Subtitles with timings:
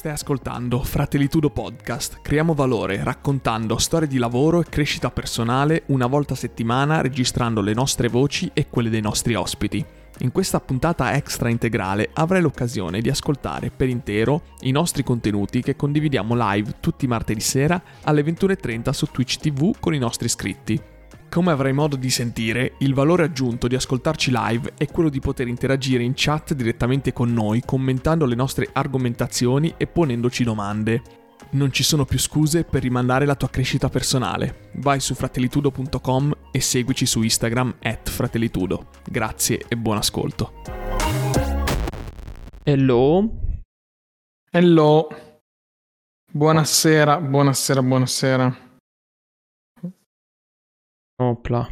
[0.00, 2.20] Stai ascoltando Fratellitudo Podcast.
[2.22, 7.74] Creiamo valore raccontando storie di lavoro e crescita personale una volta a settimana registrando le
[7.74, 9.84] nostre voci e quelle dei nostri ospiti.
[10.20, 15.76] In questa puntata extra integrale avrai l'occasione di ascoltare per intero i nostri contenuti che
[15.76, 20.80] condividiamo live tutti martedì sera alle 21.30 su Twitch TV con i nostri iscritti.
[21.30, 25.46] Come avrai modo di sentire, il valore aggiunto di ascoltarci live è quello di poter
[25.46, 31.02] interagire in chat direttamente con noi, commentando le nostre argomentazioni e ponendoci domande.
[31.50, 34.70] Non ci sono più scuse per rimandare la tua crescita personale.
[34.78, 38.88] Vai su fratellitudo.com e seguici su Instagram at fratellitudo.
[39.08, 40.54] Grazie e buon ascolto.
[42.64, 43.30] Hello.
[44.50, 45.08] Hello.
[46.32, 48.69] Buonasera, buonasera, buonasera.
[51.20, 51.68] Opla.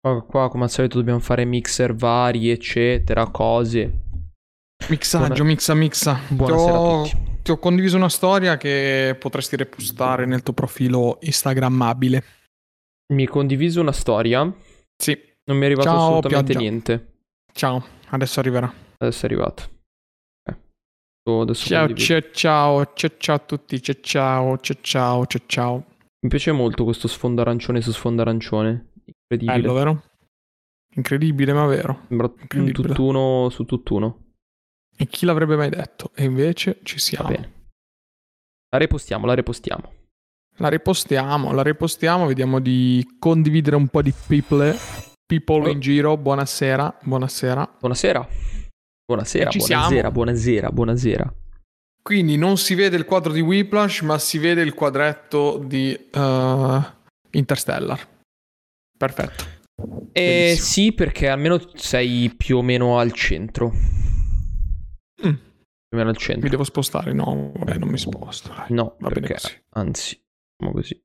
[0.00, 4.04] Qua, qua, come al solito dobbiamo fare mixer vari, eccetera, cose.
[4.88, 6.20] Mixaggio, Buona- mixa, mixa.
[6.28, 7.40] Buonasera ho, a tutti.
[7.42, 12.24] ti ho condiviso una storia che potresti repostare nel tuo profilo Instagrammabile.
[13.12, 14.42] Mi hai condiviso una storia.
[14.42, 14.54] Non
[14.96, 15.12] Sì,
[15.50, 16.58] mi è arrivato Ciao, assolutamente pioggia.
[16.58, 17.12] niente.
[17.52, 18.72] ciao, adesso arriverà.
[18.98, 19.74] Adesso è arrivato.
[21.26, 21.94] Ciao, ciao,
[22.32, 25.84] ciao, ciao, ciao a tutti, ciao, ciao, ciao, ciao.
[26.26, 28.94] Mi piace molto questo sfondo arancione su sfondo arancione.
[29.04, 29.60] Incredibile.
[29.60, 30.02] Bello, vero?
[30.96, 32.00] Incredibile, ma vero.
[32.08, 34.24] Sembra un tutt'uno su tutt'uno.
[34.96, 36.10] E chi l'avrebbe mai detto?
[36.16, 37.28] E invece ci siamo.
[37.28, 39.92] La repostiamo, la repostiamo.
[40.56, 44.76] La ripostiamo, la ripostiamo, vediamo di condividere un po' di people,
[45.24, 45.70] people Oh.
[45.70, 46.16] in giro.
[46.16, 47.76] Buonasera, buonasera.
[47.78, 48.28] Buonasera.
[49.06, 51.34] Buonasera, buonasera, buonasera, buonasera.
[52.06, 56.80] Quindi non si vede il quadro di Whiplash, ma si vede il quadretto di eh,
[57.30, 58.08] Interstellar.
[58.96, 59.44] Perfetto.
[60.12, 60.64] Eh Bellissimo.
[60.66, 63.70] sì, perché almeno sei più o meno al centro.
[65.16, 66.44] Più Mm, o meno al centro.
[66.44, 67.12] mi devo spostare?
[67.12, 68.52] No, vabbè, non mi sposto.
[68.54, 68.66] dai.
[68.68, 69.62] No, Va bene perché così.
[69.70, 70.22] anzi,
[70.56, 71.02] diciamo così,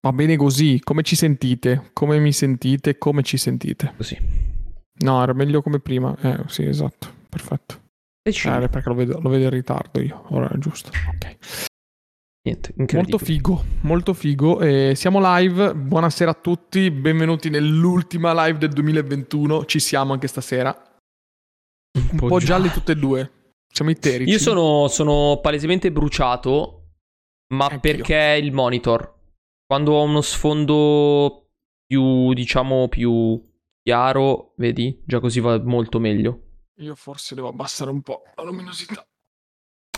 [0.00, 0.80] Va bene così.
[0.82, 1.90] Come ci sentite?
[1.92, 2.96] Come mi sentite?
[2.96, 3.92] Come ci sentite?
[3.98, 4.16] così.
[5.00, 6.16] No, era meglio come prima.
[6.22, 7.12] Eh, sì, esatto.
[7.28, 7.84] Perfetto.
[8.26, 8.64] Decidi.
[8.64, 10.24] Eh, perché lo vedo, lo vedo in ritardo io.
[10.30, 10.88] Ora è giusto.
[10.88, 11.36] Ok.
[12.42, 13.02] Niente, incredibile.
[13.02, 14.60] Molto figo, molto figo.
[14.60, 15.76] E siamo live.
[15.76, 16.90] Buonasera a tutti.
[16.90, 19.64] Benvenuti nell'ultima live del 2021.
[19.66, 20.76] Ci siamo anche stasera.
[22.10, 23.30] Un po', già- gialli tutti e due.
[23.72, 24.28] Siamo itterici.
[24.28, 26.94] Io sono, sono palesemente bruciato,
[27.54, 27.78] ma Anch'io.
[27.78, 29.14] perché il monitor.
[29.64, 31.50] Quando ho uno sfondo
[31.86, 33.40] più, diciamo, più
[33.82, 35.00] chiaro, vedi?
[35.06, 36.45] Già così va molto meglio.
[36.80, 39.06] Io forse devo abbassare un po' la luminosità.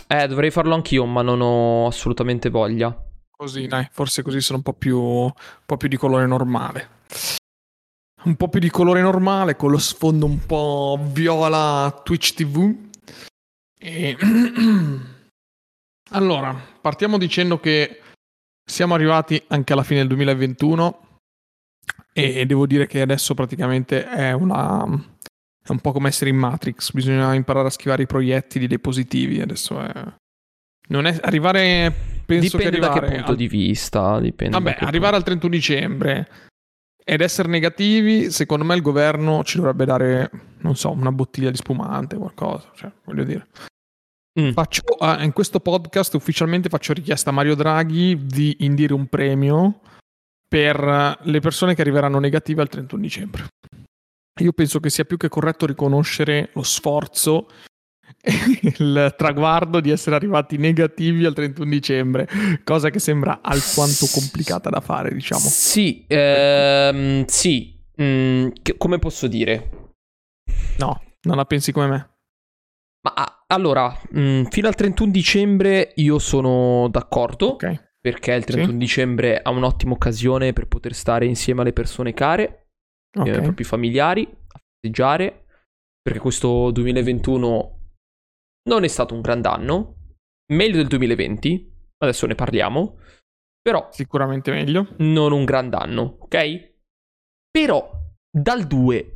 [0.07, 2.97] Eh, dovrei farlo anch'io, ma non ho assolutamente voglia.
[3.29, 3.87] Così, dai.
[3.91, 5.31] Forse così sono un po' più, un
[5.65, 6.97] po' più di colore normale.
[8.23, 12.89] Un po' più di colore normale con lo sfondo un po' viola Twitch TV.
[13.77, 14.17] E...
[16.11, 18.01] allora, partiamo dicendo che
[18.63, 21.07] siamo arrivati anche alla fine del 2021
[22.13, 25.17] e devo dire che adesso praticamente è una
[25.71, 29.41] è un po' come essere in Matrix, bisogna imparare a schivare i proiettili dei positivi,
[29.41, 30.13] adesso è
[30.89, 31.93] non è arrivare
[32.25, 34.19] penso Dipende che da che arrivare punto al- di vista.
[34.19, 36.27] Dipende Vabbè, arrivare al 31 dicembre
[37.03, 41.57] ed essere negativi, secondo me il governo ci dovrebbe dare, non so, una bottiglia di
[41.57, 43.47] spumante, qualcosa, cioè, voglio dire.
[44.39, 44.51] Mm.
[44.51, 49.81] Faccio, ah, in questo podcast ufficialmente faccio richiesta a Mario Draghi di indire un premio
[50.47, 53.47] per le persone che arriveranno negative al 31 dicembre.
[54.39, 57.47] Io penso che sia più che corretto riconoscere lo sforzo
[58.21, 58.33] e
[58.79, 62.27] il traguardo di essere arrivati negativi al 31 dicembre,
[62.63, 65.41] cosa che sembra alquanto complicata da fare, diciamo.
[65.41, 67.77] Sì, ehm, sì.
[68.01, 69.91] Mm, che- come posso dire?
[70.77, 72.09] No, non la pensi come me.
[73.01, 77.51] Ma allora, mm, fino al 31 dicembre io sono d'accordo.
[77.51, 77.87] Ok.
[78.01, 82.67] Perché il 31 dicembre è un'ottima occasione per poter stare insieme alle persone care,
[83.17, 83.27] Ok.
[83.27, 84.25] ai propri familiari,
[84.79, 85.45] festeggiare.
[86.01, 87.79] Perché questo 2021
[88.69, 89.95] non è stato un gran anno.
[90.53, 92.97] Meglio del 2020, adesso ne parliamo.
[93.61, 94.95] Però Sicuramente meglio.
[94.99, 96.73] non un gran danno, ok?
[97.51, 97.91] Però
[98.31, 99.15] dal 2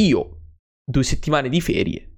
[0.00, 0.38] io
[0.84, 2.08] due settimane di ferie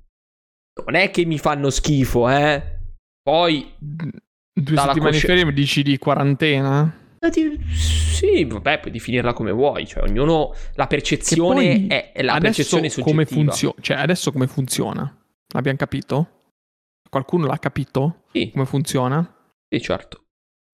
[0.84, 2.81] non è che mi fanno schifo, eh?
[3.22, 7.05] Poi Due settimane di cosci- ferie mi dici di quarantena?
[7.31, 12.88] Ti- sì, vabbè, puoi definirla come vuoi, cioè ognuno la percezione è, è la percezione
[12.90, 13.40] come soggettiva.
[13.50, 13.75] funziona?
[13.81, 15.17] Cioè, adesso come funziona?
[15.55, 16.31] L'abbiamo capito?
[17.08, 18.23] Qualcuno l'ha capito?
[18.32, 19.34] Sì, Come funziona?
[19.69, 20.25] sì, certo.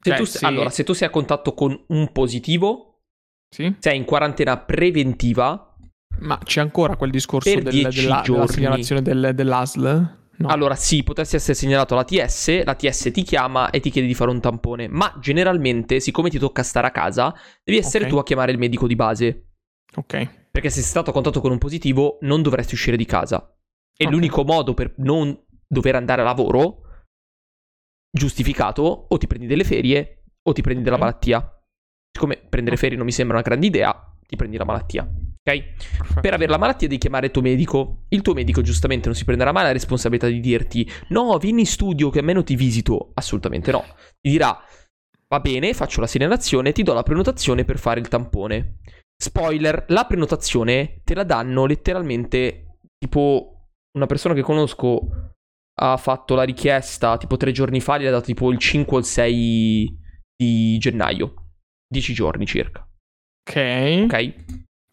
[0.03, 0.45] Se Cioè, tu, sì.
[0.45, 3.01] Allora, se tu sei a contatto con un positivo,
[3.49, 3.75] Sì?
[3.79, 5.75] sei in quarantena preventiva
[6.21, 10.21] Ma c'è ancora quel discorso del- della, della segnalazione del- dell'ASL?
[10.35, 10.49] No.
[10.49, 14.15] Allora sì, potresti essere segnalato alla TS, la TS ti chiama e ti chiede di
[14.15, 18.11] fare un tampone, ma generalmente, siccome ti tocca stare a casa, devi essere Ok.
[18.11, 19.51] tu a chiamare il medico di base.
[19.95, 20.49] Ok.
[20.51, 23.55] Perché se sei stato a contatto con un positivo, non dovresti uscire di casa.
[23.97, 24.11] E Ok.
[24.11, 26.81] l'unico modo per non dover andare a lavoro,
[28.11, 31.03] giustificato, o ti prendi delle ferie o ti prendi della Ok.
[31.03, 31.63] malattia.
[32.11, 35.09] Siccome prendere ferie non mi sembra una grande idea, ti prendi la malattia.
[35.45, 36.21] Ok?
[36.21, 38.05] Per avere la malattia devi chiamare il tuo medico.
[38.09, 41.67] Il tuo medico giustamente non si prenderà mai la responsabilità di dirti no, vieni in
[41.67, 43.11] studio che almeno ti visito.
[43.15, 43.85] Assolutamente no.
[44.21, 44.57] Ti dirà
[45.29, 48.81] va bene, faccio la segnalazione, ti do la prenotazione per fare il tampone.
[49.17, 55.33] Spoiler, la prenotazione te la danno letteralmente tipo una persona che conosco
[55.81, 59.01] ha fatto la richiesta tipo tre giorni fa, gli ha dato tipo il 5 o
[59.01, 59.99] il 6
[60.37, 61.35] di gennaio.
[61.89, 62.87] 10 giorni circa.
[63.49, 64.05] Ok.
[64.05, 64.35] Ok?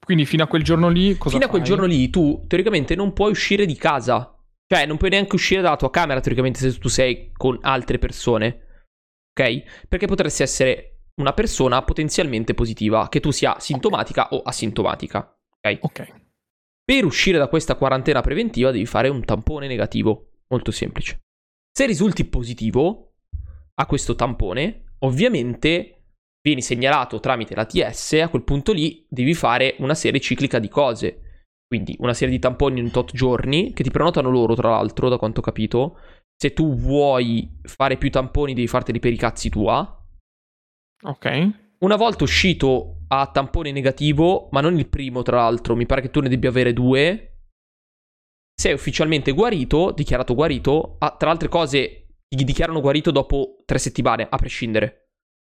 [0.09, 1.69] Quindi fino a quel giorno lì cosa Fino a quel fai?
[1.69, 4.35] giorno lì tu teoricamente non puoi uscire di casa.
[4.65, 8.87] Cioè, non puoi neanche uscire dalla tua camera teoricamente se tu sei con altre persone.
[9.39, 9.87] Ok?
[9.87, 15.19] Perché potresti essere una persona potenzialmente positiva, che tu sia sintomatica o asintomatica.
[15.59, 15.77] Ok?
[15.81, 16.13] Ok.
[16.83, 20.39] Per uscire da questa quarantena preventiva devi fare un tampone negativo.
[20.47, 21.19] Molto semplice.
[21.71, 23.13] Se risulti positivo
[23.75, 25.98] a questo tampone, ovviamente
[26.41, 30.69] vieni segnalato tramite la TS, a quel punto lì devi fare una serie ciclica di
[30.69, 31.21] cose.
[31.67, 35.17] Quindi una serie di tamponi in tot giorni, che ti prenotano loro tra l'altro, da
[35.17, 35.99] quanto ho capito.
[36.35, 40.03] Se tu vuoi fare più tamponi devi farteli per i cazzi tua.
[41.03, 41.49] Ok.
[41.79, 46.09] Una volta uscito a tampone negativo, ma non il primo tra l'altro, mi pare che
[46.09, 47.25] tu ne debbia avere due.
[48.53, 50.95] Sei ufficialmente guarito, dichiarato guarito.
[50.99, 55.08] Ah, tra altre cose, ti dichiarano guarito dopo tre settimane, a prescindere.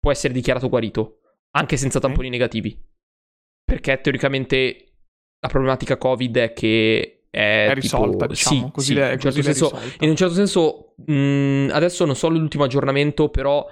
[0.00, 1.18] Può essere dichiarato guarito,
[1.56, 2.78] anche senza tamponi negativi.
[3.64, 4.94] Perché teoricamente
[5.40, 8.66] la problematica Covid è che è, È risolta, tipo- diciamo.
[8.66, 11.68] sì, così sì, l'è- in un certo così l'è senso- in un certo senso, mh,
[11.72, 13.64] adesso non so l'ultimo aggiornamento, però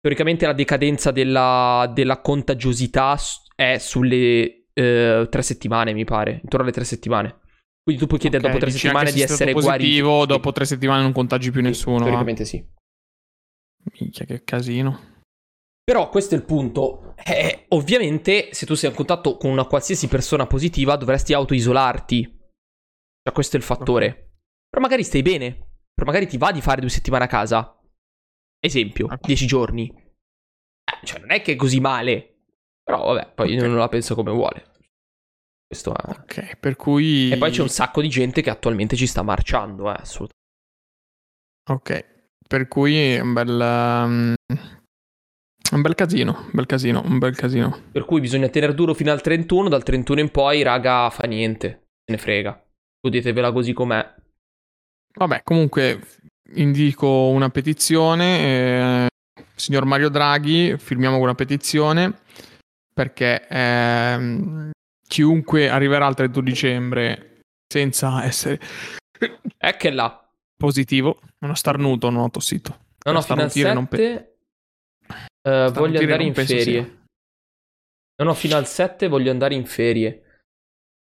[0.00, 3.16] teoricamente la decadenza della, della contagiosità
[3.54, 7.40] è sulle eh, tre settimane, mi pare, intorno alle tre settimane.
[7.82, 10.26] Quindi tu puoi chiedere Ok, dopo tre settimane di essere positivo, guarito.
[10.34, 11.98] dopo tre settimane non contagi più nessuno.
[11.98, 12.02] eh.
[12.02, 12.64] Teoricamente sì.
[14.00, 15.14] Minchia, che casino.
[15.86, 17.14] Però questo è il punto.
[17.24, 22.22] Eh, ovviamente, se tu sei in contatto con una qualsiasi persona positiva, dovresti autoisolarti.
[23.22, 24.38] Cioè, questo è il fattore.
[24.68, 25.52] Però magari stai bene.
[25.94, 27.80] Però magari ti va di fare due settimane a casa.
[28.58, 29.26] Esempio, Ok.
[29.26, 29.86] dieci giorni.
[29.88, 32.46] Eh, cioè, non è che è così male.
[32.82, 33.62] Però, vabbè, poi Ok.
[33.64, 34.72] non la penso come vuole.
[35.68, 36.10] Questo è.
[36.10, 37.30] Ok, per cui...
[37.30, 40.34] E poi c'è un sacco di gente che attualmente ci sta marciando, eh, assolutamente.
[41.70, 44.34] Ok, per cui è un bel...
[45.72, 47.78] un bel casino, un bel casino, un bel casino.
[47.92, 49.68] Per cui bisogna tenere duro fino al 31.
[49.68, 51.86] Dal 31 in poi, raga, fa niente.
[52.04, 52.64] Se ne frega.
[53.00, 54.14] Godetevela così com'è.
[55.14, 56.00] Vabbè, comunque
[56.54, 58.38] indico una petizione.
[58.38, 59.06] eh,
[59.54, 62.20] signor Mario Draghi, firmiamo quella petizione
[62.92, 64.70] perché ehm,
[65.06, 68.60] chiunque arriverà al 31 dicembre senza essere
[69.92, 70.28] là.
[70.56, 72.70] positivo, uno starnuto, non ho tossito.
[73.04, 74.35] No, no, fino al starnutire non 7 pe-
[75.46, 76.60] eh, voglio andare in ferie.
[76.62, 77.04] sia.
[78.18, 80.22] No, no, fino al 7 voglio andare in ferie.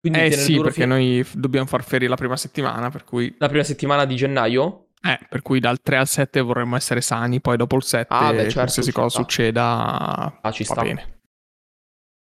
[0.00, 3.48] Quindi Eh sì, perché fino- noi dobbiamo far ferie la prima settimana, per cui, la
[3.48, 4.88] prima settimana di gennaio.
[5.04, 8.30] eh, per cui dal 3 al 7 vorremmo essere sani, poi dopo il 7 Ah,
[8.30, 9.20] beh, certo, qualsiasi ci cosa sta.
[9.22, 10.82] succeda Ah, ci sta.
[10.82, 11.20] bene.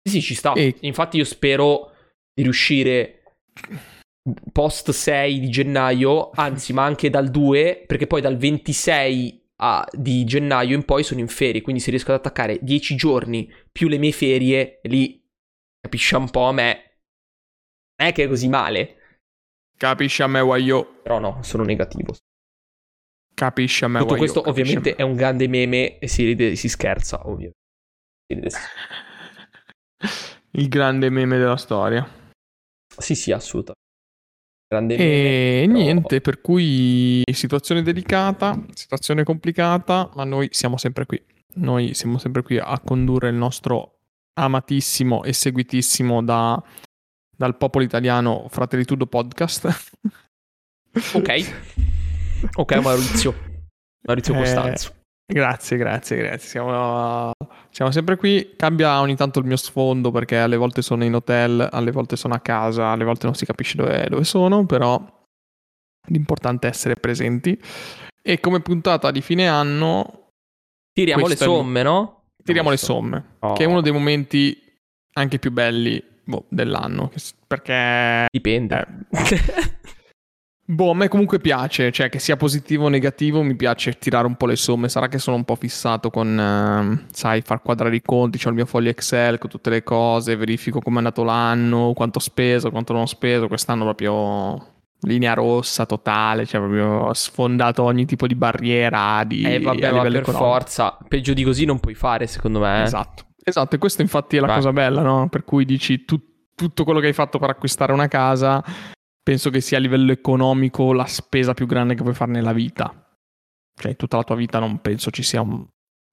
[0.02, 0.54] Sì, sì, ci sta.
[0.54, 1.92] E- Infatti io spero
[2.32, 3.22] di riuscire
[4.52, 10.24] post 6 di gennaio, anzi, ma anche dal 2, perché poi dal 26 a- di
[10.24, 13.98] gennaio in poi sono in ferie, quindi se riesco ad attaccare 10 giorni più le
[13.98, 15.22] mie ferie, lì
[15.80, 16.72] capisci un po' a me.
[18.00, 18.96] Non è che è così male,
[19.76, 21.00] Capisci a me, guaio.
[21.02, 22.14] però no, sono negativo.
[23.34, 24.96] Capisci a me, Tutto questo ovviamente me.
[24.96, 27.52] è un grande meme e si ride, si scherza, ride-
[30.52, 32.06] Il grande meme della storia.
[32.98, 33.79] Sì, sì, assolutamente.
[34.72, 34.94] Grande.
[34.94, 41.20] E però- niente, per cui situazione delicata, situazione complicata, ma noi siamo sempre qui.
[41.54, 43.98] Noi siamo sempre qui a condurre il nostro
[44.34, 46.62] amatissimo e seguitissimo da-
[47.36, 49.66] dal popolo italiano Fratellitudo Podcast.
[51.14, 51.28] Ok.
[52.54, 53.34] Ok, Maurizio.
[54.06, 54.94] Maurizio Eh, Costanzo.
[55.32, 56.48] Grazie, grazie, grazie.
[56.48, 57.30] Siamo,
[57.70, 58.54] siamo sempre qui.
[58.56, 62.34] Cambia ogni tanto il mio sfondo perché alle volte sono in hotel, alle volte sono
[62.34, 65.00] a casa, alle volte non si capisce dove, dove sono, però
[66.08, 67.58] l'importante è essere presenti.
[68.22, 70.28] E come puntata di fine anno
[70.92, 72.22] Tiriamo le questo è somme, no?
[72.42, 73.52] tiriamo le somme, Oh.
[73.52, 74.60] che è uno dei momenti
[75.12, 77.10] anche più belli boh, dell'anno,
[77.46, 78.86] perché Dipende.
[79.10, 79.78] Eh.
[80.70, 84.36] Boh, a me comunque piace, cioè che sia positivo o negativo, mi piace tirare un
[84.36, 84.88] po' le somme.
[84.88, 88.54] Sarà che sono un po' fissato con, eh, sai, far quadrare i conti, ho il
[88.54, 92.70] mio foglio Excel con tutte le cose, verifico come è andato l'anno, quanto ho speso,
[92.70, 93.48] quanto non ho speso.
[93.48, 99.90] Quest'anno proprio linea rossa totale, cioè proprio sfondato ogni tipo di barriera di Eh vabbè,
[99.92, 100.32] ma per economico.
[100.44, 102.80] forza, peggio di così non puoi fare, secondo me.
[102.80, 102.82] eh.
[102.82, 103.24] Esatto.
[103.42, 104.54] Esatto, e questa infatti è la Beh.
[104.54, 105.28] cosa bella, no?
[105.28, 106.20] Per cui dici tu-
[106.54, 108.62] tutto quello che hai fatto per acquistare una casa,
[109.22, 112.92] penso che sia a livello economico la spesa più grande che puoi fare nella vita.
[113.80, 115.66] Cioè, tutta la tua vita non penso ci sia un-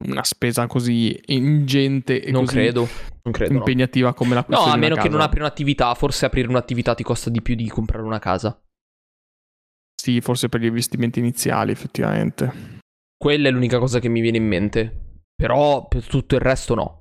[0.05, 2.87] una spesa così ingente e Non così credo,
[3.23, 3.53] non credo.
[3.53, 3.59] no.
[3.59, 7.29] impegnativa come l'acquisto No, a meno che non apri un'attività, forse aprire un'attività ti costa
[7.29, 8.61] di più di comprare una casa.
[9.99, 12.79] Sì, forse per gli investimenti iniziali, effettivamente.
[13.17, 15.21] Quella è l'unica cosa che mi viene in mente.
[15.35, 16.96] Però per tutto il resto no.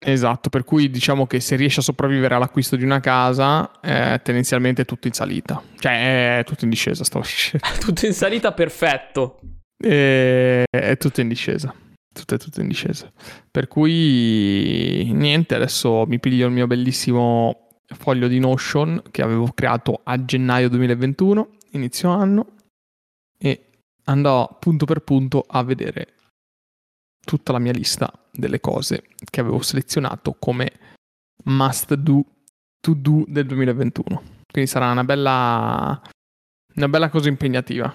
[0.00, 4.82] Esatto, per cui diciamo che se riesci a sopravvivere all'acquisto di una casa, eh, tendenzialmente
[4.82, 5.60] è tutto in salita.
[5.78, 7.66] Cioè, è tutto in discesa, stavo dicendo.
[7.80, 9.40] Tutto in salita, perfetto.
[9.76, 11.74] E- è tutto in discesa.
[12.12, 13.10] Tutto è tutto in discesa.
[13.50, 20.00] Per cui niente, adesso mi piglio il mio bellissimo foglio di Notion che avevo creato
[20.04, 22.54] a gennaio 2021, inizio anno,
[23.38, 23.70] e
[24.04, 26.14] andò punto per punto a vedere
[27.28, 30.72] tutta la mia lista delle cose che avevo selezionato come
[31.44, 32.24] must do
[32.80, 34.22] to do del 2021.
[34.50, 36.00] Quindi sarà una bella
[36.76, 37.92] una bella cosa impegnativa.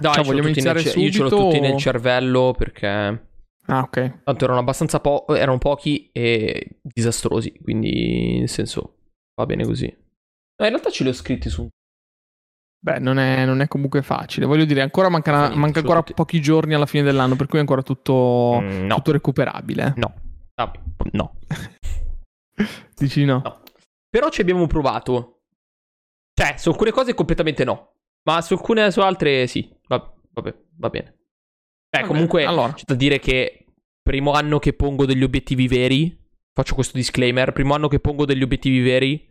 [0.00, 3.28] Dai, l'ho vogliamo tutti nel iniziare ce- io ce l'ho subito tutti nel cervello perché
[3.66, 4.22] Ah, ok.
[4.22, 8.98] tanto erano abbastanza po- erano pochi e disastrosi, quindi nel senso
[9.34, 9.86] va bene così.
[9.86, 11.68] No, in realtà ce li ho scritti su un
[12.82, 14.46] Beh, non è, non è comunque facile.
[14.46, 16.14] Voglio dire, ancora manca, Sì, manca ancora tutti.
[16.14, 18.94] pochi giorni alla fine dell'anno, per cui è ancora tutto, Mm, no.
[18.96, 19.92] tutto recuperabile.
[19.96, 20.14] No.
[20.54, 20.72] Ah,
[21.12, 21.36] no.
[22.96, 23.40] Dici no?
[23.44, 23.62] No.
[24.08, 25.42] Però ci abbiamo provato.
[26.34, 27.94] Cioè, su alcune cose completamente no.
[28.24, 29.70] Ma su alcune, su altre sì.
[29.88, 31.04] Va- vabbè, va bene.
[31.90, 32.72] Beh, Vabbè, comunque, allora.
[32.72, 33.66] c'è da dire che
[34.02, 36.18] primo anno che pongo degli obiettivi veri,
[36.52, 39.28] faccio questo disclaimer, primo anno che pongo degli obiettivi veri,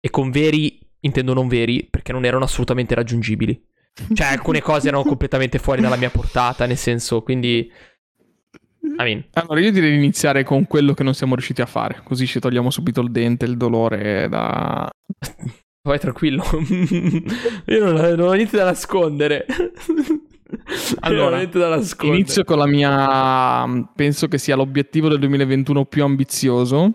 [0.00, 3.70] e con veri intendo non veri, perché non erano assolutamente raggiungibili.
[4.12, 7.70] Cioè, alcune cose erano completamente fuori dalla mia portata, nel senso, quindi...
[8.84, 12.00] I mean, Allora, io direi di iniziare con quello che non siamo riusciti a fare,
[12.02, 14.88] così ci togliamo subito il dente, il dolore da...
[15.84, 16.44] Vai tranquillo.
[17.66, 19.46] Io non, non ho niente da nascondere.
[21.00, 21.40] Allora.
[22.02, 23.88] Inizio con la mia...
[23.96, 26.92] penso che sia l'obiettivo del 2021 più ambizioso,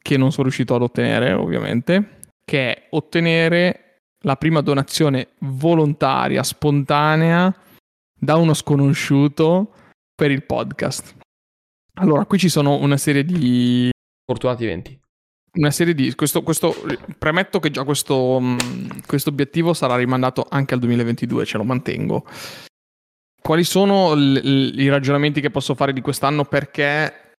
[0.00, 2.19] che non sono riuscito ad ottenere, ovviamente,
[2.50, 7.54] che è ottenere la prima donazione volontaria, spontanea,
[8.18, 9.72] da uno sconosciuto
[10.12, 11.14] per il podcast.
[12.00, 13.88] Allora, qui ci sono una serie di
[14.26, 14.98] Fortunati eventi.
[15.58, 16.74] una serie di questo, questo
[17.18, 22.24] premetto che già questo, mh, questo obiettivo sarà rimandato anche al 2022 ce lo mantengo
[23.42, 27.32] quali sono l- l- i ragionamenti che posso fare di quest'anno perché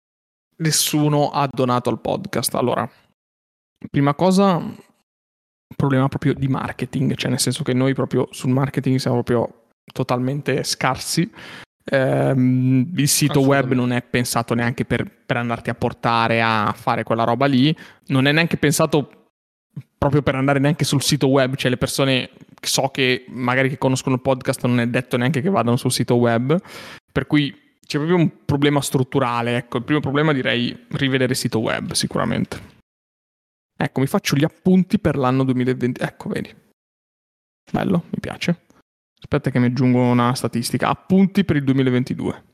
[0.58, 2.88] nessuno ha donato al podcast allora
[3.88, 4.60] prima cosa
[5.76, 9.60] problema proprio di marketing cioè nel senso che noi proprio sul marketing siamo proprio
[9.92, 11.30] totalmente scarsi.
[11.84, 17.02] Ehm, il sito web non è pensato neanche per, per andarti a portare a fare
[17.02, 17.74] quella roba lì,
[18.06, 19.20] non è neanche pensato
[19.96, 23.78] proprio per andare neanche sul sito web, cioè le persone che so che magari che
[23.78, 26.58] conoscono il podcast non è detto neanche che vadano sul sito web,
[27.12, 27.54] per cui
[27.86, 32.79] c'è proprio un problema strutturale, ecco, il primo problema direi rivedere il sito web sicuramente.
[33.82, 36.54] Ecco, mi faccio gli appunti per l'anno 2020, ecco, vedi.
[37.72, 38.66] Bello, mi piace.
[39.18, 40.88] Aspetta che mi aggiungo una statistica.
[40.88, 42.44] Appunti per il 2022.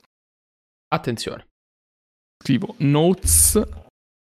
[0.89, 1.47] Attenzione.
[2.41, 3.61] Scrivo notes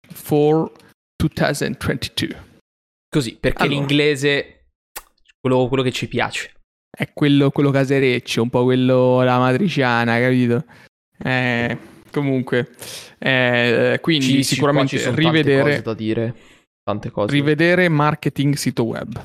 [0.09, 0.73] for
[1.17, 2.45] 2022.
[3.11, 3.79] Così, perché Allora.
[3.79, 4.69] l'inglese
[5.39, 6.53] quello, quello che ci piace.
[6.89, 10.65] È quello, quello casereccio, un po' quello la matriciana, capito?
[11.19, 11.77] Eh,
[12.11, 12.71] comunque,
[13.19, 16.35] eh, quindi Ci- sicuramente ci rivedere, da dire.
[16.87, 17.33] Tante cose.
[17.35, 19.21] rivedere marketing sito web.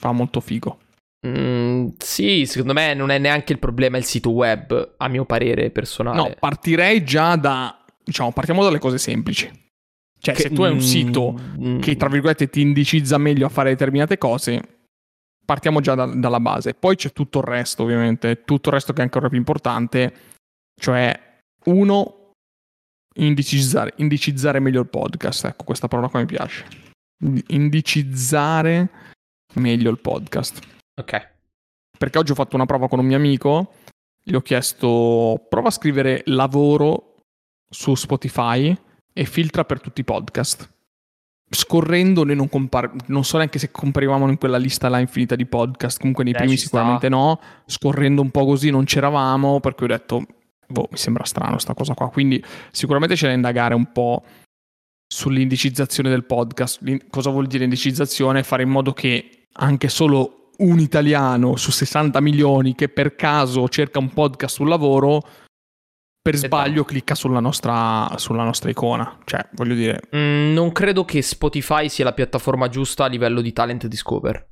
[0.00, 0.78] Fa molto figo.
[1.26, 5.70] Mm, sì, secondo me non è neanche il problema il sito web, a mio parere
[5.70, 6.16] personale.
[6.16, 9.50] No, partirei già da, diciamo, partiamo dalle cose semplici.
[10.18, 13.44] Cioè, Che- se tu hai un mm, sito mm, che tra virgolette ti indicizza meglio
[13.46, 14.62] a fare determinate cose,
[15.44, 16.72] partiamo già da- dalla base.
[16.72, 20.14] Poi c'è tutto il resto, ovviamente, tutto il resto che è ancora più importante,
[20.80, 22.21] cioè uno
[23.14, 25.44] indicizzare, indicizzare meglio il podcast.
[25.46, 26.64] Ecco, questa parola qua mi piace.
[27.48, 28.88] Indicizzare
[29.54, 30.60] meglio il podcast.
[31.00, 31.30] Ok.
[31.98, 33.74] Perché oggi ho fatto una prova con un mio amico,
[34.22, 37.16] gli ho chiesto prova a scrivere lavoro
[37.68, 38.76] su Spotify
[39.12, 40.70] e filtra per tutti i podcast.
[41.54, 45.44] scorrendo noi non, compar- non so neanche se comparivamo in quella lista là infinita di
[45.44, 47.14] podcast, comunque nei Eh, primi sicuramente sta.
[47.14, 50.24] no, scorrendo un po' così non c'eravamo, per cui ho detto,
[50.72, 54.24] boh, mi sembra strano sta cosa qua, quindi sicuramente c'è da indagare un po'
[55.06, 58.42] sull'indicizzazione del podcast, cosa vuol dire indicizzazione?
[58.42, 63.98] Fare in modo che anche solo un italiano su 60 milioni che per caso cerca
[63.98, 65.20] un podcast sul lavoro,
[66.22, 70.02] per sbaglio clicca sulla nostra, sulla nostra icona, cioè voglio dire...
[70.16, 74.51] Mm, non credo che Spotify sia la piattaforma giusta a livello di talent discover.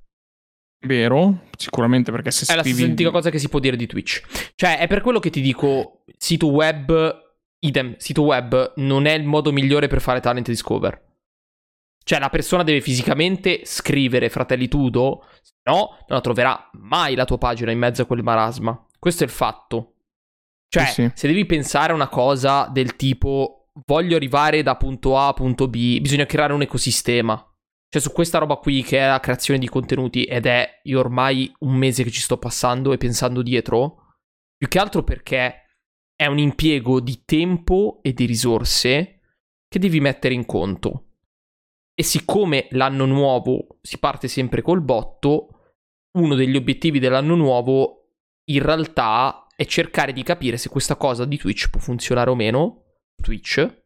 [0.83, 2.77] Vero, sicuramente perché se È la scrivi...
[2.77, 4.53] stessa identica cosa che si può dire di Twitch.
[4.55, 9.25] Cioè, è per quello che ti dico, sito web, idem, sito web non è il
[9.25, 11.09] modo migliore per fare talent discover.
[12.03, 17.27] Cioè, la persona deve fisicamente scrivere Fratelli Tudo, se no non la troverà mai la
[17.27, 18.87] tua pagina in mezzo a quel marasma.
[18.99, 19.97] Questo è il fatto.
[20.67, 21.11] Cioè, Sì, sì.
[21.15, 25.69] se devi pensare a una cosa del tipo voglio arrivare da punto A a punto
[25.69, 27.45] B, bisogna creare un ecosistema.
[27.93, 31.53] Cioè, su questa roba qui che è la creazione di contenuti ed è io ormai
[31.61, 34.15] un mese che ci sto passando e pensando dietro,
[34.57, 35.65] più che altro perché
[36.15, 39.21] è un impiego di tempo e di risorse
[39.67, 41.07] che devi mettere in conto.
[41.93, 45.75] E siccome l'anno nuovo si parte sempre col botto,
[46.19, 48.13] uno degli obiettivi dell'anno nuovo
[48.51, 52.85] in realtà è cercare di capire se questa cosa di Twitch può funzionare o meno,
[53.21, 53.80] Twitch,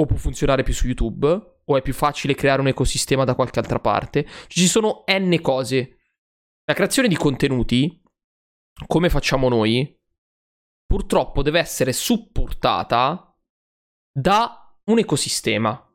[0.00, 3.58] o può funzionare più su YouTube, o è più facile creare un ecosistema da qualche
[3.58, 4.26] altra parte.
[4.46, 5.98] Ci sono n cose.
[6.64, 8.02] La creazione di contenuti,
[8.86, 9.96] come facciamo noi,
[10.86, 13.36] purtroppo deve essere supportata
[14.10, 15.86] da un ecosistema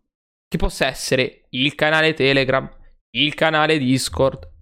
[0.48, 2.70] che possa essere il canale Telegram,
[3.12, 4.54] il canale Discord,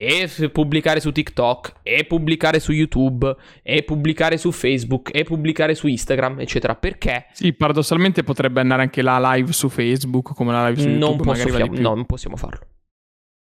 [0.00, 5.74] e f- pubblicare su TikTok, e pubblicare su YouTube, e pubblicare su Facebook, e pubblicare
[5.74, 6.76] su Instagram, eccetera.
[6.76, 11.06] Perché Sì, paradossalmente potrebbe andare anche la live su Facebook come la live su YouTube.
[11.16, 11.82] non, posso di fiam- più.
[11.82, 12.66] no, non possiamo farlo.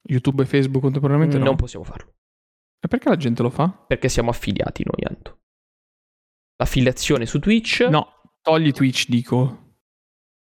[0.08, 1.44] YouTube e Facebook contemporaneamente no.
[1.46, 2.14] Non possiamo farlo.
[2.80, 3.68] E perché la gente lo fa?
[3.70, 5.40] Perché siamo affiliati noi, Anto.
[6.58, 7.82] L'affiliazione su Twitch.
[7.90, 8.08] No,
[8.42, 9.74] togli Twitch, dico.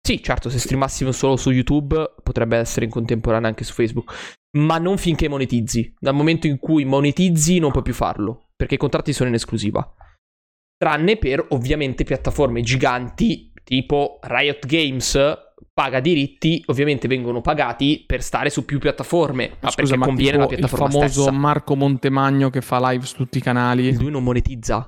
[0.06, 4.14] Sì, certo, se streamassimo solo su YouTube potrebbe essere in contemporanea anche su Facebook.
[4.58, 5.96] Ma non finché monetizzi.
[6.00, 8.50] Dal momento in cui monetizzi non puoi più farlo.
[8.56, 9.96] Perché i contratti sono in esclusiva.
[10.78, 15.18] Tranne per ovviamente piattaforme giganti tipo Riot Games
[15.74, 19.58] paga diritti, ovviamente vengono pagati per stare su più piattaforme.
[19.62, 21.32] Ma, scusa, perché ma conviene la tipo il piattaforma famoso stessa.
[21.32, 23.96] Marco Montemagno che fa live su tutti i canali.
[23.96, 24.88] Lui non monetizza.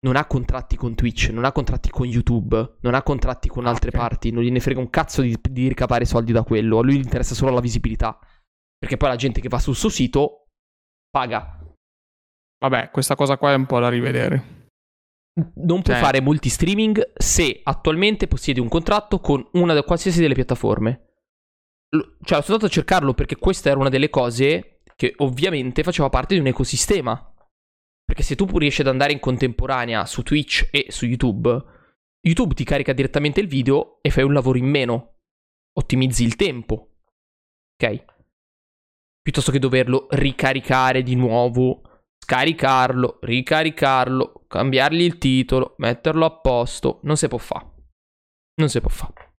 [0.00, 3.70] Non ha contratti con Twitch, non ha contratti con YouTube, non ha contratti con Ah,
[3.70, 3.96] altre ok.
[3.96, 6.78] parti, non gliene frega un cazzo di, di ricavare soldi da quello.
[6.78, 8.18] A lui gli interessa solo la visibilità.
[8.78, 10.48] Perché poi la gente che va sul suo sito
[11.10, 11.58] paga.
[12.58, 14.68] Vabbè, questa cosa qua è un po' da rivedere.
[15.36, 20.34] Non puoi Cioè- fare multi-streaming se attualmente possiedi un contratto con una da qualsiasi delle
[20.34, 21.02] piattaforme.
[21.90, 26.34] Cioè, sono andato a cercarlo perché questa era una delle cose che ovviamente faceva parte
[26.34, 27.34] di un ecosistema.
[28.04, 31.64] Perché se tu riesci ad andare in contemporanea su Twitch e su YouTube,
[32.20, 35.16] YouTube ti carica direttamente il video e fai un lavoro in meno.
[35.74, 36.94] Ottimizzi il tempo.
[37.74, 38.04] Ok?
[39.26, 41.82] Piuttosto che doverlo ricaricare di nuovo,
[42.24, 47.00] scaricarlo, ricaricarlo, cambiargli il titolo, metterlo a posto.
[47.02, 47.66] Non si può fare.
[48.60, 49.32] Non si può fare.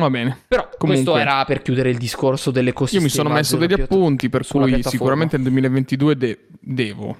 [0.00, 0.38] Va bene.
[0.48, 3.04] Però Comunque- questo era per chiudere il discorso Io dell'ecosistema.
[3.04, 7.14] mi sono messo degli piatta- appunti, per cui sicuramente nel 2022 de- devo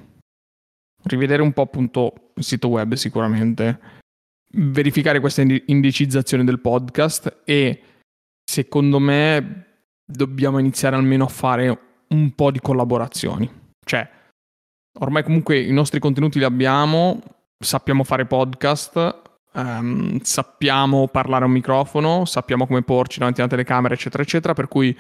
[1.05, 3.79] rivedere un po' appunto il sito web sicuramente,
[4.55, 7.83] verificare questa indi- indicizzazione del podcast e
[8.43, 13.51] secondo me dobbiamo iniziare almeno a fare un po' di collaborazioni.
[13.85, 14.09] Cioè,
[14.99, 17.21] ormai comunque i nostri contenuti li abbiamo,
[17.59, 19.21] sappiamo fare podcast,
[19.55, 24.69] ehm, sappiamo parlare a un microfono, sappiamo come porci davanti alla telecamera, eccetera, eccetera, per
[24.69, 24.97] cui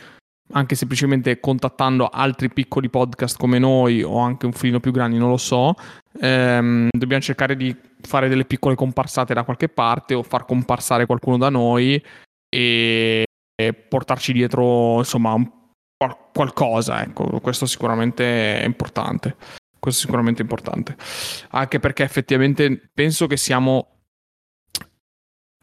[0.53, 5.31] anche semplicemente contattando altri piccoli podcast come noi o anche un filino più grandi, non
[5.31, 5.75] lo so,
[6.21, 11.37] ehm, dobbiamo cercare di fare delle piccole comparsate da qualche parte o far comparsare qualcuno
[11.39, 12.03] da noi
[12.49, 15.59] e, e portarci dietro, insomma, un-
[16.33, 19.37] qualcosa, ecco, questo sicuramente è importante.
[19.79, 20.97] Questo è sicuramente importante.
[21.51, 24.03] Anche perché effettivamente penso che siamo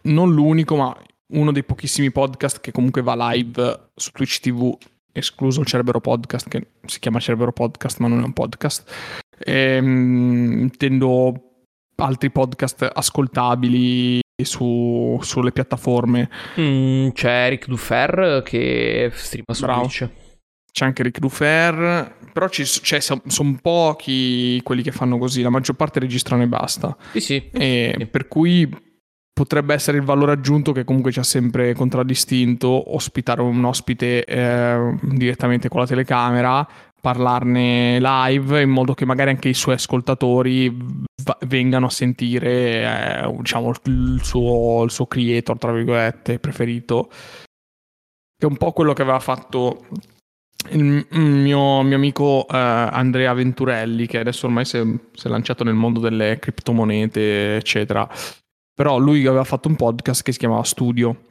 [0.03, 0.95] non l'unico, ma
[1.33, 4.75] uno dei pochissimi podcast che comunque va live su Twitch TV,
[5.11, 8.91] escluso il Cerbero Podcast, che si chiama Cerbero Podcast, ma non è un podcast.
[9.39, 11.63] Ehm, intendo
[11.95, 16.29] altri podcast ascoltabili su- sulle piattaforme.
[16.59, 19.81] Mm, c'è Eric Dufer che streama su Bravo.
[19.81, 20.09] Twitch.
[20.77, 25.75] C'è anche Rick Dufer, però ci, cioè, sono pochi quelli che fanno così, la maggior
[25.75, 26.95] parte registrano e basta.
[27.13, 27.49] Sì, sì.
[27.51, 28.05] E Sì.
[28.05, 28.69] Per cui
[29.33, 34.95] potrebbe essere il valore aggiunto che comunque ci ha sempre contraddistinto ospitare un ospite eh,
[35.01, 36.67] direttamente con la telecamera,
[37.01, 43.35] parlarne live in modo che magari anche i suoi ascoltatori v- vengano a sentire eh,
[43.35, 47.09] diciamo, il, suo, il suo creator, tra virgolette, preferito.
[47.09, 49.87] Che è un po' quello che aveva fatto
[50.71, 55.63] il mio, mio amico eh, Andrea Venturelli, che adesso ormai si è, si è lanciato
[55.63, 58.09] nel mondo delle criptomonete, eccetera
[58.77, 61.29] però lui aveva fatto un podcast che si chiamava Studio.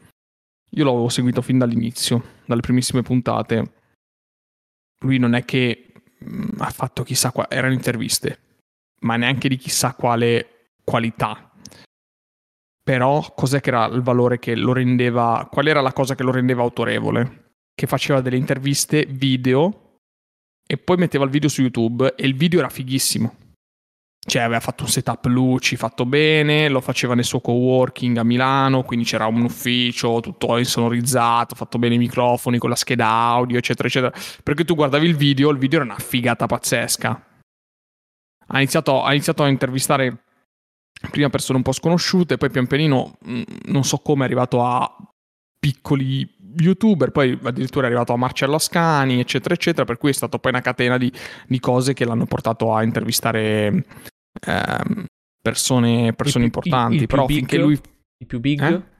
[0.71, 3.73] Io l'avevo seguito fin dall'inizio, dalle primissime puntate.
[5.05, 8.41] Lui non è che mh, mm, ha fatto chissà quale, erano interviste,
[9.03, 11.53] ma neanche di chissà quale qualità.
[12.83, 16.33] Però cos'è che era il valore che lo rendeva, qual era la cosa che lo
[16.33, 17.46] rendeva autorevole?
[17.77, 19.99] Che faceva delle interviste video
[20.67, 23.47] e poi metteva il video su YouTube e il video era fighissimo
[24.27, 28.83] cioè aveva fatto un setup luci fatto bene, lo faceva nel suo coworking a Milano,
[28.83, 33.87] quindi c'era un ufficio tutto insonorizzato, fatto bene i microfoni con la scheda audio, eccetera,
[33.87, 34.13] eccetera.
[34.43, 37.25] Perché tu guardavi il video, il video era una figata pazzesca.
[38.49, 40.25] Ha iniziato, ha iniziato a intervistare
[41.11, 44.93] prima persone un po' sconosciute, poi pian pianino, mm, non so come, è arrivato a
[45.57, 50.39] piccoli youtuber, poi addirittura è arrivato a Marcello Ascani, eccetera, eccetera, per cui è stata
[50.39, 51.13] poi una catena di,
[51.47, 53.85] di cose che l'hanno portato a intervistare
[54.45, 55.07] Ehm,
[55.41, 56.95] persone, persone il, importanti.
[56.97, 57.79] Il, il però big, finché lui.
[58.19, 58.63] Il più big?
[58.63, 58.95] Eh?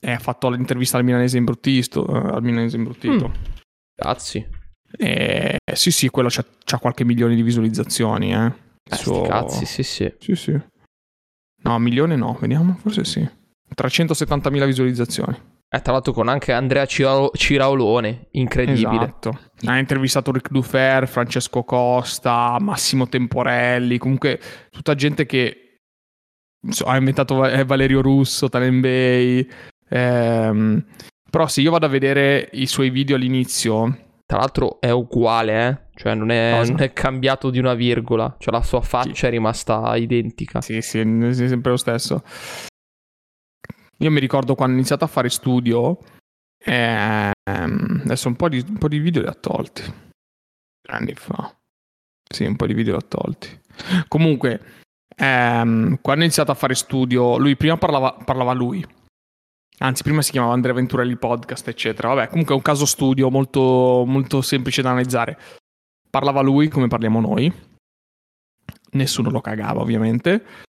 [0.00, 2.04] Eh, ha fatto l'intervista al milanese imbruttito.
[2.08, 3.28] Uh, al milanese imbruttito.
[3.28, 3.32] Mm.
[3.94, 4.46] Cazzi.
[4.96, 8.32] Eh, sì, sì, quello c'ha, c'ha, qualche milione di visualizzazioni.
[8.32, 8.52] Eh.
[8.90, 9.22] eh Suo...
[9.22, 10.12] Cazzi, sì, sì.
[10.18, 10.60] Sì, sì.
[11.62, 13.28] No, milione no, vediamo, forse sì.
[13.76, 15.36] 370.000 visualizzazioni.
[15.70, 19.04] Eh, tra l'altro con anche Andrea Cira- Ciraolone, incredibile.
[19.04, 19.38] Esatto.
[19.66, 25.80] Ha intervistato Ric Dufer, Francesco Costa, Massimo Temporelli, comunque tutta gente che
[26.70, 29.46] so, ha inventato eh, Valerio Russo, Talenbei.
[29.90, 30.84] Ehm,
[31.30, 34.04] però se io vado a vedere i suoi video all'inizio...
[34.28, 35.78] Tra l'altro è uguale, eh?
[35.94, 39.24] Cioè non è, non è, cambiato di una virgola, cioè la sua faccia sì.
[39.24, 40.60] è rimasta identica.
[40.60, 42.22] Sì, sì, è sempre lo stesso.
[43.98, 45.98] Io mi ricordo quando ho iniziato a fare studio,
[46.58, 47.32] ehm,
[48.04, 49.82] adesso un po, di, un po' di video li ha tolti.
[50.90, 51.54] Anni fa.
[52.30, 53.60] Sì, un po' di video li ha tolti.
[54.06, 54.60] Comunque,
[55.16, 58.86] ehm, quando ho iniziato a fare studio, lui prima parlava, parlava lui.
[59.80, 62.08] Anzi, prima si chiamava Andrea Venturelli Podcast, eccetera.
[62.14, 65.38] Vabbè, comunque è un caso studio molto, molto semplice da analizzare.
[66.08, 67.52] Parlava lui come parliamo noi.
[68.92, 70.66] Nessuno lo cagava, ovviamente.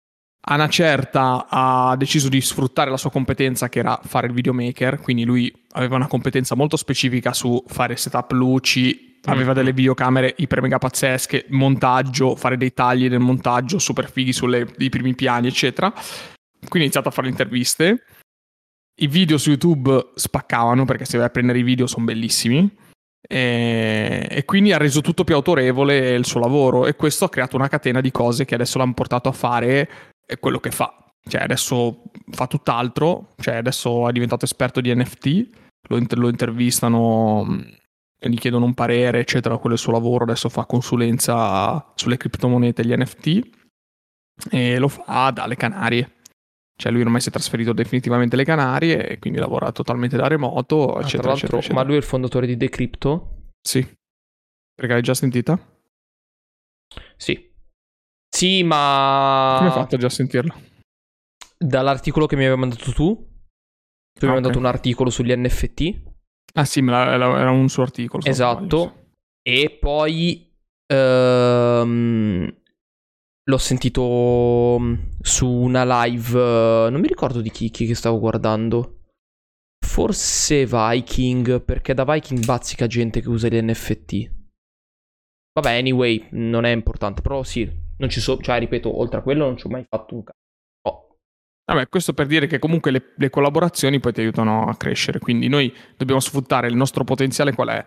[0.44, 4.98] A una certa ha deciso di sfruttare la sua competenza che era fare il videomaker,
[4.98, 9.54] quindi lui aveva una competenza molto specifica su fare setup luci, aveva mm-hmm.
[9.54, 15.14] delle videocamere iper mega pazzesche, montaggio, fare dei tagli nel montaggio super fighi sui primi
[15.14, 15.92] piani, eccetera.
[15.92, 18.04] Quindi ha iniziato a fare interviste.
[19.00, 22.68] I video su YouTube spaccavano perché se vai a prendere i video sono bellissimi.
[23.28, 27.54] E, e, quindi ha reso tutto più autorevole il suo lavoro e questo ha creato
[27.54, 30.94] una catena di cose che adesso l'hanno portato a fare è quello che fa.
[31.24, 35.48] Cioè, adesso fa tutt'altro, cioè, adesso è diventato esperto di NFT,
[35.88, 37.60] lo, inter- lo intervistano mm,
[38.28, 42.82] gli chiedono un parere, eccetera, quello è il suo lavoro, adesso fa consulenza sulle criptomonete
[42.82, 43.40] e gli NFT
[44.50, 46.16] e lo fa dalle Canarie.
[46.74, 50.94] Cioè lui ormai si è trasferito definitivamente alle Canarie e quindi lavora totalmente da remoto,
[50.94, 53.50] ah, eccetera, eccetera, eccetera, Ma lui è il fondatore di Decrypto?
[53.60, 53.80] Sì.
[54.74, 55.58] Perché l'hai già sentita?
[57.16, 57.51] Sì.
[58.34, 59.56] Sì, ma...
[59.58, 60.54] Come hai fatto già a sentirlo?
[61.58, 63.14] Dall'articolo che mi avevi mandato tu.
[63.14, 66.10] Tu mi hai mandato un articolo sugli NFT.
[66.54, 68.24] Ah sì, era un suo articolo.
[68.24, 69.10] Esatto.
[69.42, 70.50] E poi...
[70.86, 72.54] Ehm,
[73.44, 76.88] l'ho sentito mm, su una live...
[76.90, 79.00] Non mi ricordo di chi, chi che stavo guardando.
[79.86, 84.30] Forse Viking, perché da Viking bazzica gente che usa gli NFT.
[85.52, 89.44] Vabbè, anyway, non è importante, però sì, non ci so, cioè, ripeto, oltre a quello
[89.44, 90.24] non ci ho mai fatto un.
[90.82, 91.16] Oh.
[91.64, 95.46] Vabbè, questo per dire che comunque le, le, collaborazioni poi ti aiutano a crescere, quindi
[95.46, 97.86] noi dobbiamo sfruttare il nostro potenziale qual è?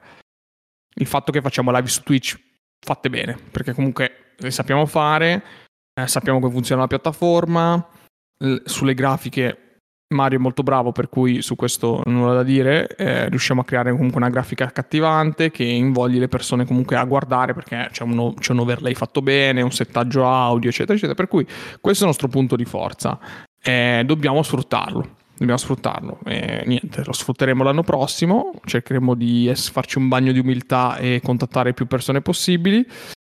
[0.95, 2.39] Il fatto che facciamo live su Twitch
[2.79, 5.43] fatte bene, perché comunque le sappiamo fare,
[5.93, 7.85] eh, sappiamo come funziona la piattaforma,
[8.37, 9.64] l- sulle grafiche
[10.13, 12.87] Mario è molto bravo, per cui su questo nulla da dire.
[12.95, 17.53] Eh, riusciamo a creare comunque una grafica accattivante che invogli le persone comunque a guardare
[17.53, 21.15] perché c'è, uno, c'è un overlay fatto bene, un settaggio audio, eccetera, eccetera.
[21.15, 21.45] Per cui
[21.81, 23.19] questo è il nostro punto di forza.
[23.61, 25.23] Eh, dobbiamo sfruttarlo.
[25.37, 26.19] Dobbiamo sfruttarlo.
[26.25, 28.51] E niente, lo sfrutteremo l'anno prossimo.
[28.63, 32.85] Cercheremo di farci un bagno di umiltà e contattare più persone possibili.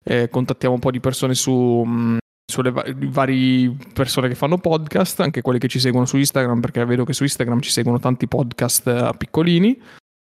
[0.03, 1.83] Eh, contattiamo un po' di persone su,
[2.49, 6.83] sulle va- varie persone che fanno podcast, anche quelle che ci seguono su Instagram, perché
[6.85, 9.79] vedo che su Instagram ci seguono tanti podcast eh, piccolini.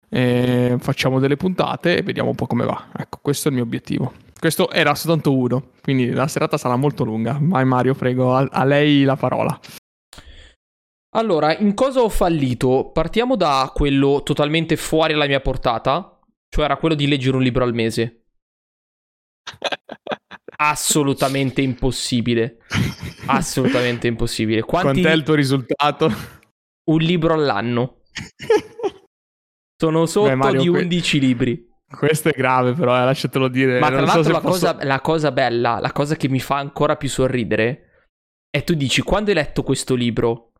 [0.08, 2.90] E facciamo delle puntate e vediamo un po' come va.
[2.96, 4.12] Ecco, questo è il mio obiettivo.
[4.38, 7.36] Questo era soltanto uno, quindi la serata sarà molto lunga.
[7.40, 9.58] Vai Mario, prego, a, a lei la parola.
[11.16, 12.90] Allora, in cosa ho fallito?
[12.92, 17.64] Partiamo da quello totalmente fuori alla mia portata, cioè era quello di leggere un libro
[17.64, 18.26] al mese.
[20.56, 22.58] Assolutamente impossibile.
[23.26, 24.62] Assolutamente impossibile.
[24.66, 25.00] Quanti...
[25.00, 26.12] Quant'è il tuo risultato?
[26.90, 28.02] Un libro all'anno.
[29.80, 31.68] Sono sotto Beh, Mario, di que- 11 libri.
[31.94, 33.78] Questo è grave, però, eh, lasciatelo dire.
[33.78, 36.28] Ma tra Non so l'altro se la, posso- cosa, la cosa bella, la cosa che
[36.28, 38.06] mi fa ancora più sorridere,
[38.50, 40.52] è tu dici, quando hai letto questo libro?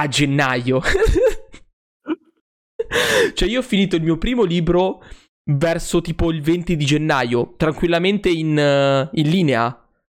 [0.00, 0.80] A gennaio.
[3.34, 5.02] cioè io ho finito il mio primo libro
[5.44, 9.70] verso tipo il 20 di gennaio, tranquillamente in, eh, in linea.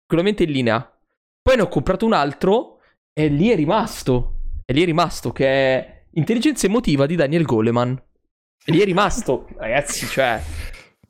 [0.07, 0.99] Tranquillamente in linea.
[1.43, 2.79] Poi ne ho comprato un altro
[3.13, 4.39] e lì è rimasto.
[4.65, 8.01] E lì è rimasto, che è Intelligenza emotiva di Daniel Goleman.
[8.65, 10.41] E lì è rimasto, ragazzi, cioè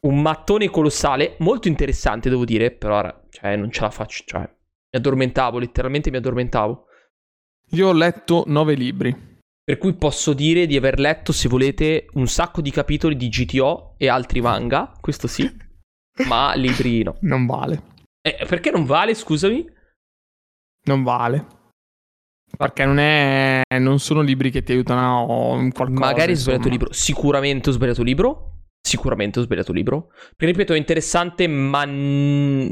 [0.00, 4.98] un mattone colossale, molto interessante devo dire, però cioè, non ce la faccio, cioè mi
[4.98, 6.86] addormentavo, letteralmente mi addormentavo.
[7.70, 9.31] Io ho letto nove libri.
[9.64, 13.94] Per cui posso dire di aver letto, se volete, un sacco di capitoli di GTO
[13.96, 15.48] e altri manga, questo sì,
[16.26, 17.16] ma libri no.
[17.20, 17.90] Non vale.
[18.20, 19.64] Eh, perché non vale, scusami?
[20.84, 21.60] Non vale.
[22.56, 26.00] Perché non, è, non sono libri che ti aiutano in qualcosa.
[26.00, 30.08] Magari ho sbagliato libro, sicuramente ho sbagliato libro, sicuramente ho sbagliato libro.
[30.36, 31.86] Perché ripeto, è interessante, ma...
[31.86, 32.70] mm?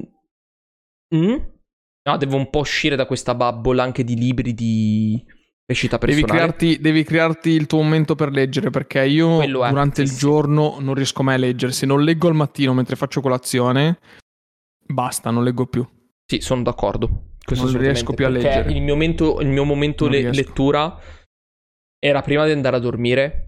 [2.02, 5.24] No, devo un po' uscire da questa bubble anche di libri di
[5.70, 6.38] crescita Devi personale.
[6.38, 11.22] crearti, devi crearti il tuo momento per leggere perché io durante il giorno non riesco
[11.22, 11.70] mai a leggere.
[11.72, 13.98] Se non leggo al mattino mentre faccio colazione,
[14.84, 15.86] basta, non leggo più.
[16.26, 17.34] Sì, sono d'accordo.
[17.44, 18.72] Questo Non riesco più a leggere.
[18.72, 20.98] Il mio momento, il mio momento le- lettura
[21.98, 23.46] era prima di andare a dormire.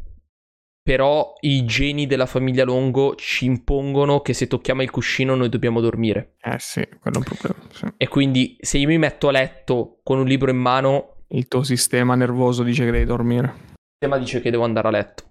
[0.85, 5.81] Però i geni della famiglia Longo ci impongono che se tocchiamo il cuscino noi dobbiamo
[5.81, 6.35] dormire.
[6.41, 7.69] Eh sì, quello è un problema.
[7.73, 7.87] sì.
[7.97, 11.63] E quindi se io mi metto a letto con un libro in mano, Il tuo
[11.63, 13.47] sistema nervoso dice che devi dormire.
[13.47, 15.31] il tema dice che devo andare a letto.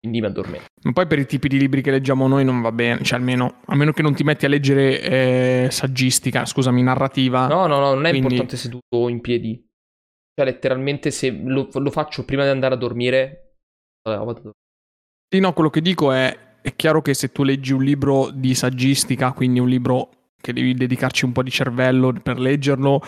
[0.00, 0.66] Quindi mi addormento.
[0.84, 3.02] Ma poi per i tipi di libri che leggiamo noi non va bene.
[3.02, 7.46] Cioè, almeno, a meno che non ti metti a leggere eh, saggistica, scusami, narrativa.
[7.48, 9.62] No, no, no, non è Quindi- importante seduto in piedi.
[10.34, 13.56] Cioè, letteralmente, se lo, lo faccio prima di andare a dormire.
[14.02, 14.54] Vabbè, vado a dormire.
[15.28, 18.54] Sì, no, quello che dico è, è chiaro che se tu leggi un libro di
[18.54, 20.10] saggistica, quindi un libro
[20.40, 23.02] che devi dedicarci un po' di cervello per leggerlo,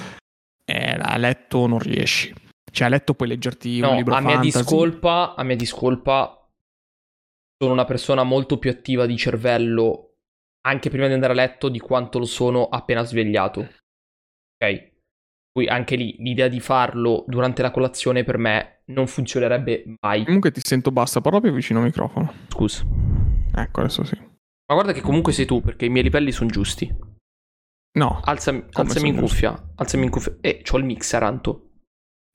[0.64, 2.33] eh, a letto non riesci.
[2.70, 4.59] Cioè a letto puoi leggerti un No, libro a mia fantasy.
[4.59, 6.48] discolpa, a mia discolpa,
[7.59, 10.14] sono una persona molto più attiva di cervello
[10.64, 13.61] anche prima di andare a letto di quanto lo sono appena svegliato.
[13.61, 14.90] Ok?
[15.53, 20.25] Poi anche lì l'idea di farlo durante la colazione per me non funzionerebbe mai.
[20.25, 22.33] Comunque ti sento bassa, parla più vicino al microfono.
[22.48, 22.85] Scusa.
[23.55, 24.16] Ecco, adesso sì.
[24.16, 26.90] Ma guarda che comunque sei tu, perché i miei livelli sono giusti.
[27.94, 29.44] No, Alzami, alzami in sono giusti?
[29.46, 29.72] cuffia.
[29.76, 30.37] Alzami in cuffia.
[30.40, 31.68] Eh, c'ho il mixer, Anto.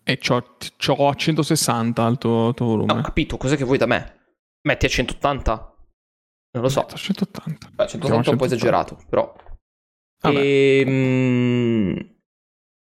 [0.04, 2.94] e c'ho, c'ho a 160 il tuo, tuo volume.
[2.94, 4.16] No, ho capito, cos'è che vuoi da me?
[4.68, 5.76] Metti a 180?
[6.52, 6.82] Non lo so.
[6.82, 7.70] Metto a 180.
[7.74, 8.56] Beh, 180 è un po' 180.
[8.56, 9.34] esagerato, però.
[10.22, 10.40] Vabbè.
[10.40, 12.16] Ehm,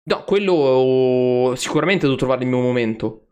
[0.09, 3.26] No, quello sicuramente devo trovare il mio momento.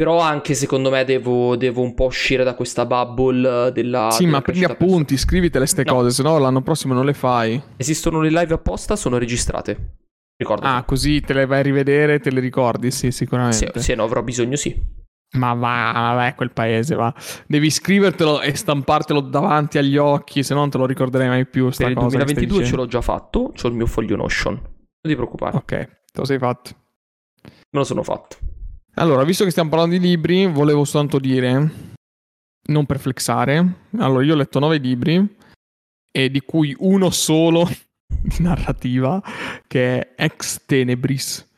[0.00, 4.10] Però anche secondo me devo, devo un po' uscire da questa bubble della.
[4.10, 5.92] sì, della ma prendi appunti, scrivitele ste No.
[5.92, 7.62] cose, se no l'anno prossimo non le fai.
[7.76, 9.96] Esistono le live apposta, sono registrate.
[10.38, 10.64] Ricordo.
[10.66, 13.78] Ah, così te le vai a rivedere e te le ricordi, sì, se, sicuramente.
[13.78, 14.74] se ne avrò bisogno, sì.
[15.36, 17.14] Ma va, vabbè, quel paese va.
[17.46, 21.68] Devi scrivertelo e stampartelo davanti agli occhi, se no non te lo ricorderai mai più.
[21.68, 23.52] Sta Per il cosa che stai 2022 ce l'ho già fatto.
[23.54, 24.54] C'ho il mio foglio Notion.
[24.54, 24.62] Non
[25.02, 26.70] ti preoccupare, Ok, te lo sei fatto.
[27.42, 28.38] me lo sono fatto.
[28.94, 31.70] Allora, visto che stiamo parlando di libri, volevo soltanto dire,
[32.68, 35.36] non per flexare, allora io ho letto nove libri,
[36.10, 37.66] e di cui uno solo
[38.06, 39.22] di narrativa,
[39.66, 41.48] che è Ex Tenebris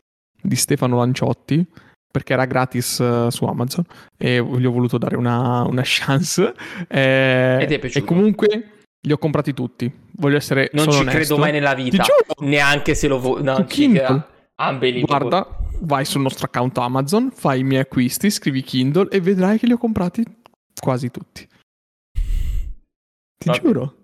[0.41, 1.65] di Stefano Lanciotti,
[2.13, 3.85] perché era gratis eh, su Amazon
[4.19, 6.55] e gli ho voluto dare una, una chance.
[6.87, 8.05] Eh, E ti è piaciuto?
[8.05, 8.69] E comunque
[9.01, 9.91] li ho comprati tutti.
[10.17, 11.11] Voglio essere Non ci onesto.
[11.19, 12.05] credo mai nella vita.
[12.41, 13.43] Neanche se lo vuoi.
[13.43, 14.27] No, Kindle.
[14.57, 15.29] Unbelievable.
[15.29, 19.67] Guarda, vai sul nostro account Amazon, fai i miei acquisti, scrivi Kindle e vedrai che
[19.67, 20.25] li ho comprati
[20.81, 21.47] quasi tutti.
[22.13, 23.97] Ti Va giuro.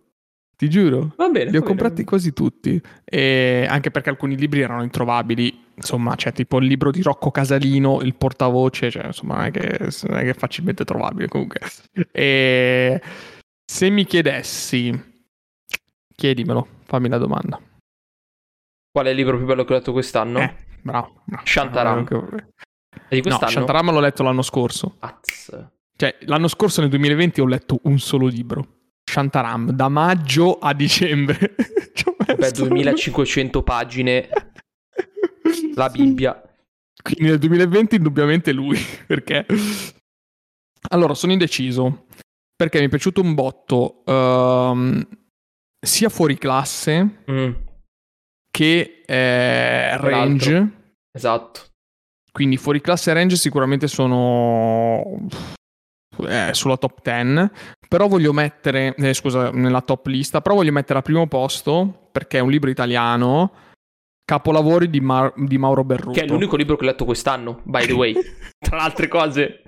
[0.56, 1.14] Ti giuro.
[1.16, 1.50] Va bene.
[1.50, 1.64] Li ho va bene.
[1.64, 2.80] comprati quasi tutti.
[3.04, 5.66] E anche perché alcuni libri erano introvabili.
[5.76, 9.78] Insomma, c'è tipo il libro di Rocco Casalino, il portavoce, cioè, insomma, non è che,
[10.08, 11.60] non è che è facilmente trovabile comunque.
[12.10, 13.00] E
[13.64, 14.92] se mi chiedessi,
[16.12, 17.60] chiedimelo, fammi la domanda.
[18.90, 20.40] Qual è il libro più bello che ho letto quest'anno?
[20.40, 21.22] Eh, bravo.
[21.24, 21.46] bravo.
[21.46, 22.04] Shantaram.
[22.04, 23.50] Di No, quest'anno?
[23.50, 24.96] Shantaram l'ho letto l'anno scorso.
[25.00, 25.66] Az.
[25.96, 28.76] Cioè, l'anno scorso nel 2020 ho letto un solo libro.
[29.10, 31.54] Shantaram, da maggio a dicembre.
[31.94, 34.28] Ci ho Beh, messo- 2500 pagine,
[35.74, 36.40] la Bibbia.
[37.02, 39.46] Quindi nel 2020 indubbiamente lui, perché...
[40.90, 42.06] Allora, sono indeciso,
[42.54, 45.06] perché mi è piaciuto un botto ehm,
[45.80, 47.52] sia fuori classe Mm,
[48.58, 50.08] che eh, Peraltro.
[50.10, 50.70] range.
[51.12, 51.60] esatto.
[52.32, 55.28] Quindi fuori classe e range sicuramente sono
[56.26, 57.50] eh, sulla top 10,
[57.88, 62.38] però voglio mettere, eh, scusa, nella top lista, però voglio mettere al primo posto, perché
[62.38, 63.52] è un libro italiano,
[64.24, 66.18] Capolavori di, Mar- di Mauro Berruto.
[66.18, 68.12] Che è l'unico libro che ho letto quest'anno, by the way.
[68.58, 69.62] Tra le altre cose.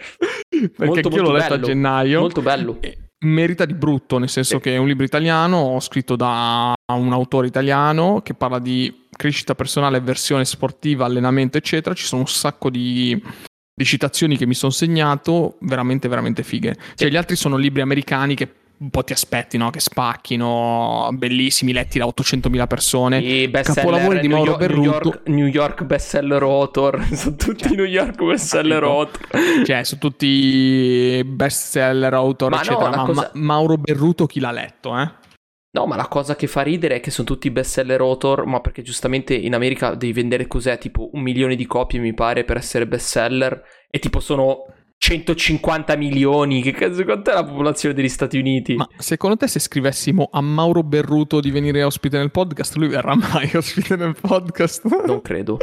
[0.49, 1.65] perché molto, l'ho molto letto bello.
[1.65, 2.21] a gennaio.
[2.21, 2.77] Molto bello.
[2.81, 4.63] E merita di brutto, nel senso Sì.
[4.63, 10.01] che è un libro italiano, scritto da un autore italiano che parla di crescita personale,
[10.01, 11.95] versione sportiva, allenamento, eccetera.
[11.95, 13.21] Ci sono un sacco di,
[13.75, 16.77] di citazioni che mi sono segnato, veramente, veramente fighe.
[16.95, 18.49] Cioè, gli altri sono libri americani che
[18.81, 19.69] un po' ti aspetti, no?
[19.71, 23.19] Che spacchino, bellissimi, letti da 800.000 persone.
[23.19, 25.09] I Capolavori di New Mauro York, New Berruto.
[25.09, 27.05] York, New York bestseller author.
[27.13, 29.21] Sono tutti New York bestseller author.
[29.65, 32.89] Cioè, su tutti bestseller, autor, Ma no, eccetera.
[32.91, 35.11] la Ma, cosa- Ma- Mauro Berruto chi l'ha letto, eh?
[35.73, 38.83] No, ma la cosa che fa ridere è che sono tutti bestseller author, ma perché
[38.83, 42.89] giustamente in America devi vendere cos'è, tipo un milione di copie mi pare per essere
[42.89, 44.65] bestseller e tipo sono
[45.03, 48.75] 150 milioni, che cazzo quant'è la popolazione degli Stati Uniti?
[48.75, 53.15] Ma secondo te se scrivessimo a Mauro Berruto di venire ospite nel podcast, lui verrà
[53.15, 54.85] mai ospite nel podcast?
[55.07, 55.57] Non credo.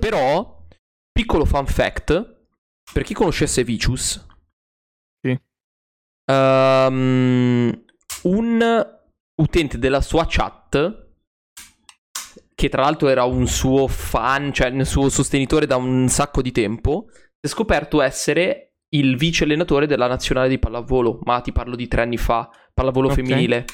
[0.00, 0.64] Però,
[1.12, 2.36] piccolo fun fact,
[2.90, 4.26] per chi conoscesse Vicious,
[5.20, 5.38] Sì.
[6.24, 7.84] ehm,
[8.22, 8.86] un
[9.42, 11.06] utente della sua chat,
[12.54, 16.50] che tra l'altro era un suo fan, cioè il suo sostenitore da un sacco di
[16.50, 17.08] tempo,
[17.48, 22.02] è scoperto essere il vice allenatore della nazionale di pallavolo, ma ti parlo di tre
[22.02, 23.14] anni fa, pallavolo Ok.
[23.14, 23.64] femminile,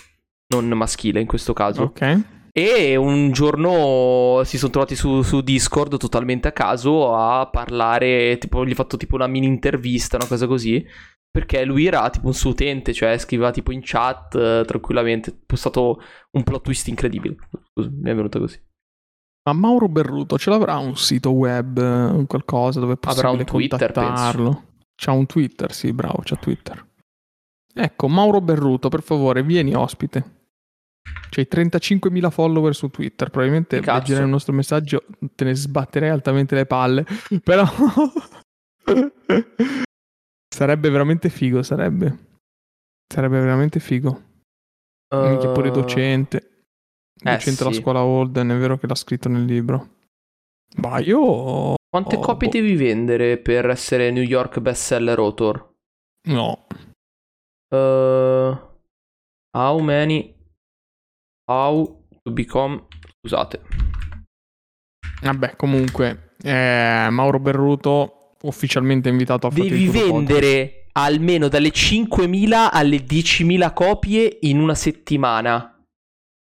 [0.48, 1.82] non maschile in questo caso.
[1.82, 2.20] ok.
[2.56, 8.64] E un giorno si sono trovati su, su Discord totalmente a caso a parlare, tipo,
[8.64, 10.84] gli ho fatto tipo una mini intervista, una cosa così,
[11.28, 15.40] perché lui era tipo un suo utente, cioè scriveva tipo in chat eh, tranquillamente.
[15.46, 17.34] È stato un plot twist incredibile.
[17.72, 18.56] Scusa, mi è venuta così.
[19.46, 23.92] Ma Mauro Berruto ce l'avrà un sito web, qualcosa dove è Avrà un possibile Twitter,
[23.92, 24.64] contattarlo?
[24.96, 26.86] C'ha un Twitter, sì, bravo, c'ha Twitter.
[27.74, 30.42] Ecco, Mauro Berruto, per favore, vieni ospite.
[31.28, 35.04] C'hai 35.000 follower su Twitter, probabilmente leggerai il nostro messaggio,
[35.34, 37.04] te ne sbatterei altamente le palle,
[37.42, 37.64] però
[40.48, 42.18] sarebbe veramente figo, sarebbe.
[43.12, 44.22] Sarebbe veramente figo.
[45.14, 46.53] Minchia, pure Eh, docente.
[47.24, 47.72] Eh, sì.
[47.72, 49.96] scuola Holden, è vero che l'ha scritto nel libro.
[50.76, 51.74] Ma io...
[51.88, 52.54] Quante Oh, copie boh.
[52.54, 55.72] devi vendere per essere New York bestseller author?
[56.28, 56.66] No.
[57.68, 58.56] Uh,
[59.56, 60.34] how many?
[61.50, 62.86] How to become?
[63.20, 63.60] Scusate.
[65.22, 70.32] Vabbè, comunque, eh, Mauro Berruto ufficialmente invitato a Devi Fratelli d'Italia Podcast.
[70.32, 75.73] vendere almeno dalle 5.000 alle 10.000 copie in una settimana.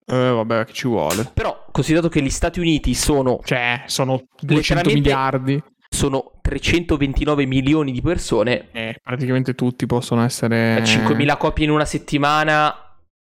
[0.09, 1.29] Eh, vabbè, che ci vuole.
[1.33, 5.63] Però, considerato che gli Stati Uniti sono, Cioè, sono 200 Letteralmente- miliardi.
[5.89, 10.81] sono 329 milioni di persone, Eh, praticamente tutti possono essere...
[10.83, 12.73] 5.000 copie in una settimana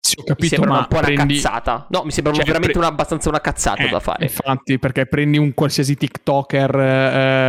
[0.01, 1.35] Sì, ho mi capito, sembra ma un po' una prendi...
[1.35, 1.87] cazzata.
[1.91, 4.25] No, mi sembra Cioè, veramente pre- una, abbastanza una cazzata Eh, da fare.
[4.25, 7.47] Infatti, perché prendi un qualsiasi TikToker eh,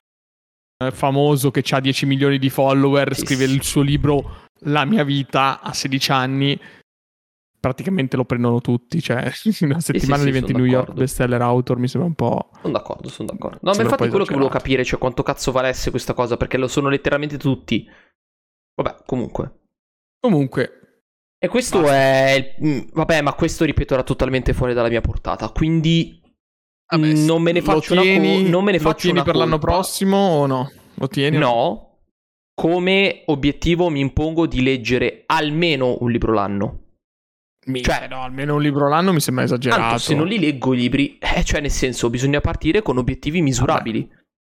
[0.83, 3.53] eh, famoso che ha 10 milioni di follower, Sì, scrive sì.
[3.53, 6.59] il suo libro La mia vita a 16 anni,
[7.59, 9.01] praticamente lo prendono tutti.
[9.01, 12.49] Cioè, in una settimana sì, diventi sono New York bestseller author, mi sembra un po'.
[12.61, 13.59] Sono d'accordo, sono d'accordo.
[13.61, 16.67] No, ma infatti quello che volevo capire, cioè quanto cazzo valesse questa cosa, perché lo
[16.67, 17.87] sono letteralmente tutti.
[18.75, 19.53] Vabbè, comunque.
[20.19, 20.73] Comunque,
[21.41, 21.95] E questo Basta.
[21.95, 22.55] è...
[22.63, 26.21] mm, Vabbè, ma questo, ripeto, era totalmente fuori dalla mia portata, quindi...
[26.91, 28.99] vabbè, mm, non me ne lo faccio una tieni, co- non me ne lo faccio
[29.03, 29.65] tieni una per l'anno colpa.
[29.67, 30.71] prossimo o no?
[30.95, 31.37] Lo tieni?
[31.37, 31.99] No,
[32.53, 36.79] come obiettivo mi impongo di leggere almeno un libro l'anno.
[37.81, 39.81] Cioè, no, almeno un libro l'anno mi sembra esagerato.
[39.81, 43.41] Tanto se non li leggo i libri, eh, cioè nel senso, bisogna partire con obiettivi
[43.41, 44.09] misurabili.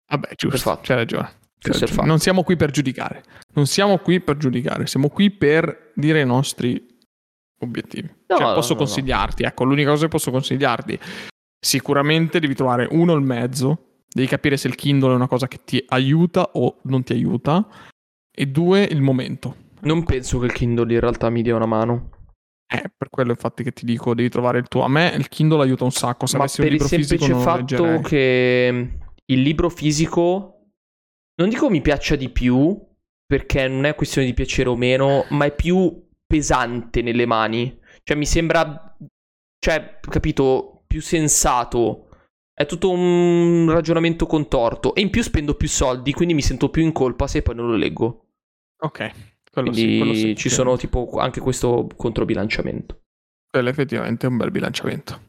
[0.09, 0.80] Vabbè, giusto, Perfetto.
[0.88, 1.24] c'hai ragione.
[1.24, 2.07] C'hai Questo è il ragione.
[2.07, 3.24] Non siamo qui per giudicare.
[3.53, 6.86] Non siamo qui per giudicare, siamo qui per dire i nostri
[7.59, 8.09] obiettivi.
[8.28, 8.80] No, Cioè, no, posso no.
[8.80, 10.99] consigliarti, ecco, l'unica cosa che posso consigliarti,
[11.59, 15.59] sicuramente devi trovare uno il mezzo, devi capire se il Kindle è una cosa che
[15.64, 17.66] ti aiuta o non ti aiuta,
[18.36, 19.55] e due il momento.
[19.82, 22.09] Non penso che il Kindle in realtà mi dia una mano.
[22.74, 24.82] Eh, per quello infatti che ti dico, devi trovare il tuo.
[24.82, 27.38] A me il Kindle aiuta un sacco, se Ma avessi un libro fisico semplice non
[27.38, 28.02] lo fatto leggerei.
[28.02, 30.70] che il libro fisico
[31.36, 32.76] non dico mi piaccia di più,
[33.28, 37.80] perché non è questione di piacere o meno, ma è più pesante nelle mani.
[38.02, 38.98] Cioè mi sembra,
[39.60, 42.08] cioè, capito, più sensato.
[42.54, 44.96] È tutto un ragionamento contorto.
[44.96, 47.68] E in più spendo più soldi, quindi mi sento più in colpa se poi non
[47.68, 48.30] lo leggo.
[48.84, 50.56] Ok, quello Quindi sì, quello sì, ci sì.
[50.56, 53.01] sono tipo anche questo controbilanciamento.
[53.47, 55.22] Quello effettivamente è un bel bilanciamento.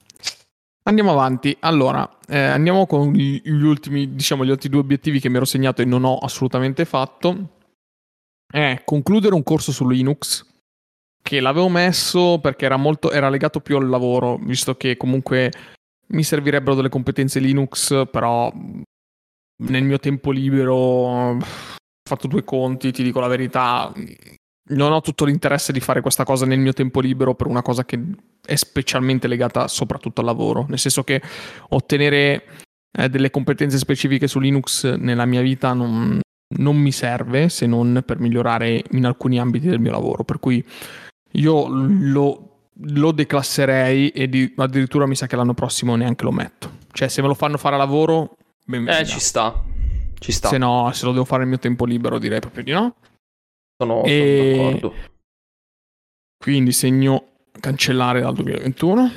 [0.85, 1.55] Andiamo avanti.
[1.61, 5.45] Allora, eh, andiamo con gli, gli ultimi, diciamo, gli altri due obiettivi che mi ero
[5.45, 7.59] segnato e non ho assolutamente fatto.
[8.51, 10.53] È concludere un corso su Linux
[11.22, 15.53] che l'avevo messo perché era molto era legato più al lavoro, visto che comunque
[16.09, 18.51] mi servirebbero delle competenze Linux, però
[19.57, 21.39] nel mio tempo libero
[22.05, 23.93] fatto due conti, ti dico la verità,
[24.71, 27.85] non ho tutto l'interesse di fare questa cosa nel mio tempo libero per una cosa
[27.85, 28.01] che
[28.45, 31.21] è specialmente legata soprattutto al lavoro, nel senso che
[31.71, 32.45] ottenere
[32.93, 36.21] eh, delle competenze specifiche su Linux nella mia vita non,
[36.59, 40.65] non mi serve se non per migliorare in alcuni ambiti del mio lavoro, per cui
[41.33, 46.83] io lo, lo declasserei e di- addirittura mi sa che l'anno prossimo neanche lo metto.
[46.93, 49.01] Cioè se me lo fanno fare a lavoro, ben venga.
[49.01, 49.73] Eh, ci sta.
[50.25, 50.49] Ci sta.
[50.49, 52.97] Se no, se lo devo fare nel mio tempo libero direi proprio di no.
[53.77, 54.95] Sono, sono E- d'accordo.
[56.43, 59.12] Quindi segno cancellare dal 2021,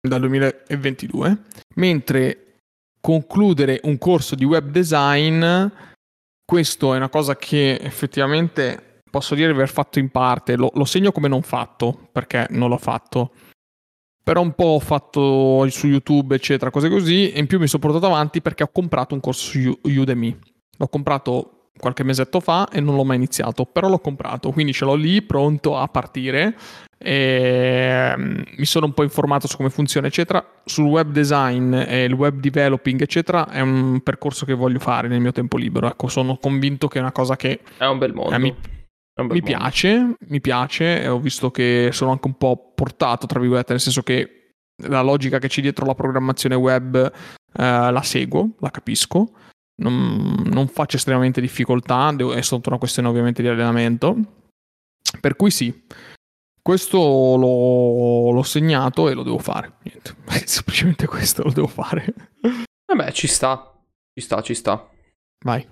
[0.00, 1.42] dal 2022,
[1.74, 2.58] mentre
[3.00, 5.44] concludere un corso di web design,
[6.44, 10.84] questo è una cosa che effettivamente posso dire di aver fatto in parte, lo, lo
[10.84, 13.32] segno come non fatto, perché non l'ho fatto.
[14.22, 17.82] Però un po' ho fatto su YouTube, eccetera, cose così, e in più mi sono
[17.82, 20.50] portato avanti perché ho comprato un corso su Udemy.
[20.82, 24.84] L'ho comprato qualche mesetto fa e non l'ho mai iniziato, però l'ho comprato, quindi ce
[24.84, 26.56] l'ho lì pronto a partire.
[26.98, 30.44] E mm, mi sono un po' informato su come funziona, eccetera.
[30.64, 35.20] Sul web design e il web developing, eccetera, è un percorso che voglio fare nel
[35.20, 35.86] mio tempo libero.
[35.86, 38.34] Ecco, sono convinto che è una cosa che È un bel mondo.
[38.34, 39.40] Eh, mi- mi mondo.
[39.42, 44.02] piace, mi piace, ho visto che sono anche un po' portato, tra virgolette, nel senso
[44.02, 44.54] che
[44.88, 47.10] la logica che c'è dietro la programmazione web eh,
[47.92, 49.30] la seguo, la capisco,
[49.76, 54.16] non, non faccio estremamente difficoltà, devo- è soltanto una questione ovviamente di allenamento.
[55.20, 55.84] Per cui sì,
[56.60, 59.74] questo l'ho, l'ho segnato e lo devo fare.
[59.82, 60.14] Niente,
[60.46, 62.14] semplicemente questo lo devo fare.
[62.86, 63.68] Vabbè, ci sta.
[64.14, 64.88] Ci sta, ci sta.
[65.44, 65.66] Vai.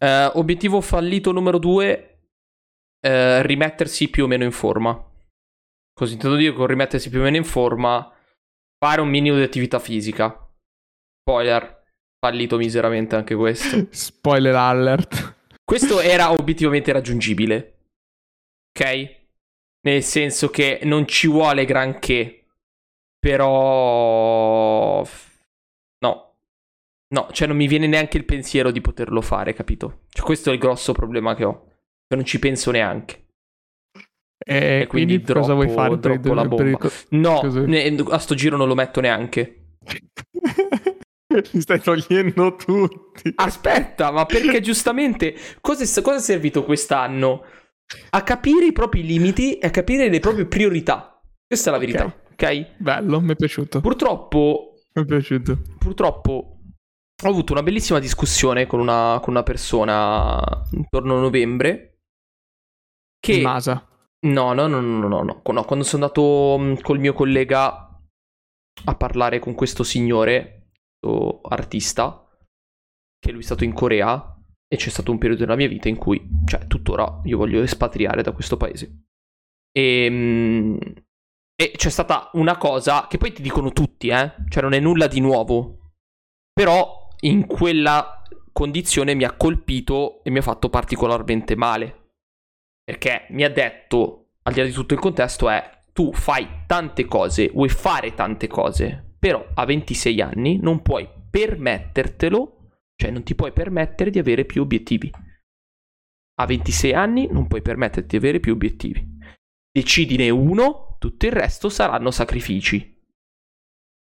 [0.00, 2.04] Eh, obiettivo fallito numero due.
[3.00, 5.04] eh, rimettersi più o meno in forma.
[5.92, 8.12] Così intendo dire con rimettersi più o meno in forma.
[8.78, 10.48] Fare un minimo di attività fisica.
[11.20, 11.77] Spoiler.
[12.20, 13.86] Fallito miseramente anche questo.
[13.90, 15.36] Spoiler alert.
[15.64, 17.74] Questo era obiettivamente raggiungibile.
[18.78, 19.16] Ok?
[19.86, 22.46] Nel senso che non ci vuole granché.
[23.18, 25.06] Però...
[26.04, 26.34] No.
[27.14, 30.02] No, cioè non mi viene neanche il pensiero di poterlo fare, capito?
[30.08, 31.52] Cioè questo è il grosso problema che ho.
[32.06, 33.26] Cioè non ci penso neanche.
[34.38, 36.90] E, E quindi quindi, cosa vuoi fare per, i- droppo la per i- bomba.
[37.10, 39.76] No, ne- a sto giro non lo metto neanche.
[41.52, 43.32] Li stai togliendo tutti.
[43.34, 47.44] Aspetta, ma perché giustamente cosa è, cosa è servito quest'anno?
[48.10, 51.20] A capire i propri limiti e a capire le proprie priorità.
[51.46, 52.76] Questa è la verità, ok?
[52.78, 53.80] Bello, mi è piaciuto.
[53.80, 55.58] Purtroppo, Mi è piaciuto.
[55.78, 56.60] purtroppo
[57.20, 62.00] ho avuto una bellissima discussione con una, con una persona intorno a novembre.
[63.18, 63.86] Che NASA.
[64.20, 65.42] No, no, no, no, no, no.
[65.44, 67.88] No, quando sono andato col mio collega
[68.84, 70.57] a parlare con questo signore,
[71.42, 72.28] artista,
[73.18, 74.36] che lui è stato in Corea
[74.66, 78.22] e c'è stato un periodo nella mia vita in cui, cioè, tuttora io voglio espatriare
[78.22, 79.04] da questo paese.
[79.72, 80.78] E, mh,
[81.54, 84.34] e c'è stata una cosa che poi ti dicono tutti, eh?
[84.48, 85.92] Cioè, non è nulla di nuovo.
[86.52, 88.22] Però in quella
[88.52, 92.10] condizione mi ha colpito e mi ha fatto particolarmente male.
[92.84, 97.06] Perché mi ha detto, al di là di tutto il contesto, è tu fai tante
[97.06, 103.34] cose, vuoi fare tante cose, però a 26 anni non puoi permettertelo, cioè non ti
[103.34, 105.10] puoi permettere di avere più obiettivi.
[106.40, 109.16] A 26 anni non puoi permetterti di avere più obiettivi.
[109.70, 112.96] Decidine uno, tutto il resto saranno sacrifici.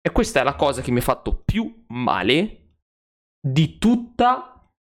[0.00, 2.76] E questa è la cosa che mi ha fatto più male
[3.40, 4.50] di tutta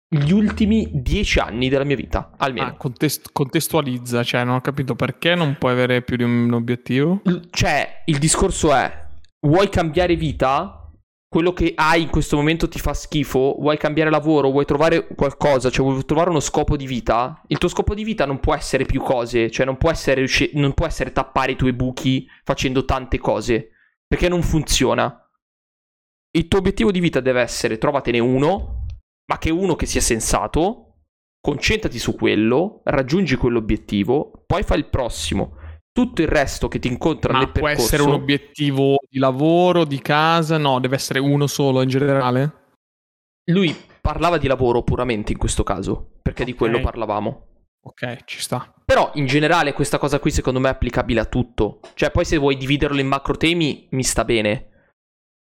[0.08, 2.68] gli ultimi 10 anni della mia vita, almeno.
[2.68, 7.20] Ah, contest- contestualizza, cioè non ho capito perché non puoi avere più di un obiettivo.
[7.24, 9.05] L- Cioè, il discorso è:
[9.47, 10.86] vuoi cambiare vita?
[11.28, 15.68] quello che hai in questo momento ti fa schifo, vuoi cambiare lavoro, vuoi trovare qualcosa,
[15.68, 18.86] cioè vuoi trovare uno scopo di vita, il tuo scopo di vita non può essere
[18.86, 22.84] più cose, cioè non può essere, riusci- non può essere tappare i tuoi buchi facendo
[22.84, 23.70] tante cose,
[24.07, 25.28] perché non funziona.
[26.30, 28.86] Il tuo obiettivo di vita deve essere trovatene uno,
[29.26, 31.01] ma che uno che sia sensato,
[31.40, 35.57] concentrati su quello, raggiungi quell'obiettivo, poi fai il prossimo
[35.97, 39.86] tutto il resto che ti incontra Ma nel può percorso essere un obiettivo di lavoro,
[39.86, 40.59] di casa?
[40.59, 42.53] No, deve essere uno solo in generale?
[43.49, 46.57] lui parlava di lavoro puramente in questo caso perché di Ok.
[46.59, 47.44] quello parlavamo
[47.86, 48.74] Ok, ci sta.
[48.84, 52.36] però in generale questa cosa qui secondo me è applicabile a tutto cioè poi se
[52.36, 54.76] vuoi dividerlo in macro temi mi sta bene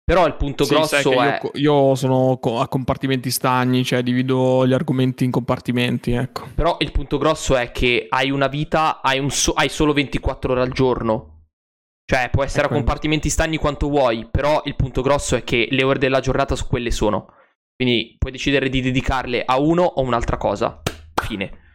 [0.08, 4.72] però il punto Sì, grosso è io, io sono a compartimenti stagni, cioè divido gli
[4.72, 6.48] argomenti in compartimenti, ecco.
[6.56, 10.54] però il punto grosso è che hai una vita hai, un so- hai solo 24
[10.54, 11.48] ore al giorno
[12.10, 12.84] cioè può essere a quello.
[12.84, 16.68] compartimenti stagni quanto vuoi però il punto grosso è che le ore della giornata su
[16.68, 17.34] quelle sono
[17.76, 20.82] quindi puoi decidere di dedicarle a uno o un'altra cosa
[21.22, 21.67] fine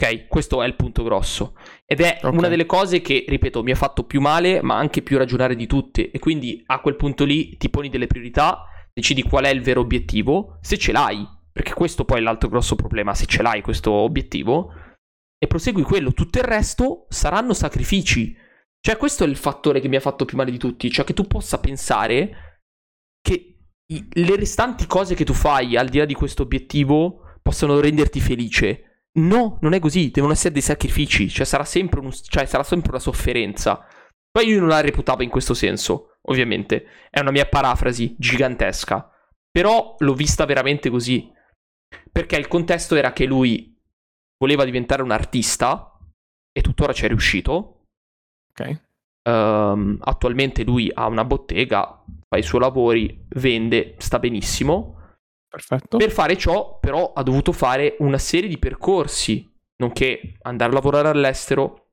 [0.00, 1.54] ok questo è il punto grosso.
[1.84, 2.32] Ed è Ok.
[2.32, 5.66] una delle cose che ripeto mi ha fatto più male ma anche più ragionare di
[5.66, 6.10] tutte.
[6.10, 9.80] E quindi a quel punto lì ti poni delle priorità decidi qual è il vero
[9.80, 11.26] obiettivo se ce l'hai.
[11.52, 14.72] Perché questo poi è l'altro grosso problema se ce l'hai questo obiettivo.
[15.38, 16.12] E prosegui quello.
[16.12, 18.34] Tutto il resto saranno sacrifici.
[18.80, 20.90] Cioè questo è il fattore che mi ha fatto più male di tutti.
[20.90, 22.60] Cioè che tu possa pensare
[23.20, 23.56] che
[23.92, 28.20] i- le restanti cose che tu fai al di là di questo obiettivo possano renderti
[28.20, 32.62] felice no non è così devono essere dei sacrifici cioè sarà sempre, un- cioè, sarà
[32.62, 33.86] sempre una sofferenza
[34.30, 39.10] poi io non la reputavo in questo senso ovviamente è una mia parafrasi gigantesca
[39.50, 41.32] però l'ho vista veramente così
[42.10, 43.76] perché il contesto era che lui
[44.38, 45.98] voleva diventare un artista
[46.52, 47.86] e tuttora ci è riuscito.
[48.50, 48.80] Ok.
[49.22, 54.99] Ehm, attualmente lui ha una bottega, fa i suoi lavori, vende, sta benissimo.
[55.50, 55.96] Perfetto.
[55.96, 59.44] Per fare ciò, però, ha dovuto fare una serie di percorsi,
[59.82, 61.88] nonché andare a lavorare all'estero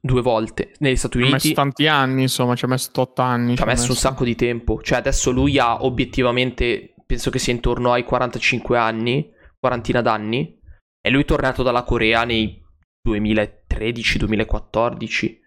[0.00, 1.48] due volte negli Stati Ci ha Uniti.
[1.48, 3.56] messo tanti anni, insomma, ci ha messo 8 anni.
[3.56, 4.80] Ci ha messo un sacco di tempo.
[4.80, 10.58] Cioè, adesso lui ha obiettivamente, penso che sia intorno ai 45 anni, quarantina d'anni.
[11.06, 12.62] E lui è tornato dalla Corea nei
[13.06, 15.38] 2013-2014.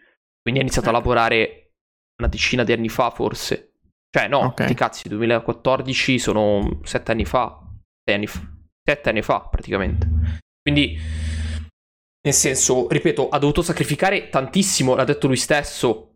[0.41, 0.97] Quindi ha iniziato a Ok.
[0.97, 1.72] lavorare
[2.20, 3.74] una decina di anni fa, forse.
[4.09, 4.65] Cioè, no, Ok.
[4.65, 7.59] che cazzi, 2014 sono sette anni fa.
[8.03, 8.41] Sei anni fa.
[8.83, 10.07] Sette anni fa, praticamente.
[10.61, 10.97] Quindi,
[12.21, 16.15] nel senso, ripeto, ha dovuto sacrificare tantissimo, l'ha detto lui stesso.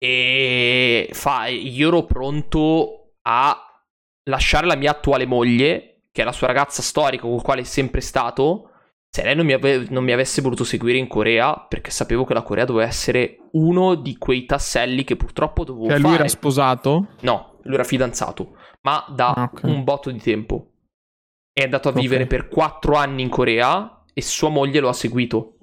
[0.00, 3.82] E fa, io ero pronto a
[4.30, 7.64] lasciare la mia attuale moglie, che è la sua ragazza storica con la quale è
[7.64, 8.70] sempre stato,
[9.10, 12.34] se lei non mi, ave- non mi avesse voluto seguire in Corea, perché sapevo che
[12.34, 16.14] la Corea doveva essere uno di quei tasselli che purtroppo dovevo Cioè, lui fare.
[16.20, 17.08] era sposato?
[17.22, 19.62] No, lui era fidanzato, ma da Ah, ok.
[19.64, 20.72] un botto di tempo.
[21.52, 21.98] È andato a Ok.
[22.00, 25.56] vivere per quattro anni in Corea e sua moglie lo ha seguito.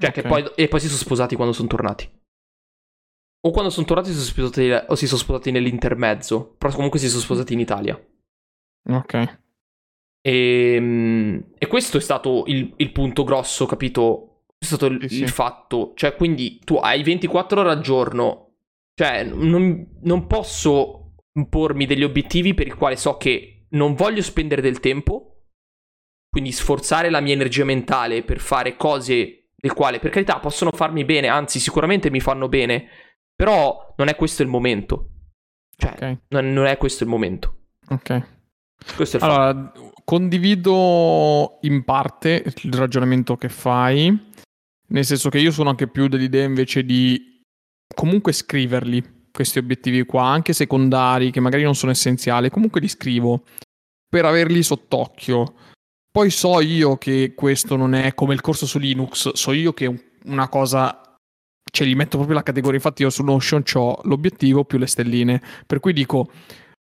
[0.00, 0.26] Cioè, che Ok.
[0.28, 2.08] poi, e poi si sono sposati quando sono tornati.
[3.46, 6.54] O quando sono tornati si sono sposati, o si sono sposati nell'intermezzo.
[6.56, 8.00] Però comunque si sono sposati in Italia.
[8.90, 9.42] Ok.
[10.26, 14.44] E, Ehm, e questo è stato il, il punto grosso, capito?
[14.56, 15.22] Questo è stato il, Sì, sì.
[15.22, 15.92] il fatto.
[15.94, 18.54] Cioè, quindi tu hai 24 ore al giorno.
[18.94, 21.14] Cioè, non, non posso
[21.48, 25.30] pormi degli obiettivi per i quali so che non voglio spendere del tempo.
[26.30, 31.04] Quindi sforzare la mia energia mentale per fare cose del quale, per carità, possono farmi
[31.04, 32.88] bene, anzi, sicuramente mi fanno bene.
[33.36, 35.10] Però non è questo il momento.
[35.76, 36.18] Cioè, Ok.
[36.28, 37.58] non, non è questo il momento.
[37.90, 38.26] Ok.
[38.96, 39.92] Questo è il fatto.
[40.04, 44.16] Condivido in parte il ragionamento che fai,
[44.88, 47.40] nel senso che io sono anche più dell'idea invece di
[47.94, 53.44] comunque scriverli questi obiettivi qua, anche secondari, che magari non sono essenziali, comunque li scrivo
[54.08, 55.54] per averli sott'occhio.
[56.10, 59.86] Poi so io che questo non è come il corso su Linux, so io che
[59.86, 61.00] un- una cosa
[61.74, 62.76] cioè gli metto proprio la categoria.
[62.76, 65.42] Infatti, io su Notion ho l'obiettivo più le stelline.
[65.66, 66.30] Per cui dico: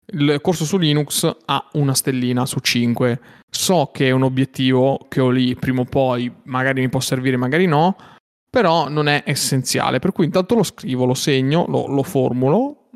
[0.06, 3.20] il corso su Linux ha una stellina su 5.
[3.50, 7.36] So che è un obiettivo che ho lì prima o poi, magari mi può servire,
[7.36, 7.96] magari no.
[8.50, 9.98] Però non è essenziale.
[9.98, 12.90] Per cui intanto lo scrivo, lo segno, lo, lo formulo.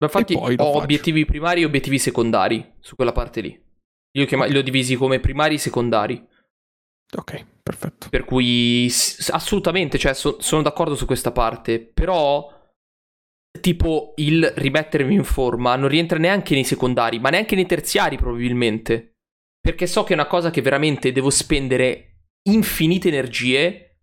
[0.00, 0.76] Ma infatti ho faccio.
[0.76, 3.66] obiettivi primari e obiettivi secondari su quella parte lì.
[4.12, 6.26] Io chiama- li ho divisi come primari e secondari.
[7.16, 8.08] Ok, perfetto.
[8.10, 8.86] Per cui
[9.30, 11.80] assolutamente, cioè, so- sono d'accordo su questa parte.
[11.80, 12.57] Però,
[13.60, 19.14] tipo, il rimettermi in forma non rientra neanche nei secondari, ma neanche nei terziari, probabilmente.
[19.60, 23.98] Perché so che è una cosa che veramente devo spendere infinite energie,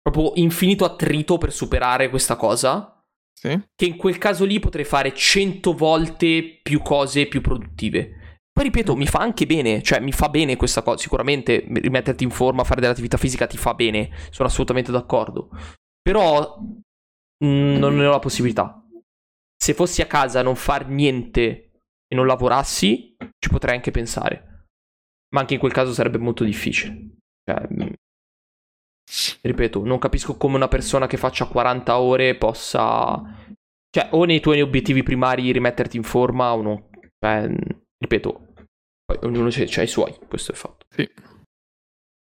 [0.00, 2.94] proprio infinito attrito per superare questa cosa.
[3.40, 3.58] Sì.
[3.74, 8.40] che in quel caso lì potrei fare 100 volte più cose più produttive.
[8.52, 12.30] Poi ripeto, mi fa anche bene, cioè mi fa bene questa cosa, sicuramente rimetterti in
[12.30, 15.48] forma, fare dell'attività fisica ti fa bene, sono assolutamente d'accordo.
[16.02, 18.79] Però mh, non ne ho la possibilità.
[19.62, 21.70] Se fossi a casa a non far niente
[22.06, 24.66] e non lavorassi, ci potrei anche pensare.
[25.34, 27.18] Ma anche in quel caso sarebbe molto difficile.
[27.44, 27.92] Cioè, mh,
[29.42, 33.22] ripeto, non capisco come una persona che faccia 40 ore possa...
[33.90, 36.88] Cioè, o nei tuoi obiettivi primari rimetterti in forma o no.
[37.18, 38.54] Cioè, mh, ripeto,
[39.22, 40.86] ognuno ha i suoi, questo è fatto.
[40.88, 41.08] Sì.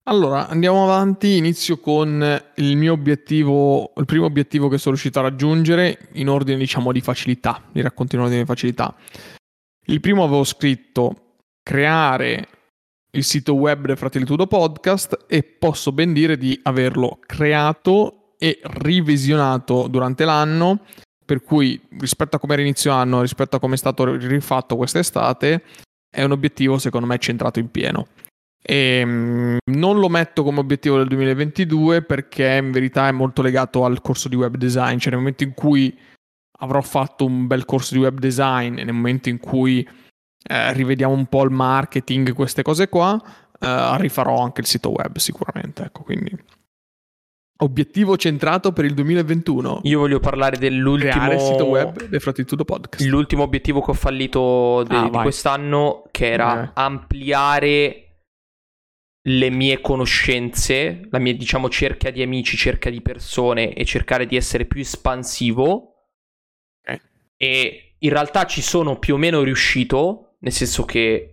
[0.07, 1.36] Allora, andiamo avanti.
[1.36, 6.59] Inizio con il mio obiettivo, il primo obiettivo che sono riuscito a raggiungere in ordine,
[6.59, 7.62] diciamo, di facilità.
[7.72, 8.94] Li racconto in ordine di facilità.
[9.86, 12.48] Il primo avevo scritto creare
[13.12, 19.86] il sito web del Fratellitudo Podcast e posso ben dire di averlo creato e revisionato
[19.88, 20.80] durante l'anno,
[21.24, 25.62] per cui rispetto a come era inizio anno, rispetto a come è stato rifatto quest'estate,
[26.11, 28.09] è un obiettivo secondo me centrato in pieno.
[28.67, 33.85] E mm, non lo metto come obiettivo del 2022 perché in verità è molto legato
[33.85, 35.97] al corso di web design, cioè nel momento in cui
[36.61, 39.87] avrò fatto un bel corso di web design e nel momento in cui
[40.47, 43.21] eh, rivediamo un po' il marketing, queste cose qua,
[43.61, 45.83] eh, rifarò anche il sito web sicuramente.
[45.83, 46.35] Ecco, quindi
[47.59, 49.81] obiettivo centrato per il 2021.
[49.85, 53.07] Io voglio parlare dell'ultimo Creare sito web del Fratitudo Podcast.
[53.07, 56.71] L'ultimo obiettivo che ho fallito de- Ah, di quest'anno, che era Eh.
[56.75, 58.03] ampliare
[59.27, 64.37] le mie conoscenze, la mia, diciamo, cerca di amici, cerca di persone e cercare di
[64.37, 66.11] essere più espansivo.
[66.87, 67.01] Ok.
[67.37, 71.31] E in realtà ci sono più o meno riuscito, nel senso che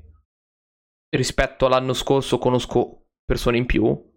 [1.09, 4.09] rispetto all'anno scorso conosco persone in più,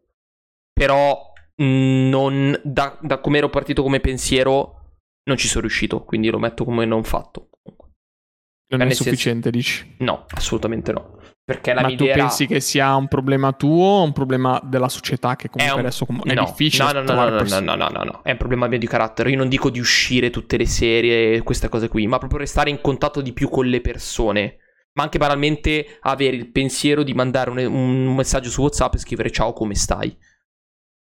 [0.72, 6.38] però non, da, da come ero partito come pensiero non ci sono riuscito, quindi lo
[6.38, 7.48] metto come non fatto.
[7.64, 9.96] non nel è senso- sufficiente, dici.
[9.98, 11.18] No, assolutamente no.
[11.46, 14.88] Perché la Ma mia tu pensi che sia un problema tuo o un problema della
[14.88, 17.36] società che è, comunque un- adesso com- è no, difficile no, no, no, no, no,
[17.36, 19.30] pers- no, no, no, no, è un problema mio di carattere.
[19.30, 22.80] Io non dico di uscire tutte le serie, queste cose qui, ma proprio restare in
[22.80, 24.56] contatto di più con le persone.
[24.94, 29.30] Ma anche banalmente avere il pensiero di mandare un, un messaggio su WhatsApp e scrivere
[29.30, 30.16] ciao, come stai?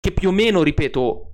[0.00, 1.32] Che più o meno, ripeto,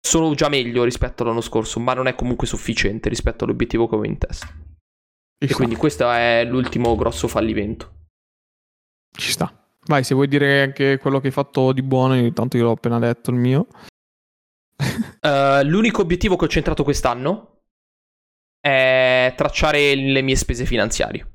[0.00, 4.10] sono già meglio rispetto all'anno scorso, ma non è comunque sufficiente rispetto all'obiettivo che avevo
[4.10, 4.46] in testa.
[4.46, 8.03] E sta, quindi questo è l'ultimo grosso fallimento.
[9.16, 9.52] Ci sta.
[9.86, 12.98] Vai, se vuoi dire anche quello che hai fatto di buono, intanto io l'ho appena
[12.98, 13.66] detto il mio.
[15.20, 17.62] Uh, l'unico obiettivo che ho centrato quest'anno
[18.60, 21.32] è tracciare le mie spese finanziarie.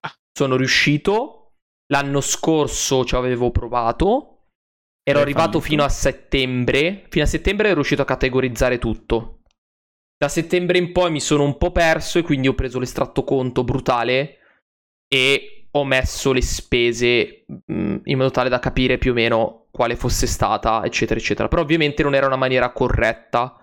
[0.00, 0.14] Ah.
[0.32, 1.36] Sono riuscito.
[1.90, 4.44] L'anno scorso ci avevo provato.
[5.02, 5.68] Ero Hai arrivato fallito.
[5.68, 7.06] fino a settembre.
[7.08, 9.40] Fino a settembre ero riuscito a categorizzare tutto.
[10.16, 13.64] Da settembre in poi mi sono un po' perso e quindi ho preso l'estratto conto
[13.64, 14.36] brutale
[15.08, 19.96] e ho messo le spese mh, in modo tale da capire più o meno quale
[19.96, 21.48] fosse stata, eccetera, eccetera.
[21.48, 23.56] Però ovviamente non era una maniera corretta.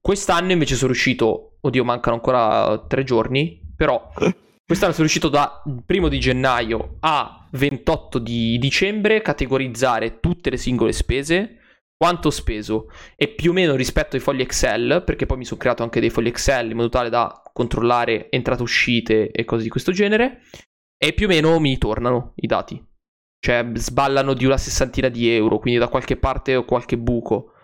[0.00, 4.10] Quest'anno invece sono riuscito, oddio, mancano ancora tre giorni, però
[4.66, 10.92] quest'anno sono riuscito da primo di gennaio a 28 di dicembre categorizzare tutte le singole
[10.92, 11.58] spese,
[11.96, 15.60] quanto ho speso e più o meno rispetto ai fogli Excel, perché poi mi sono
[15.60, 19.68] creato anche dei fogli Excel in modo tale da controllare entrate uscite e cose di
[19.68, 20.40] questo genere,
[21.04, 22.80] e più o meno mi tornano i dati.
[23.44, 27.54] Cioè sballano di una sessantina di euro, quindi da qualche parte ho qualche buco.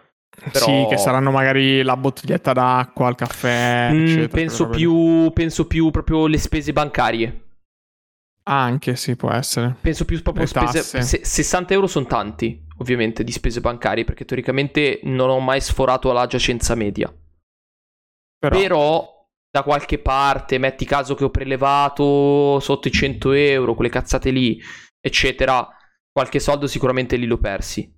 [0.53, 5.67] Però- Sì, che saranno magari la bottiglietta d'acqua, il caffè, Mm, eccetera, penso, più, penso
[5.69, 7.43] più proprio le spese bancarie.
[8.45, 9.77] Anche, sì, può essere.
[9.81, 11.03] Penso più proprio Le spese.
[11.03, 16.11] se- 60 euro sono tanti, ovviamente, di spese bancarie, perché teoricamente non ho mai sforato
[16.13, 17.13] la giacenza media.
[18.39, 19.18] Però, Però,
[19.59, 24.61] da qualche parte, metti caso che ho prelevato sotto i 100 euro, quelle cazzate lì,
[25.01, 25.67] eccetera,
[26.13, 27.93] qualche soldo sicuramente lì l'ho persi.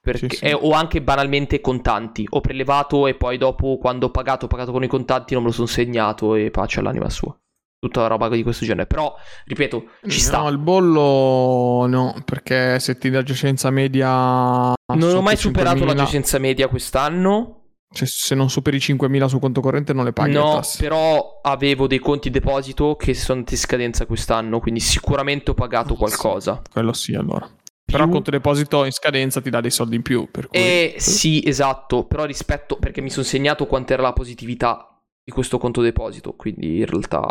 [0.00, 0.44] Perché, Sì, sì.
[0.44, 2.26] eh, o anche banalmente contanti.
[2.30, 5.48] Ho prelevato e poi dopo, quando ho pagato, ho pagato con i contanti, non me
[5.48, 7.36] lo sono segnato e pace all'anima sua.
[7.78, 8.86] Tutta roba di questo genere.
[8.86, 9.14] Però,
[9.46, 10.38] ripeto, ci sta.
[10.38, 14.72] No, il bollo no, perché se ti dà giacenza media...
[14.94, 17.55] non ho mai superato la 5.000, giacenza media quest'anno.
[17.96, 21.86] Cioè, se non superi i 5.000 su conto corrente non le paghi No, però avevo
[21.86, 25.96] dei conti deposito che sono in scadenza quest'anno, quindi sicuramente ho pagato Sì.
[25.96, 26.60] qualcosa.
[26.70, 27.48] Quello sì, allora.
[27.84, 30.28] Però il Più- conto deposito in scadenza ti dà dei soldi in più.
[30.30, 30.58] Per cui...
[30.58, 35.80] Eh sì, esatto, però rispetto perché mi sono segnato quant'era la positività di questo conto
[35.80, 37.26] deposito, quindi in realtà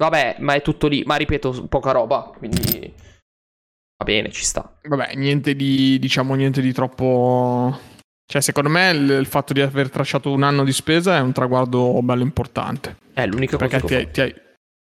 [0.00, 2.92] vabbè, ma è tutto lì, ma ripeto, poca roba, quindi
[3.96, 4.78] va bene, ci sta.
[4.82, 7.76] Vabbè, niente di, diciamo, niente di troppo...
[8.30, 11.32] Cioè, secondo me il, il fatto di aver tracciato un anno di spesa è un
[11.32, 12.96] traguardo bello importante.
[13.14, 14.34] È l'unica cosa Perché ti, ti-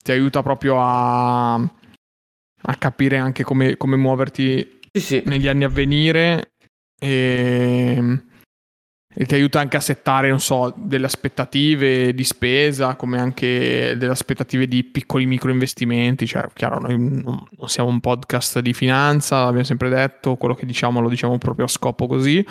[0.05, 5.22] ti aiuta proprio a, a capire anche come, come muoverti Sì, sì.
[5.24, 6.53] negli anni a venire
[7.01, 8.22] e,
[9.14, 14.12] e ti aiuta anche a settare, non so, delle aspettative di spesa, come anche delle
[14.12, 16.26] aspettative di piccoli micro investimenti.
[16.26, 21.01] Cioè, chiaro, noi non siamo un podcast di finanza, l'abbiamo sempre detto, quello che diciamo
[21.01, 22.45] lo diciamo proprio a scopo così.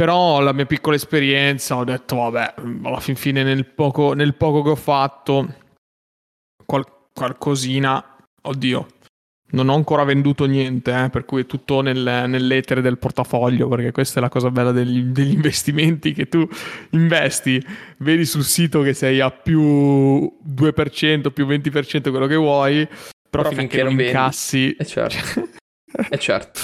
[0.00, 4.62] Però la mia piccola esperienza ho detto, vabbè, alla fin fine nel poco, nel poco
[4.62, 5.54] che ho fatto,
[6.64, 8.86] qual- qualcosina, oddio,
[9.50, 13.92] non ho ancora venduto niente, eh, per cui è tutto nel, nell'etere del portafoglio, perché
[13.92, 16.48] questa è la cosa bella degli, degli investimenti, che tu
[16.92, 17.62] investi,
[17.98, 19.60] vedi sul sito che sei a più
[20.42, 22.86] 2%, più 20%, quello che vuoi,
[23.28, 24.12] però, Però finché che non non vendi.
[24.12, 24.74] incassi...
[24.76, 25.48] Eh, certo.
[26.08, 26.60] Eh, certo.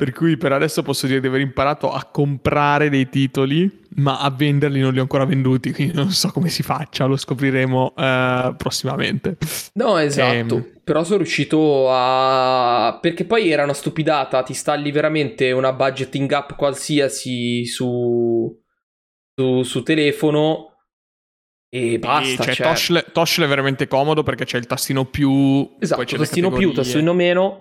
[0.00, 4.30] Per cui per adesso posso dire di aver imparato a comprare dei titoli, ma a
[4.30, 8.54] venderli non li ho ancora venduti, quindi non so come si faccia, lo scopriremo eh,
[8.56, 9.36] prossimamente.
[9.74, 10.56] No, esatto.
[10.56, 10.80] Ehm.
[10.82, 12.98] Però sono riuscito a.
[12.98, 14.42] Perché poi era una stupidata.
[14.42, 18.58] Ti stalli veramente una budgeting app qualsiasi su.
[19.34, 20.76] su, su telefono.
[21.68, 22.42] E basta.
[22.42, 26.50] E, cioè, cioè, Toshle, Toshle è veramente comodo perché c'è il tastino più, Esatto, tastino
[26.50, 27.60] più, tastino meno.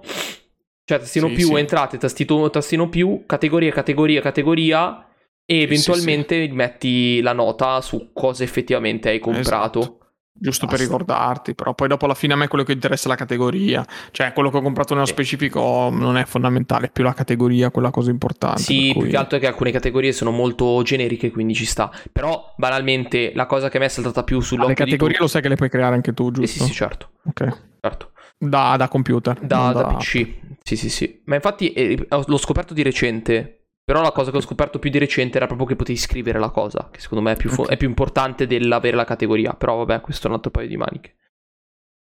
[0.89, 1.55] Cioè, tastino Sì, più, sì.
[1.55, 5.05] entrate, tastito- tastino più, categoria, categoria, categoria.
[5.45, 9.79] E sì, eventualmente metti la nota su cosa effettivamente hai comprato.
[9.79, 9.97] Esatto.
[10.33, 10.91] Giusto per Basta.
[10.91, 14.33] ricordarti, però poi dopo alla fine a me quello che interessa è la categoria, cioè
[14.33, 15.11] quello che ho comprato nello Sì.
[15.11, 18.61] specifico non è fondamentale, è più la categoria quella cosa importante.
[18.61, 21.65] Sì, per più cui- che altro è che alcune categorie sono molto generiche, quindi ci
[21.65, 21.91] sta.
[22.11, 25.07] Però, banalmente, la cosa che a me è saltata più Ah, sull'occhio le di categorie
[25.17, 26.63] tutti- lo sai che le puoi creare anche tu, Sì, giusto?
[26.63, 27.57] sì, sì, certo, Ok.
[27.81, 28.11] certo.
[28.41, 29.37] Da, da computer.
[29.41, 30.35] Da, non da PC.
[30.63, 31.21] Sì, sì, sì.
[31.25, 33.55] Ma infatti eh, l'ho scoperto di recente.
[33.83, 36.51] Però la cosa che ho scoperto più di recente era proprio che potevi scrivere la
[36.51, 37.69] cosa, che secondo me è più, fo- Ok.
[37.69, 39.53] è più importante dell'avere la categoria.
[39.53, 41.15] Però vabbè, questo è un altro paio di maniche.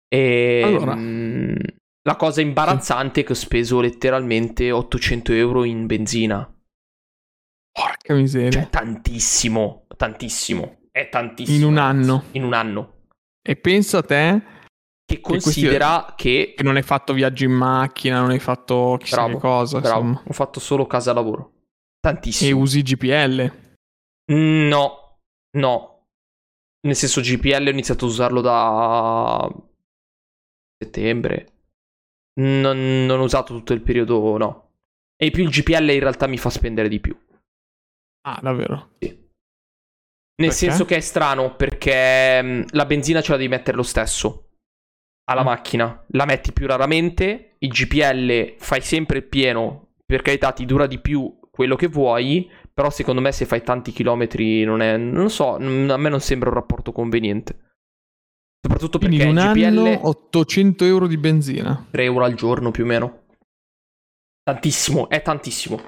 [0.09, 0.95] E Allora.
[0.95, 1.55] mm,
[2.03, 6.49] la cosa imbarazzante è che ho speso letteralmente 800 euro in benzina.
[7.73, 8.51] Porca miseria.
[8.51, 10.83] Cioè, tantissimo, tantissimo.
[10.93, 11.57] È tantissimo.
[11.57, 12.25] In un anno.
[12.33, 13.07] In un anno.
[13.43, 14.43] E pensa a te
[15.17, 16.55] Che considera che...
[16.57, 20.01] che non hai fatto viaggi in macchina, non hai fatto chissà Bravo, che cosa, Bravo,
[20.01, 20.23] insomma.
[20.29, 21.53] ho fatto solo casa lavoro.
[21.55, 22.59] E Tantissimo.
[22.61, 23.53] usi GPL.
[24.33, 25.19] Mm, No,
[25.57, 26.07] no.
[26.85, 29.49] Nel senso GPL ho iniziato a usarlo da
[30.83, 31.49] settembre.
[32.41, 34.71] Non, non ho usato tutto il periodo, no.
[35.17, 37.17] E più il GPL in realtà mi fa spendere di più.
[38.27, 38.95] Ah, davvero?
[38.99, 40.53] Nel Perché?
[40.55, 44.52] senso che è strano perché mm, la benzina ce la devi mettere lo stesso
[45.25, 45.47] alla Mm.
[45.47, 46.05] macchina.
[46.09, 50.99] La metti più raramente, il GPL fai sempre il pieno, per carità ti dura di
[50.99, 54.97] più quello che vuoi, però secondo me se fai tanti chilometri non è...
[54.97, 57.71] non so, a me non sembra un rapporto conveniente.
[58.65, 61.87] Soprattutto Quindi perché in un GPL anno 800 euro di benzina.
[61.91, 63.25] 3 euro al giorno più o meno.
[64.43, 65.81] Tantissimo, è tantissimo.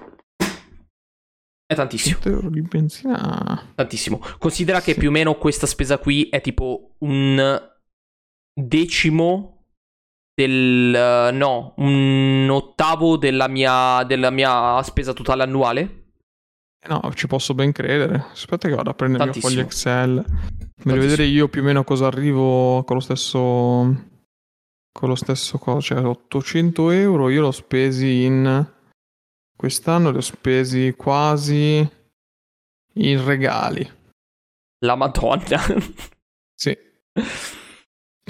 [1.67, 2.15] È tantissimo.
[2.21, 3.73] 100 euro di benzina.
[3.75, 4.21] Tantissimo.
[4.39, 4.99] Considera che Sì.
[4.99, 7.73] più o meno questa spesa qui è tipo un
[8.55, 9.67] decimo
[10.35, 10.95] del...
[10.95, 16.03] eh, no, un ottavo della mia, della mia spesa totale annuale.
[16.85, 18.27] Eh No, ci posso ben credere.
[18.33, 19.95] Aspetta che vado a prendere il mio foglio Tantissimo.
[19.95, 20.25] Excel.
[20.83, 24.13] Voglio vedere io più o meno cosa arrivo con lo stesso...
[24.93, 25.95] Con lo stesso cosa.
[25.95, 28.73] Cioè 800 euro io l'ho spesi in...
[29.57, 31.89] Quest'anno li ho spesi quasi
[32.95, 33.91] in regali.
[34.85, 35.61] La madonna.
[36.55, 36.77] Sì.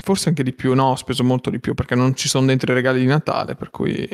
[0.01, 0.75] Forse anche di più.
[0.75, 3.55] No, ho speso molto di più perché non ci sono dentro i regali di Natale,
[3.55, 4.07] per cui...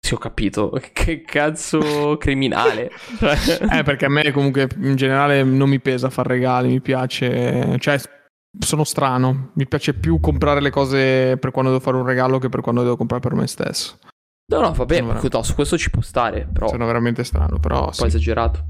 [0.00, 0.70] sì, ho capito.
[0.92, 2.90] Che cazzo criminale.
[3.70, 7.76] Eh, perché a me comunque in generale non mi pesa fare regali, mi piace...
[7.78, 8.00] Cioè,
[8.58, 9.50] sono strano.
[9.54, 12.82] Mi piace più comprare le cose per quando devo fare un regalo che per quando
[12.82, 13.98] devo comprare per me stesso.
[14.48, 17.58] No, no, vabbè, Sono no, su questo ci può stare, però un Sono veramente strano,
[17.58, 18.06] però po' sì.
[18.06, 18.64] esagerato.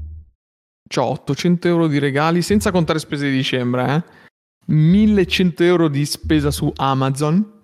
[0.89, 4.26] C'ho 800 euro di regali senza contare spese di dicembre, eh.
[4.67, 7.59] 1100 euro di spesa su Amazon.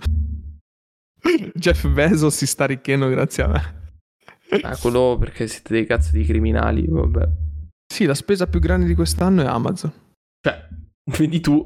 [1.54, 3.91] Jeff Bezos si sta arricchendo grazie a me.
[4.49, 7.28] Eh, quello perché siete dei cazzo di criminali, vabbè.
[7.91, 9.91] Sì, la spesa più grande di quest'anno è Amazon.
[10.41, 10.68] Cioè,
[11.18, 11.64] vedi tu.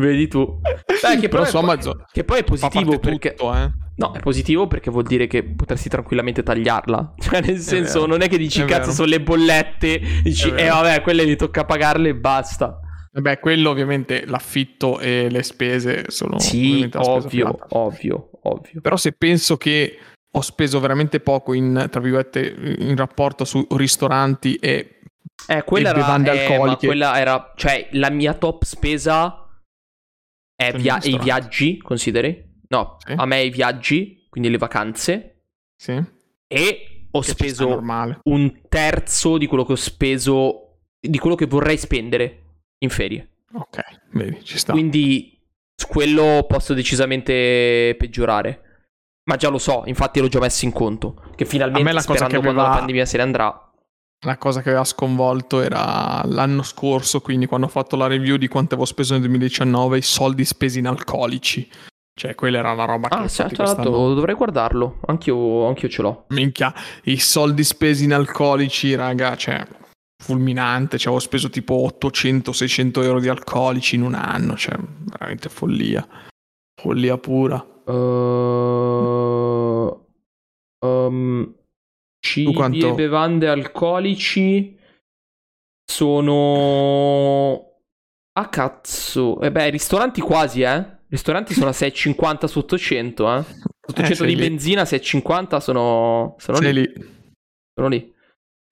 [0.00, 0.60] vedi tu.
[0.60, 3.34] Beh, che Però su Amazon che poi è positivo perché...
[3.34, 3.70] tutto, eh.
[3.96, 7.14] No, è positivo perché vuol dire che potresti tranquillamente tagliarla.
[7.20, 8.06] Cioè, nel senso, vero.
[8.06, 8.92] non è che dici È cazzo vero.
[8.92, 12.80] sono le bollette, dici È eh vabbè, quelle li tocca pagarle e basta.
[13.12, 18.80] Vabbè, quello ovviamente l'affitto e le spese sono sì, ovvio, ovvio, ovvio.
[18.80, 19.98] Però se penso che
[20.32, 25.00] ho speso veramente poco in, tra virgolette, in rapporto su ristoranti e,
[25.48, 26.86] eh, quella e era, bevande eh, alcoliche.
[26.86, 29.48] quella era, cioè, la mia top spesa
[30.54, 32.48] è i via- i viaggi, consideri?
[32.68, 33.14] No, Sì.
[33.16, 35.42] a me i viaggi, quindi le vacanze,
[35.76, 36.00] Sì,
[36.46, 37.82] e ho che speso
[38.24, 42.39] un terzo di quello che ho speso, di quello che vorrei spendere
[42.82, 43.28] in ferie.
[43.52, 43.80] Ok,
[44.12, 44.72] vedi, ci sta.
[44.72, 45.38] Quindi
[45.74, 48.62] su quello posso decisamente peggiorare.
[49.24, 51.22] Ma già lo so, infatti l'ho già messo in conto.
[51.36, 53.64] Che A finalmente, me la cosa che quando aveva- la pandemia se ne andrà.
[54.26, 58.48] La cosa che aveva sconvolto era l'anno scorso, quindi quando ho fatto la review di
[58.48, 61.66] quanto avevo speso nel 2019, i soldi spesi in alcolici.
[62.12, 64.98] Cioè, quella era una roba che Ah, sì, tra l'altro dovrei guardarlo.
[65.06, 66.24] Anch'io, anch'io ce l'ho.
[66.28, 66.74] Minchia,
[67.04, 69.66] i soldi spesi in alcolici, raga, cioè,
[70.20, 70.98] fulminante.
[70.98, 76.06] Cioè, avevo speso tipo 800-600 euro di alcolici in un anno, cioè, veramente follia.
[76.80, 77.66] Follia pura.
[77.84, 77.92] Uh,
[80.86, 81.54] um,
[82.20, 84.78] cibi e bevande alcolici
[85.90, 87.64] sono...
[88.32, 89.40] Ah cazzo.
[89.40, 90.98] E beh, ristoranti quasi, eh.
[91.08, 93.44] Ristoranti sono a 6,50 su 800, eh.
[93.88, 94.48] 800 Eh, di lì.
[94.48, 96.36] benzina, 6,50 sono...
[96.38, 96.72] Sono lì.
[96.72, 96.92] lì.
[97.74, 98.14] Sono lì.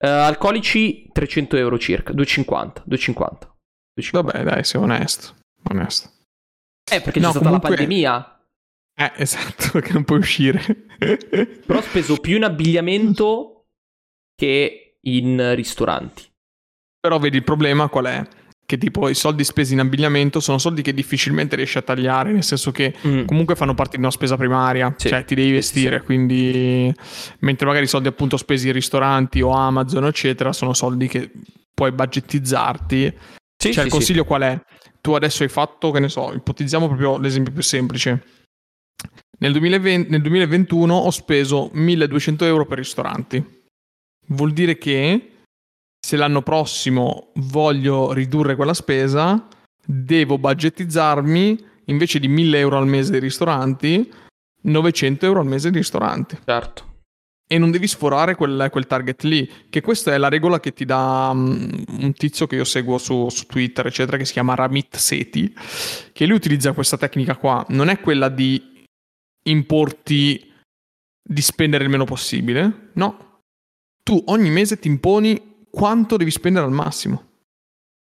[0.01, 2.83] Eh, alcolici 300 euro circa, 2,50.
[2.87, 3.49] 2,50.
[4.01, 4.11] 2,50.
[4.13, 5.35] Vabbè, dai, sei onesto.
[5.71, 6.11] Onesto.
[6.91, 8.41] Eh, perché No, c'è stata comunque- la pandemia.
[8.97, 10.61] Eh, esatto, perché non puoi uscire.
[10.99, 13.67] Però ho speso più in abbigliamento
[14.35, 16.27] che in ristoranti.
[17.01, 18.27] Però vedi il problema qual è?
[18.71, 22.43] Che tipo i soldi spesi in abbigliamento sono soldi che difficilmente riesci a tagliare, nel
[22.45, 23.25] senso che Mm.
[23.25, 25.09] comunque fanno parte di una spesa primaria, Sì.
[25.09, 26.05] cioè ti devi vestire, Sì.
[26.05, 26.95] quindi
[27.39, 31.31] mentre magari i soldi appunto spesi in ristoranti o Amazon eccetera sono soldi che
[31.73, 33.15] puoi budgetizzarti.
[33.57, 34.61] Sì, cioè il consiglio qual è?
[35.01, 38.23] Tu adesso hai fatto, che ne so, ipotizziamo proprio l'esempio più semplice.
[39.39, 43.43] Nel, 2020 nel 2021 ho speso 1200 euro per ristoranti.
[44.27, 45.31] Vuol dire che
[46.09, 49.47] se l'anno prossimo voglio ridurre quella spesa,
[49.85, 54.11] devo budgetizzarmi invece di 1000 euro al mese di ristoranti,
[54.63, 56.39] 900 euro al mese di ristoranti.
[56.43, 57.01] Certo.
[57.47, 60.87] E non devi sforare quel, quel target lì, che questa è la regola che ti
[60.87, 64.97] dà mm, un tizio che io seguo su, su Twitter, eccetera, che si chiama Ramit
[64.97, 65.55] Seti,
[66.15, 67.67] che lui utilizza questa tecnica qua.
[67.69, 68.87] Non è quella di
[69.43, 70.55] importi
[71.23, 73.43] di spendere il meno possibile, no.
[74.03, 77.25] Tu ogni mese ti imponi quanto devi spendere al massimo.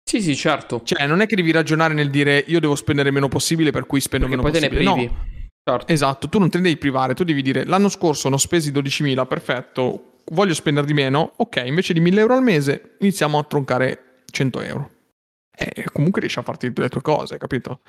[0.03, 0.83] Sì, sì, certo.
[0.83, 4.01] Cioè, non è che devi ragionare nel dire io devo spendere meno possibile per cui
[4.01, 4.95] spendo Perché meno poi te ne possibile.
[5.07, 5.13] privi.
[5.13, 5.93] No, Certo.
[5.93, 8.73] Esatto, tu non te ne devi privare, tu devi dire l'anno scorso ne ho spesi
[8.73, 13.45] 12.000, perfetto, voglio spendere di meno, ok, invece di 1.000 euro al mese iniziamo a
[13.45, 14.91] troncare 100 euro.
[15.55, 17.81] E comunque riesci a farti le tue cose, capito?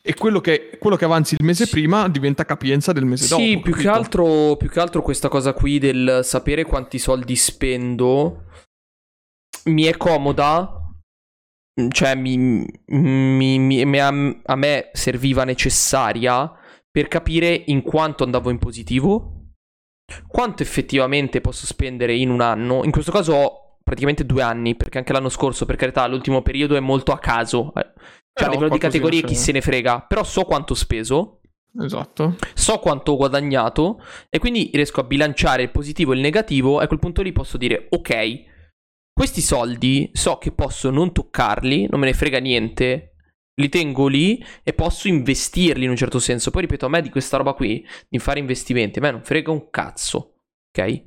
[0.00, 1.70] E quello che, quello che avanzi il mese Sì.
[1.72, 3.42] prima diventa capienza del mese dopo.
[3.42, 3.92] Sì, più che, capito?
[3.92, 8.44] altro, più che altro questa cosa qui del sapere quanti soldi spendo
[9.64, 10.72] mi è comoda.
[11.90, 14.08] Cioè, mi, mi- mi- mi- a,
[14.44, 16.52] a me serviva necessaria
[16.90, 19.50] per capire in quanto andavo in positivo,
[20.26, 22.82] quanto effettivamente posso spendere in un anno.
[22.82, 26.74] In questo caso ho praticamente due anni, perché anche l'anno scorso, per carità, l'ultimo periodo
[26.76, 27.72] è molto a caso.
[28.38, 31.40] Cioè, a livello di categorie chi se ne frega, però so quanto ho speso
[31.80, 32.36] Esatto.
[32.54, 36.84] so quanto ho guadagnato e quindi riesco a bilanciare il positivo e il negativo e
[36.84, 38.44] a quel punto lì posso dire ok,
[39.12, 43.16] questi soldi so che posso non toccarli, non me ne frega niente,
[43.60, 46.50] li tengo lì e posso investirli in un certo senso.
[46.50, 49.50] Poi ripeto, a me di questa roba qui, di fare investimenti, a me non frega
[49.50, 51.02] un cazzo, ok?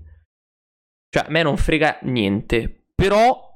[1.10, 3.50] Cioè, a me non frega niente, però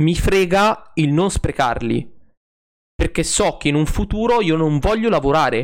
[0.00, 2.14] mi frega il non sprecarli.
[2.96, 5.58] Perché so che in un futuro io non voglio lavorare.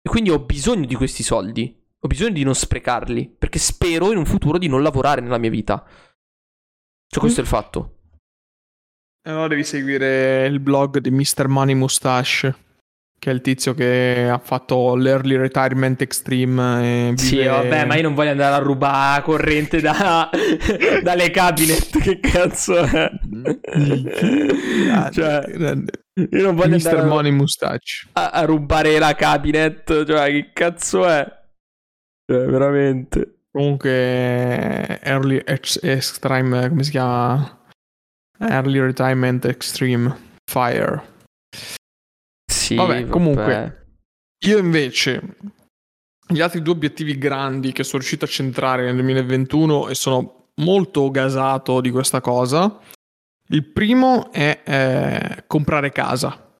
[0.00, 1.76] E quindi ho bisogno di questi soldi.
[1.98, 3.34] Ho bisogno di non sprecarli.
[3.38, 5.84] Perché spero in un futuro di non lavorare nella mia vita.
[7.06, 7.96] Cioè, questo è il fatto.
[9.24, 11.46] E allora devi seguire il blog di Mr.
[11.46, 12.54] Money Mustache,
[13.22, 17.12] che è il tizio che ha fatto l'Early Retirement Extreme.
[17.12, 20.28] E Sì, vabbè, ma io non voglio andare a rubare corrente da,
[21.04, 22.00] dalle cabinet.
[22.00, 23.08] Che cazzo è?
[23.22, 25.92] Grande, cioè, grande.
[26.14, 26.86] io non voglio Mr.
[26.88, 28.08] andare a- Money Mustache.
[28.14, 30.04] a, a rubare la cabinet.
[30.04, 31.24] Cioè, che cazzo è?
[32.28, 33.42] Cioè, veramente.
[33.52, 37.60] Comunque, Early ex- Extreme, come si chiama?
[38.40, 40.12] Early Retirement Extreme
[40.50, 41.10] Fire.
[42.72, 43.96] Sì, Vabbè, comunque.
[44.46, 45.36] Io invece,
[46.26, 51.10] gli altri due obiettivi grandi che sono riuscito a centrare nel 2021 e sono molto
[51.10, 52.78] gasato di questa cosa.
[53.48, 56.56] Il primo è eh, comprare casa.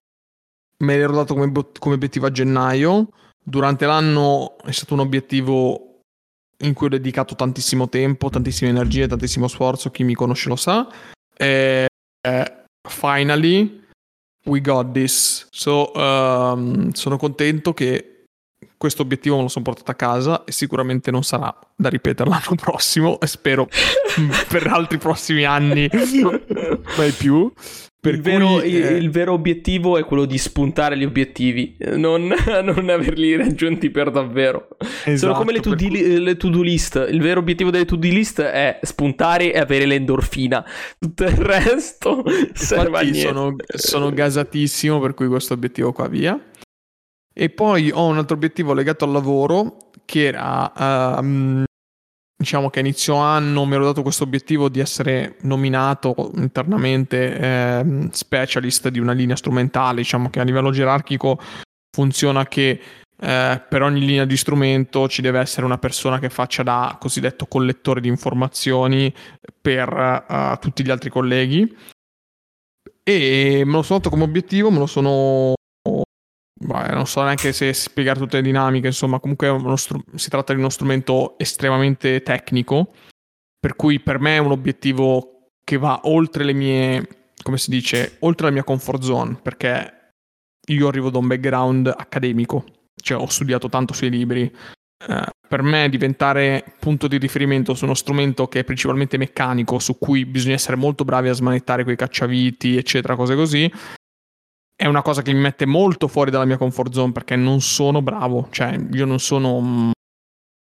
[0.78, 3.08] Me l'ero dato come, come obiettivo a gennaio.
[3.42, 6.00] durante l'anno è stato un obiettivo
[6.58, 10.86] in cui ho dedicato tantissimo tempo, tantissime energie, tantissimo sforzo, chi mi conosce lo sa.
[11.34, 11.86] E
[12.20, 13.81] eh, finally
[14.44, 15.46] we got this.
[15.50, 18.24] So, um, sono contento che
[18.76, 22.56] questo obiettivo me lo sono portato a casa e sicuramente non sarà da ripetere l'anno
[22.60, 23.68] prossimo e spero
[24.48, 25.88] per altri prossimi anni
[26.96, 27.52] mai più.
[28.04, 28.96] Il vero, cui, eh...
[28.96, 32.34] il, vero, obiettivo è quello di spuntare gli obiettivi, non,
[32.64, 34.68] non averli raggiunti per davvero.
[35.04, 36.20] Esatto, Sono come le to, cui...
[36.20, 37.06] le to, do list.
[37.08, 40.64] Il vero obiettivo delle to do list è spuntare e avere l'endorfina.
[40.98, 42.24] Tutto il resto
[42.54, 43.20] serve a niente.
[43.20, 46.40] Sono, sono gasatissimo per cui questo obiettivo qua via.
[47.32, 51.62] E poi ho un altro obiettivo legato al lavoro che era, uh,
[52.42, 58.08] diciamo che a inizio anno mi ero dato questo obiettivo di essere nominato internamente eh,
[58.10, 61.40] specialist di una linea strumentale, diciamo che a livello gerarchico
[61.90, 62.80] funziona che
[63.24, 67.46] eh, per ogni linea di strumento ci deve essere una persona che faccia da cosiddetto
[67.46, 69.12] collettore di informazioni
[69.60, 71.76] per uh, tutti gli altri colleghi.
[73.04, 75.54] E me lo sono dato come obiettivo, me lo sono
[76.64, 80.60] Beh, non so neanche se spiegare tutte le dinamiche, insomma, comunque str- si tratta di
[80.60, 82.92] uno strumento estremamente tecnico,
[83.58, 87.08] per cui per me è un obiettivo che va oltre le mie,
[87.42, 90.10] come si dice, oltre la mia comfort zone, perché
[90.68, 94.42] io arrivo da un background accademico, cioè ho studiato tanto sui libri.
[94.42, 99.98] Eh, per me diventare punto di riferimento su uno strumento che è principalmente meccanico, su
[99.98, 103.70] cui bisogna essere molto bravi a smanettare quei cacciaviti, eccetera, cose così,
[104.74, 108.02] è una cosa che mi mette molto fuori dalla mia comfort zone perché non sono
[108.02, 109.60] bravo, cioè io non sono...
[109.60, 109.90] Mm,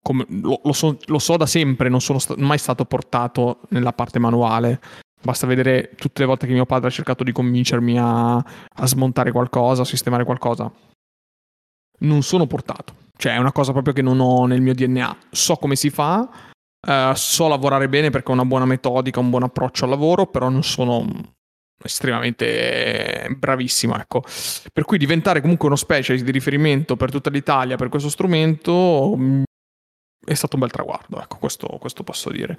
[0.02, 3.94] come, lo, lo, so, lo, so, da sempre, non sono sta- mai stato portato nella
[3.94, 4.80] parte manuale.
[5.22, 9.32] Basta vedere tutte le volte che mio padre ha cercato di convincermi a, a smontare
[9.32, 10.70] qualcosa, a sistemare qualcosa.
[12.00, 13.02] Non sono portato.
[13.16, 15.16] Cioè è una cosa proprio che non ho nel mio DNA.
[15.30, 16.28] So come si fa,
[16.86, 20.50] uh, so lavorare bene perché ho una buona metodica, un buon approccio al lavoro, però
[20.50, 21.06] non sono
[21.84, 24.22] estremamente bravissimo, ecco.
[24.72, 29.42] Per cui diventare comunque uno specialist di riferimento per tutta l'Italia per questo strumento mm,
[30.24, 32.56] è stato un bel traguardo, ecco, questo, questo, posso dire.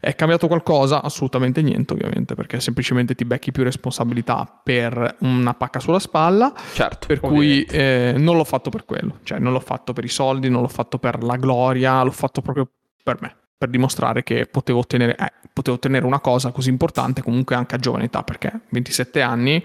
[0.00, 1.02] È cambiato qualcosa?
[1.02, 6.52] Assolutamente niente, ovviamente, perché semplicemente ti becchi più responsabilità per una pacca sulla spalla.
[6.74, 7.06] Certo.
[7.06, 7.64] Per ovviamente.
[7.66, 10.60] cui eh, non l'ho fatto per quello, cioè non l'ho fatto per i soldi, non
[10.60, 12.68] l'ho fatto per la gloria, l'ho fatto proprio
[13.02, 17.54] per me per dimostrare che potevo ottenere, eh, potevo ottenere, una cosa così importante comunque
[17.54, 19.64] anche a giovane età, perché 27 anni,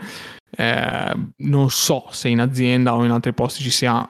[0.55, 4.09] eh, non so se in azienda o in altri posti ci sia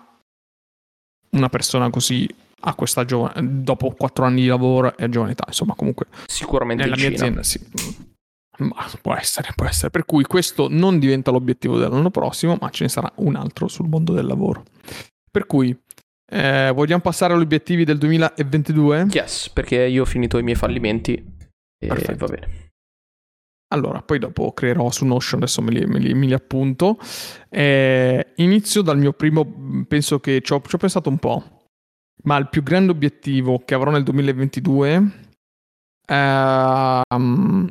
[1.32, 2.30] una persona così
[2.64, 6.06] a questa giovane, dopo 4 anni di lavoro e a giovane età, insomma comunque.
[6.28, 7.16] Sicuramente nella mia Cina.
[7.16, 7.60] azienda sì.
[8.60, 9.90] Ma può essere, può essere.
[9.90, 13.88] Per cui questo non diventa l'obiettivo dell'anno prossimo, ma ce ne sarà un altro sul
[13.88, 14.66] mondo del lavoro.
[15.32, 15.76] Per cui
[16.32, 19.08] eh, vogliamo passare agli obiettivi del 2022?
[19.10, 21.31] Yes, perché io ho finito i miei fallimenti
[21.82, 22.26] e Perfetto.
[22.26, 22.70] va bene.
[23.74, 27.00] Allora, poi dopo creerò su Notion, adesso me li, me li, me li appunto.
[27.50, 31.70] Eh, inizio dal mio primo, penso che ci ho, ci ho, pensato un po',
[32.24, 35.12] ma il più grande obiettivo che avrò nel 2022
[36.06, 37.02] eh,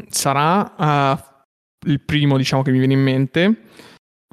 [0.09, 1.25] sarà eh,
[1.87, 3.63] il primo, diciamo, che mi viene in mente,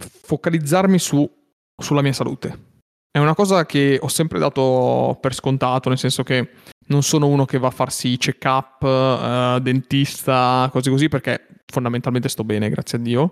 [0.01, 1.29] focalizzarmi su,
[1.75, 2.75] sulla mia salute
[3.17, 6.51] è una cosa che ho sempre dato per scontato, nel senso che
[6.87, 12.43] non sono uno che va a farsi check-up, uh, dentista, cose così, perché fondamentalmente sto
[12.43, 13.31] bene, grazie a Dio.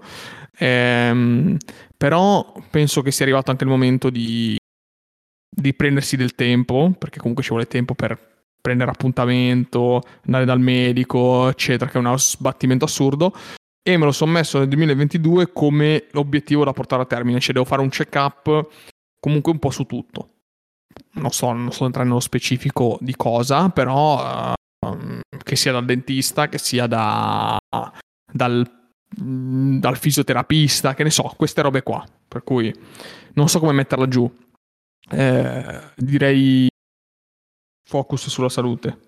[0.58, 1.58] Ehm,
[1.97, 4.58] però penso che sia arrivato anche il momento di,
[5.49, 11.47] di prendersi del tempo, perché comunque ci vuole tempo per prendere appuntamento, andare dal medico,
[11.49, 13.34] eccetera, che è uno sbattimento assurdo.
[13.88, 17.66] E me lo sono messo nel 2022 come l'obiettivo da portare a termine, cioè devo
[17.66, 18.68] fare un check-up
[19.20, 20.34] comunque un po' su tutto.
[21.14, 26.50] Non so, non so entrare nello specifico di cosa, però uh, che sia dal dentista,
[26.50, 27.58] che sia da,
[28.32, 28.70] dal,
[29.22, 32.06] mm, dal fisioterapista, che ne so, queste robe qua.
[32.28, 32.74] Per cui
[33.34, 34.30] non so come metterla giù.
[35.10, 36.68] Eh, direi
[37.88, 39.00] focus sulla salute.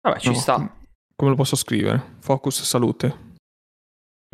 [0.00, 0.76] Vabbè, ci no, sta.
[1.14, 2.16] Come lo posso scrivere?
[2.20, 3.28] Focus salute.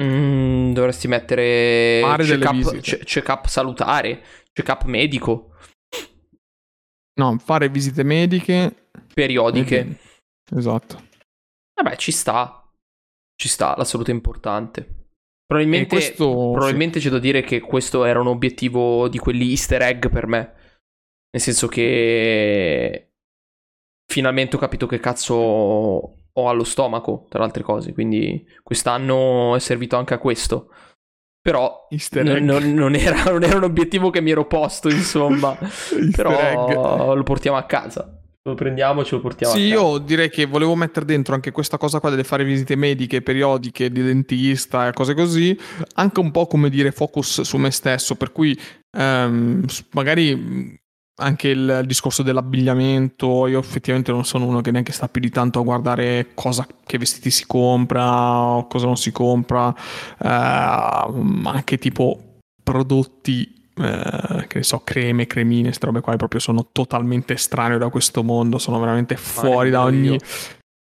[0.03, 4.22] Mm, dovresti mettere check-up, c- check-up salutare,
[4.53, 5.55] check-up medico.
[7.18, 9.98] No, fare visite mediche periodiche.
[10.54, 11.08] Esatto.
[11.74, 12.70] Vabbè, ci sta.
[13.34, 15.08] Ci sta, la salute è importante.
[15.46, 17.06] Probabilmente, questo, probabilmente sì.
[17.06, 20.54] c'è da dire che questo era un obiettivo di quelli easter egg per me.
[21.30, 23.12] Nel senso che
[24.10, 27.92] finalmente ho capito che cazzo ho allo stomaco, tra le altre cose.
[27.92, 30.70] Quindi quest'anno è servito anche a questo.
[31.47, 32.42] Però Easter n- egg.
[32.42, 35.57] non, non era, non era un obiettivo che mi ero posto, insomma.
[36.11, 37.14] Però egg.
[37.14, 38.20] lo portiamo a casa.
[38.42, 39.80] Lo prendiamo, ce lo portiamo Sì, a casa.
[39.88, 43.90] io direi che volevo mettere dentro anche questa cosa qua delle fare visite mediche periodiche
[43.90, 45.57] di dentista e cose così,
[45.94, 48.59] anche un po' come dire focus su me stesso, per cui
[48.97, 50.74] ehm, magari mh,
[51.18, 55.60] anche il discorso dell'abbigliamento, io effettivamente non sono uno che neanche sta più di tanto
[55.60, 61.78] a guardare cosa, che vestiti si compra o cosa non si compra, eh, ma anche
[61.78, 67.78] tipo prodotti eh, che ne so, creme, cremine, queste robe qua proprio sono totalmente estraneo
[67.78, 70.18] da questo mondo, sono veramente fuori da ogni,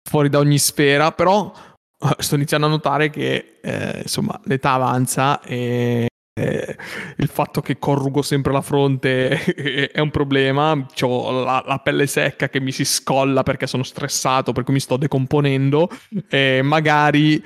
[0.08, 1.52] fuori da ogni sfera, però
[1.98, 6.08] eh, sto iniziando a notare che eh, insomma l'età avanza e
[6.40, 6.76] eh,
[7.16, 9.42] il fatto che corrugo sempre la fronte
[9.92, 14.52] è un problema, ho la, la pelle secca che mi si scolla perché sono stressato,
[14.52, 15.88] per cui mi sto decomponendo
[16.28, 17.42] e magari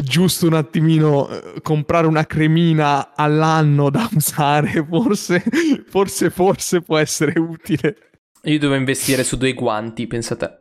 [0.00, 5.42] giusto un attimino eh, comprare una cremina all'anno da usare forse
[5.88, 7.96] forse forse può essere utile
[8.44, 10.58] Io devo investire su due guanti, pensa te.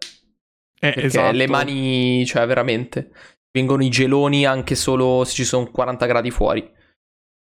[0.80, 1.36] Eh, esatto.
[1.36, 3.12] le mani, cioè veramente,
[3.52, 6.70] vengono i geloni anche solo se ci sono 40 gradi fuori.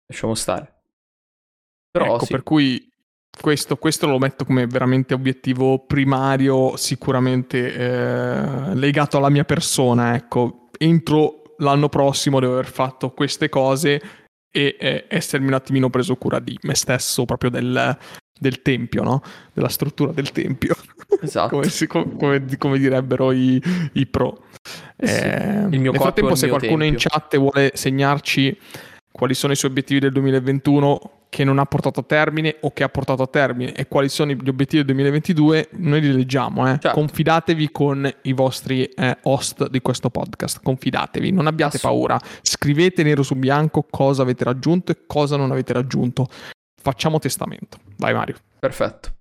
[0.08, 0.74] Lasciamo stare.
[1.92, 2.32] Però ecco sì.
[2.32, 2.90] per cui
[3.40, 10.70] questo, questo lo metto come veramente obiettivo primario sicuramente eh, legato alla mia persona ecco
[10.78, 14.02] entro l'anno prossimo devo aver fatto queste cose
[14.50, 17.98] e eh, essermi un attimino preso cura di me stesso proprio del,
[18.40, 19.22] del tempio no?
[19.54, 20.76] della struttura del tempio
[21.22, 21.56] Esatto.
[21.56, 23.62] come, si- com- come- come direbbero i,
[23.94, 24.46] i pro.
[24.98, 25.26] Eh sì,
[25.76, 27.10] il mio nel frattempo, se qualcuno in tempio.
[27.10, 28.60] chat vuole segnarci
[29.18, 32.84] quali sono i suoi obiettivi del 2021 che non ha portato a termine o che
[32.84, 36.66] ha portato a termine e quali sono gli obiettivi del 2022, noi li leggiamo.
[36.68, 36.80] eh.
[36.80, 36.92] Certo.
[36.92, 40.62] Confidatevi con i vostri eh, host di questo podcast.
[40.62, 42.20] Confidatevi, non abbiate paura.
[42.42, 46.28] Scrivete nero su bianco cosa avete raggiunto e cosa non avete raggiunto.
[46.80, 47.80] Facciamo testamento.
[47.98, 48.36] Vai, Mario.
[48.60, 49.16] Perfetto.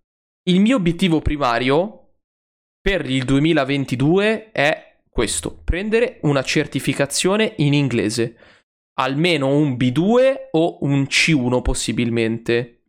[0.48, 2.10] Il mio obiettivo primario
[2.80, 8.36] per il 2022 è questo: prendere una certificazione in inglese.
[8.98, 12.84] Almeno un B2 o un C1 possibilmente.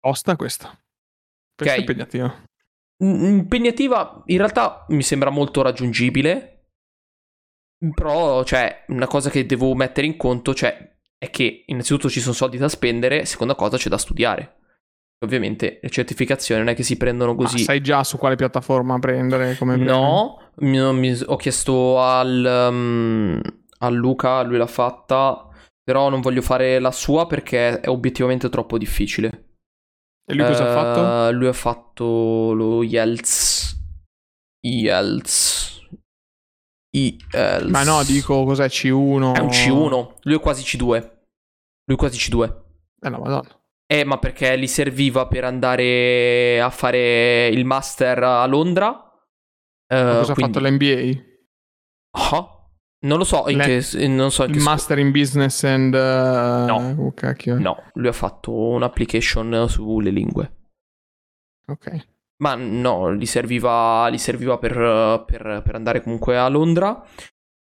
[0.00, 0.68] Tosta questa.
[1.56, 1.76] Questa Ok.
[1.76, 2.42] è impegnativa.
[3.00, 6.54] Impegnativa, in realtà mi sembra molto raggiungibile.
[7.94, 12.34] Però, cioè, una cosa che devo mettere in conto, cioè, è che innanzitutto ci sono
[12.34, 14.56] soldi da spendere, seconda cosa c'è da studiare.
[15.24, 17.58] Ovviamente le certificazioni non è che si prendono Ma così.
[17.58, 19.56] sai già su quale piattaforma prendere?
[19.76, 23.40] No, mi- mi- ho chiesto al, um,
[23.78, 25.48] a Luca, lui l'ha fatta,
[25.82, 29.44] però non voglio fare la sua perché è obiettivamente troppo difficile.
[30.28, 31.28] E lui cosa ha fatto?
[31.28, 33.76] Eh, Lui ha fatto lo Yelts.
[34.60, 35.86] Yelts.
[36.94, 37.70] Yelts.
[37.70, 39.34] Ma no, dico cos'è C1?
[39.34, 40.84] È un C1, lui è quasi C2.
[40.86, 42.62] Lui è quasi C2.
[43.00, 43.48] Eh no, madonna.
[43.90, 48.88] Eh, ma perché gli serviva per andare a fare il master a Londra.
[48.88, 51.22] Ma cosa quindi- ha fatto l'NBA?
[52.18, 52.57] Ah,
[53.00, 55.94] non lo so, in Le- che, non so in Il che Master in Business and...
[55.94, 56.94] uh, No.
[56.98, 57.58] oh, cacchio.
[57.58, 60.52] No, lui ha fatto un'application sulle lingue.
[61.70, 62.06] Ok.
[62.42, 64.72] Ma no, gli serviva, gli serviva per,
[65.26, 67.04] per- per andare comunque a Londra.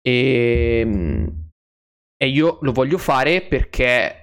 [0.01, 1.27] E,
[2.17, 4.17] e io lo voglio fare perché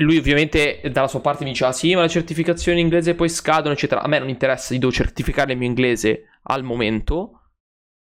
[0.00, 3.74] lui ovviamente dalla sua parte mi diceva sì, ma le certificazioni in inglese poi scadono,
[3.74, 4.02] eccetera.
[4.02, 7.45] A me non interessa, io devo certificare il mio inglese al momento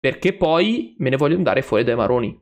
[0.04, 2.38] perché poi me ne voglio andare fuori dai maroni.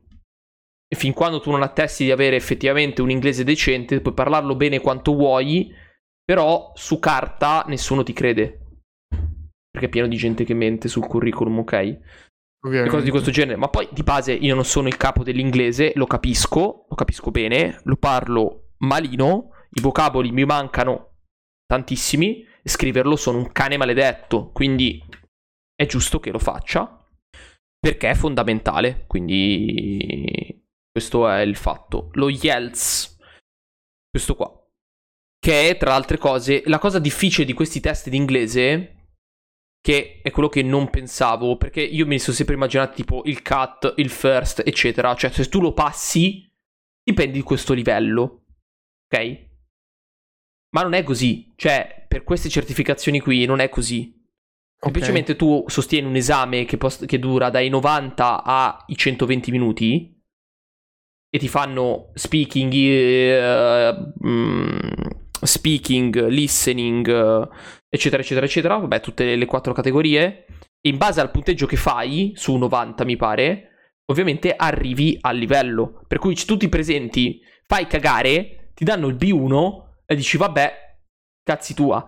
[0.88, 4.80] E fin quando tu non attesti di avere effettivamente un inglese decente, puoi parlarlo bene
[4.80, 5.72] quanto vuoi,
[6.24, 8.80] però su carta nessuno ti crede.
[9.70, 11.98] Perché è pieno di gente che mente sul curriculum, ok?
[12.64, 12.90] Ovviamente.
[12.90, 13.56] cose di questo genere.
[13.56, 17.80] Ma poi di base io non sono il capo dell'inglese, lo capisco, lo capisco bene,
[17.84, 21.18] lo parlo malino, i vocaboli mi mancano
[21.64, 25.00] tantissimi, e scriverlo sono un cane maledetto, quindi
[25.76, 26.96] è giusto che lo faccia.
[27.82, 32.10] Perché è fondamentale, quindi questo è il fatto.
[32.12, 33.18] Lo Yelts,
[34.08, 34.70] questo qua,
[35.38, 38.98] che è tra altre cose, la cosa difficile di questi test di inglese
[39.82, 43.94] che è quello che non pensavo, perché io mi sono sempre immaginato tipo il cut,
[43.96, 46.48] il first, eccetera, cioè se tu lo passi,
[47.02, 48.44] dipendi di questo livello,
[49.12, 49.48] ok?
[50.70, 54.21] Ma non è così, cioè per queste certificazioni qui non è così.
[54.84, 54.90] Ok.
[54.90, 60.20] Semplicemente tu sostieni un esame che, pos- che dura dai 90 ai 120 minuti
[61.30, 62.74] e ti fanno speaking,
[64.26, 64.88] mm,
[65.40, 67.06] speaking, listening,
[67.88, 68.76] eccetera, eccetera, eccetera.
[68.76, 70.46] Vabbè, tutte le, quattro categorie.
[70.80, 76.02] E in base al punteggio che fai, su 90 mi pare, ovviamente arrivi al livello.
[76.08, 80.96] Per cui tu ti presenti, fai cagare, ti danno il B1 e dici vabbè,
[81.44, 82.04] cazzi tua.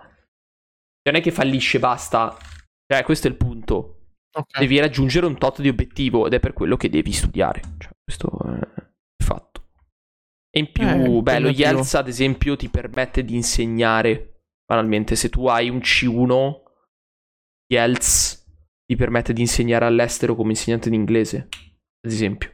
[1.05, 2.37] Non è che fallisce, basta.
[2.97, 3.99] Cioè, questo è il punto.
[4.37, 4.59] Ok.
[4.59, 7.61] Devi raggiungere un tot di obiettivo ed è per quello che devi studiare.
[7.79, 8.31] Cioè, questo
[9.19, 9.66] è fatto.
[10.51, 11.49] E in più, Eh, beh, lo.
[11.49, 14.43] IELTS ad esempio ti permette di insegnare.
[14.66, 16.62] Banalmente, se tu hai un C1,
[17.73, 18.43] IELTS
[18.87, 21.49] ti permette di insegnare all'estero come insegnante di inglese,
[22.03, 22.51] ad esempio.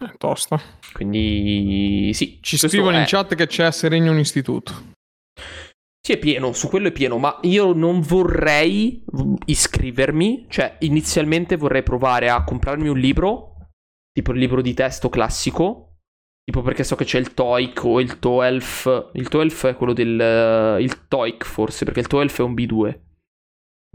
[0.00, 0.60] Eh, tosta.
[0.92, 4.91] Quindi sì, Ci scrivono è- in chat che c'è a Seregno un istituto.
[6.04, 9.04] Sì, è pieno, su quello è pieno, ma io non vorrei
[9.46, 13.68] iscrivermi, cioè inizialmente vorrei provare a comprarmi un libro,
[14.10, 15.98] tipo il libro di testo classico,
[16.42, 20.20] tipo perché so che c'è il TOEIC o il TOELF, il TOELF è quello del...
[20.20, 23.00] eh, il TOEIC forse, perché il TOELF è un B2,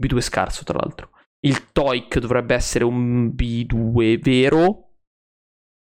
[0.02, 1.10] B2 scarso tra l'altro.
[1.40, 4.94] Il TOEIC dovrebbe essere un B2 vero,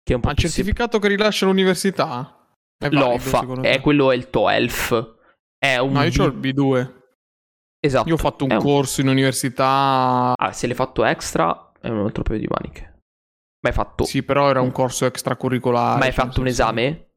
[0.03, 2.59] che è un po' Ma il certificato che rilascia l'università?
[2.77, 3.81] È valido, l'OFA, è te?
[3.81, 5.19] quello è il TOELF.
[5.62, 6.93] È un No, io B- ho il B2.
[7.81, 8.09] Esatto.
[8.09, 10.32] Io ho fatto un è corso in università.
[10.35, 12.82] Ah, se l'hai fatto extra è un altro paio di maniche.
[13.61, 15.99] Ma hai fatto, Sì, però era un corso extracurricolare.
[15.99, 17.09] ma hai cioè, fatto un esame?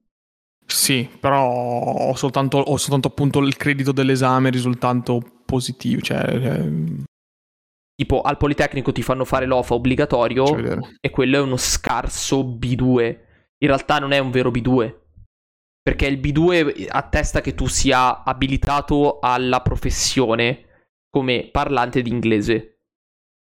[0.66, 6.02] Sì, però ho soltanto, ho soltanto appunto il credito dell'esame risultando positivo.
[6.02, 7.04] Cioè, eh,
[7.96, 10.44] Tipo al Politecnico ti fanno fare l'OFA obbligatorio
[11.00, 13.18] e quello è uno scarso B2.
[13.60, 15.02] In realtà non è un vero B2.
[15.84, 22.70] Perché il B2 attesta che tu sia abilitato alla professione come parlante di inglese.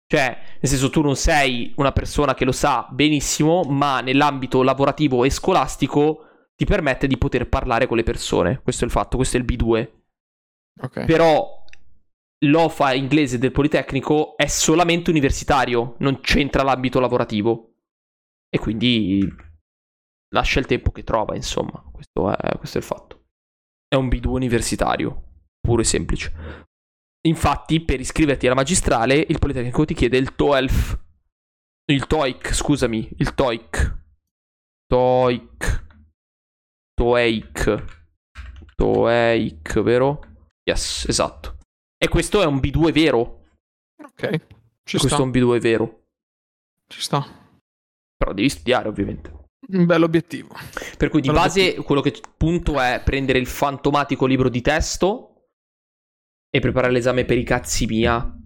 [0.06, 5.24] Cioè, nel senso, tu non sei una persona che lo sa benissimo, ma nell'ambito lavorativo
[5.24, 8.60] e scolastico ti permette di poter parlare con le persone.
[8.62, 9.90] Questo è il fatto, questo è il B2.
[10.82, 11.04] Ok.
[11.04, 11.64] Però
[12.44, 17.76] l'OFA inglese del Politecnico è solamente universitario, non c'entra l'ambito lavorativo.
[18.48, 19.26] E quindi
[20.34, 21.82] lascia il tempo che trova, insomma.
[21.90, 23.24] Questo è, questo è il fatto.
[23.88, 25.22] È un B2 universitario,
[25.60, 26.32] puro e semplice.
[27.26, 31.00] Infatti, per iscriverti alla magistrale, il Politecnico ti chiede il TOELF.
[31.86, 34.02] Il TOEIC, scusami, il TOEIC.
[34.86, 35.86] TOEIC.
[36.94, 38.02] TOEIC.
[38.74, 40.20] TOEIC, vero?
[40.64, 41.58] Yes, esatto.
[41.96, 43.20] E questo è un B2 vero.
[44.02, 44.30] Ok.
[44.82, 45.16] Ci questo sta.
[45.16, 46.06] è un B2 vero.
[46.88, 47.24] Ci sta.
[48.16, 49.43] Però devi studiare, ovviamente.
[49.66, 50.54] Un bel obiettivo.
[50.96, 55.48] Per cui di Bello base quello che punto è prendere il fantomatico libro di testo
[56.50, 58.38] e preparare l'esame per i cazzi mia.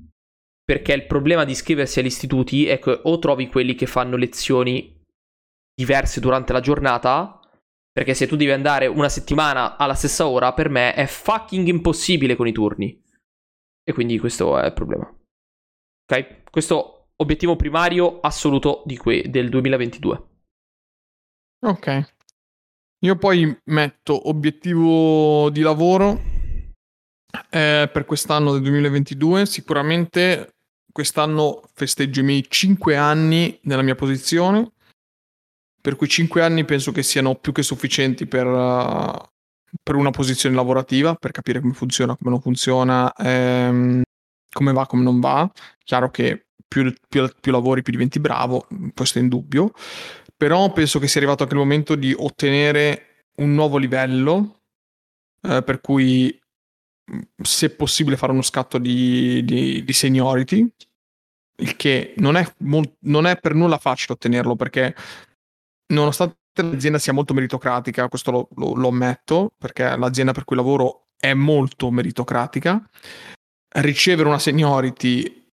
[0.65, 5.03] Perché il problema di iscriversi agli istituti è che o trovi quelli che fanno lezioni
[5.75, 7.41] diverse durante la giornata,
[7.91, 12.37] perché se tu devi andare una settimana alla stessa ora, per me è fucking impossibile
[12.37, 13.03] con i turni.
[13.83, 15.11] E quindi questo è il problema.
[16.05, 16.51] Ok?
[16.51, 20.38] Questo obiettivo primario assoluto di que- del 2022.
[21.61, 22.15] Ok.
[23.01, 26.21] Io poi metto obiettivo di lavoro
[27.51, 29.47] eh, per quest'anno del 2022.
[29.47, 30.55] Sicuramente
[30.93, 34.73] quest'anno festeggio i miei 5 anni nella mia posizione.
[35.81, 39.17] Per cui 5 anni penso che siano più che sufficienti per, uh,
[39.83, 44.03] per una posizione lavorativa, per capire come funziona, come non funziona, ehm,
[44.53, 45.51] come va, come non va.
[45.85, 49.73] Chiaro che più, più- più lavori, più diventi bravo, questo è indubbio.
[50.39, 54.61] Però penso che sia arrivato anche il momento di ottenere un nuovo livello,
[55.43, 56.39] eh, per cui
[57.11, 60.65] mh, se possibile fare uno scatto di, di- di seniority,
[61.61, 64.95] il che non è, mol- non è per nulla facile ottenerlo perché
[65.93, 71.09] nonostante l'azienda sia molto meritocratica, questo lo, lo- lo ammetto, perché l'azienda per cui lavoro
[71.19, 72.81] è molto meritocratica,
[73.79, 75.49] ricevere una seniority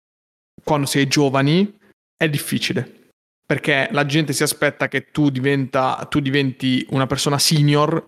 [0.63, 1.79] quando si è giovani
[2.17, 3.04] è difficile
[3.47, 8.07] perché la gente si aspetta che tu, diventa, tu diventi una persona senior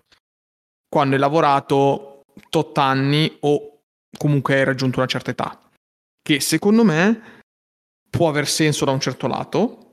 [0.89, 3.81] quando hai lavorato tot anni o
[4.17, 5.69] comunque hai raggiunto una certa età,
[6.21, 7.41] che secondo me
[8.09, 9.91] può aver senso da un certo lato,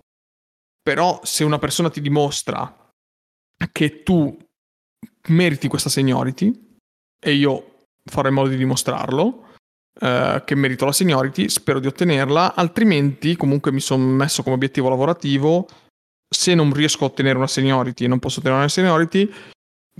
[0.82, 2.90] però se una persona ti dimostra
[3.72, 4.36] che tu
[5.28, 6.78] meriti questa seniority
[7.18, 7.78] e io
[8.10, 9.53] farò in modo di dimostrarlo,
[10.00, 14.88] eh, che merito la seniority, spero di ottenerla, altrimenti comunque mi sono messo come obiettivo
[14.88, 15.66] lavorativo,
[16.28, 19.32] se non riesco a ottenere una seniority e non posso ottenere una seniority,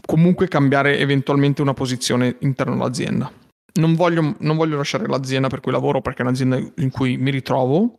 [0.04, 3.30] comunque cambiare eventualmente una posizione interno all'azienda.
[3.76, 7.30] Non voglio, non voglio lasciare l'azienda per cui lavoro perché è un'azienda in cui mi
[7.30, 7.98] ritrovo,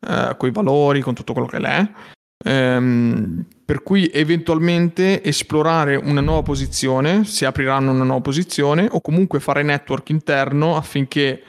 [0.00, 1.90] eh, con i valori, con tutto quello che l'è.
[2.44, 9.40] Ehm, per cui eventualmente esplorare una nuova posizione, si apriranno una nuova posizione o comunque
[9.40, 11.42] fare network interno affinché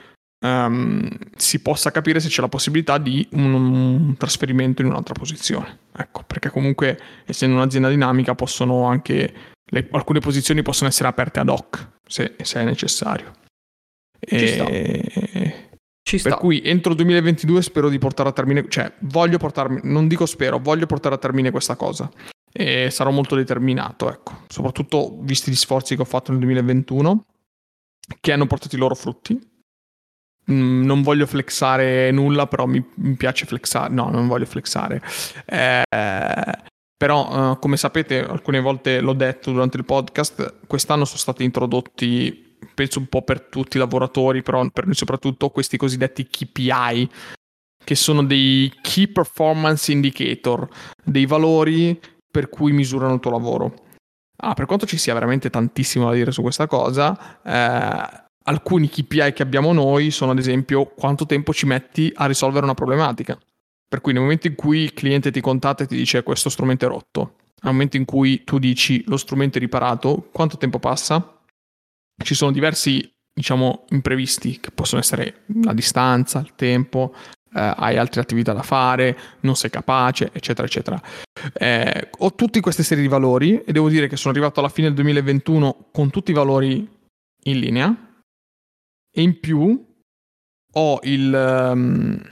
[0.44, 5.78] um, si possa capire se c'è la possibilità di un, un, trasferimento in un'altra posizione.
[5.96, 9.34] Ecco, perché comunque essendo un'azienda dinamica possono anche
[9.64, 13.32] le, alcune posizioni possono essere aperte ad hoc se, se è necessario.
[14.20, 15.59] Ci e.
[16.10, 16.30] Ci sta.
[16.30, 20.26] Per cui entro il 2022 spero di portare a termine, cioè voglio portarmi, non dico
[20.26, 22.10] spero, voglio portare a termine questa cosa.
[22.52, 27.26] E sarò molto determinato, ecco, soprattutto visti gli sforzi che ho fatto nel 2021,
[28.20, 29.38] che hanno portato i loro frutti.
[30.50, 33.94] Mm, non voglio flexare nulla, però mi, mi, piace flexare.
[33.94, 35.00] No, non voglio flexare.
[35.44, 35.84] Eh,
[36.96, 42.49] però, eh, come sapete, alcune volte l'ho detto durante il podcast, quest'anno sono stati introdotti
[42.74, 47.08] penso un po' per tutti i lavoratori, però per noi soprattutto questi cosiddetti KPI,
[47.82, 50.68] che sono dei Key Performance Indicator,
[51.02, 51.98] dei valori
[52.30, 53.74] per cui misurano il tuo lavoro.
[54.42, 59.32] Ah, per quanto ci sia veramente tantissimo da dire su questa cosa, eh, alcuni KPI
[59.32, 63.38] che abbiamo noi sono ad esempio quanto tempo ci metti a risolvere una problematica.
[63.88, 66.86] Per cui nel momento in cui il cliente ti contatta e ti dice questo strumento
[66.86, 71.39] è rotto, nel momento in cui tu dici lo strumento è riparato, quanto tempo passa?
[72.22, 77.14] Ci sono diversi, diciamo, imprevisti che possono essere la distanza, il tempo,
[77.54, 81.02] eh, hai altre attività da fare, non sei capace, eccetera, eccetera.
[81.52, 84.86] Eh, ho tutte queste serie di valori e devo dire che sono arrivato alla fine
[84.86, 86.88] del 2021 con tutti i valori
[87.44, 88.22] in linea
[89.12, 89.88] e in più
[90.72, 92.22] ho il um,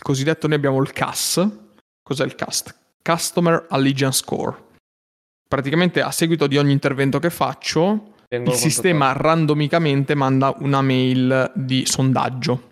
[0.00, 1.46] cosiddetto, noi abbiamo il CAS.
[2.02, 2.74] Cos'è il CAS?
[3.02, 4.70] Customer Allegiance Score.
[5.46, 11.84] Praticamente a seguito di ogni intervento che faccio il sistema randomicamente manda una mail di
[11.84, 12.70] sondaggio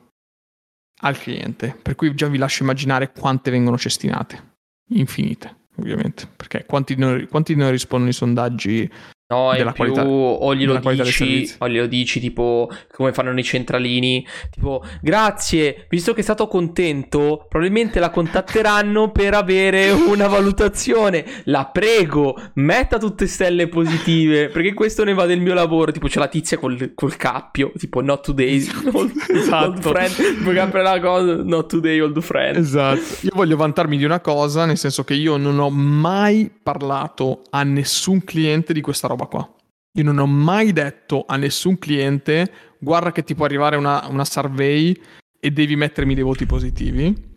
[1.02, 4.48] al cliente, per cui già vi lascio immaginare quante vengono cestinate.
[4.92, 6.96] Infinite, ovviamente, perché quanti,
[7.28, 8.90] quanti ne rispondono i sondaggi
[9.30, 14.26] No, in più qualità, o glielo dici, o glielo dici tipo come fanno i centralini,
[14.50, 21.24] tipo grazie, visto che è stato contento, probabilmente la contatteranno per avere una valutazione.
[21.44, 25.92] La prego, metta tutte stelle positive, perché questo ne va del mio lavoro.
[25.92, 29.68] Tipo c'è la tizia col, col cappio, tipo not today, old, esatto.
[29.68, 32.56] old friend, tipo che la cosa, not today old friend.
[32.56, 33.00] Esatto.
[33.20, 37.62] Io voglio vantarmi di una cosa, nel senso che io non ho mai parlato a
[37.62, 39.54] nessun cliente di questa roba roba qua.
[39.98, 44.24] Io non ho mai detto a nessun cliente guarda che ti può arrivare una, una
[44.24, 44.98] survey
[45.38, 47.28] e devi mettermi dei voti positivi.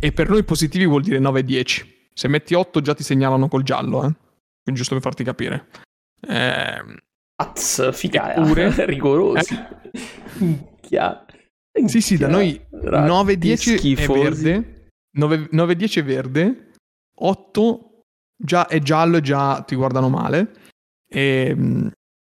[0.00, 1.96] E per noi positivi vuol dire 9 e 10.
[2.14, 4.14] Se metti 8 già ti segnalano col giallo, eh.
[4.62, 5.68] Quindi giusto per farti capire.
[6.20, 6.82] Eh,
[7.36, 9.54] Az, figa, eppure, rigorosi.
[9.54, 10.76] Eh?
[11.86, 14.90] sì, sì, da noi 9 e 10 è verde.
[15.16, 16.72] 9, 9 10 è verde.
[17.20, 18.02] 8
[18.36, 20.67] già è giallo e già ti guardano male.
[21.08, 21.90] E, ehm,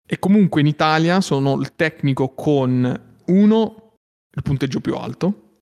[0.06, 3.80] e comunque in Italia sono il tecnico con uno
[4.32, 5.58] il punteggio più alto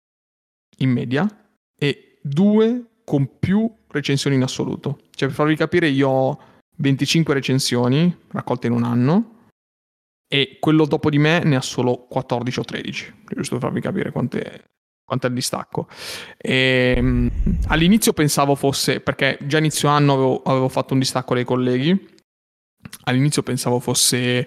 [0.78, 1.26] in media
[1.78, 5.01] e due con più recensioni in assoluto.
[5.10, 6.40] Cioè per farvi capire io ho
[6.76, 9.36] 25 recensioni raccolte in un anno
[10.28, 14.12] e quello dopo di me ne ha solo 14 o 13, giusto per farvi capire
[14.12, 14.64] quante,
[15.05, 15.89] quanto è il distacco.
[16.36, 17.30] E, um,
[17.68, 22.16] all'inizio pensavo fosse, perché già inizio anno avevo, avevo fatto un distacco dai colleghi
[23.05, 24.47] all'inizio pensavo fosse,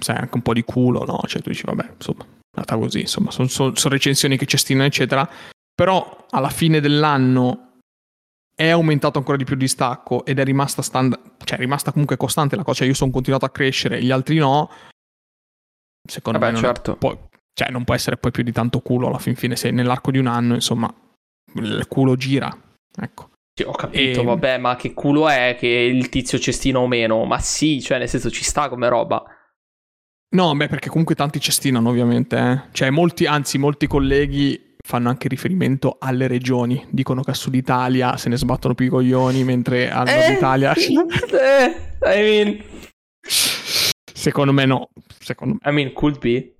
[0.00, 1.20] sai, anche un po' di culo, no?
[1.26, 4.86] Cioè tu dici, vabbè, insomma, è andata così, insomma, sono, sono, sono recensioni che cestinano,
[4.86, 5.28] eccetera.
[5.74, 7.78] Però alla fine dell'anno
[8.54, 12.16] è aumentato ancora di più il distacco ed è rimasta standard, cioè è rimasta comunque
[12.16, 14.70] costante la cosa, cioè io sono continuato a crescere, gli altri no.
[16.06, 16.96] Secondo Vabbè, me non, certo.
[16.96, 20.10] può, cioè, non può essere poi più di tanto culo alla fin fine, se nell'arco
[20.10, 20.92] di un anno, insomma,
[21.54, 22.56] il culo gira.
[22.96, 23.30] Ecco.
[23.56, 24.24] Sì, ho capito, e...
[24.24, 27.24] vabbè, ma che culo è che il tizio cestino o meno?
[27.24, 29.22] Ma sì, cioè, nel senso ci sta come roba.
[30.34, 32.36] No, beh, perché comunque tanti cestinano, ovviamente.
[32.36, 32.62] Eh.
[32.72, 36.84] Cioè, molti, anzi, molti colleghi fanno anche riferimento alle regioni.
[36.90, 40.32] Dicono che a Sud Italia se ne sbattono più i coglioni, mentre a Nord eh,
[40.32, 40.74] Italia...
[40.74, 42.64] eh, I mean...
[43.20, 44.88] Secondo me no.
[45.20, 45.70] Secondo me...
[45.70, 46.53] I mean, could be.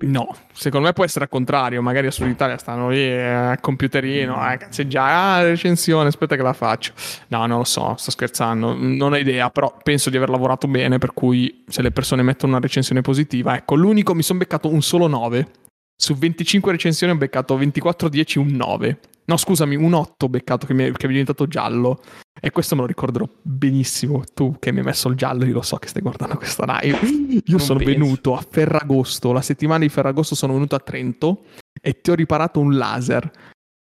[0.00, 1.80] No, secondo me può essere al contrario.
[1.80, 4.50] Magari a Sud Italia stanno lì eh, al computerino, mm.
[4.50, 5.12] eh, cazzeggiare,
[5.46, 6.92] ah, recensione, aspetta che la faccio.
[7.28, 10.98] No, non lo so, sto scherzando, non ho idea, però penso di aver lavorato bene,
[10.98, 14.82] per cui se le persone mettono una recensione positiva, ecco, l'unico mi sono beccato un
[14.82, 15.48] solo 9.
[15.96, 18.98] Su 25 recensioni ho beccato 24 10 un 9.
[19.30, 22.02] No, scusami, un 8 beccato che mi, è, che è diventato giallo.
[22.40, 24.24] E questo me lo ricorderò benissimo.
[24.34, 26.98] Tu che mi hai messo il giallo, io lo so che stai guardando questa live.
[27.30, 27.92] Io non sono penso.
[27.92, 31.44] venuto a Ferragosto, la settimana di Ferragosto sono venuto a Trento
[31.80, 33.30] e ti ho riparato un laser.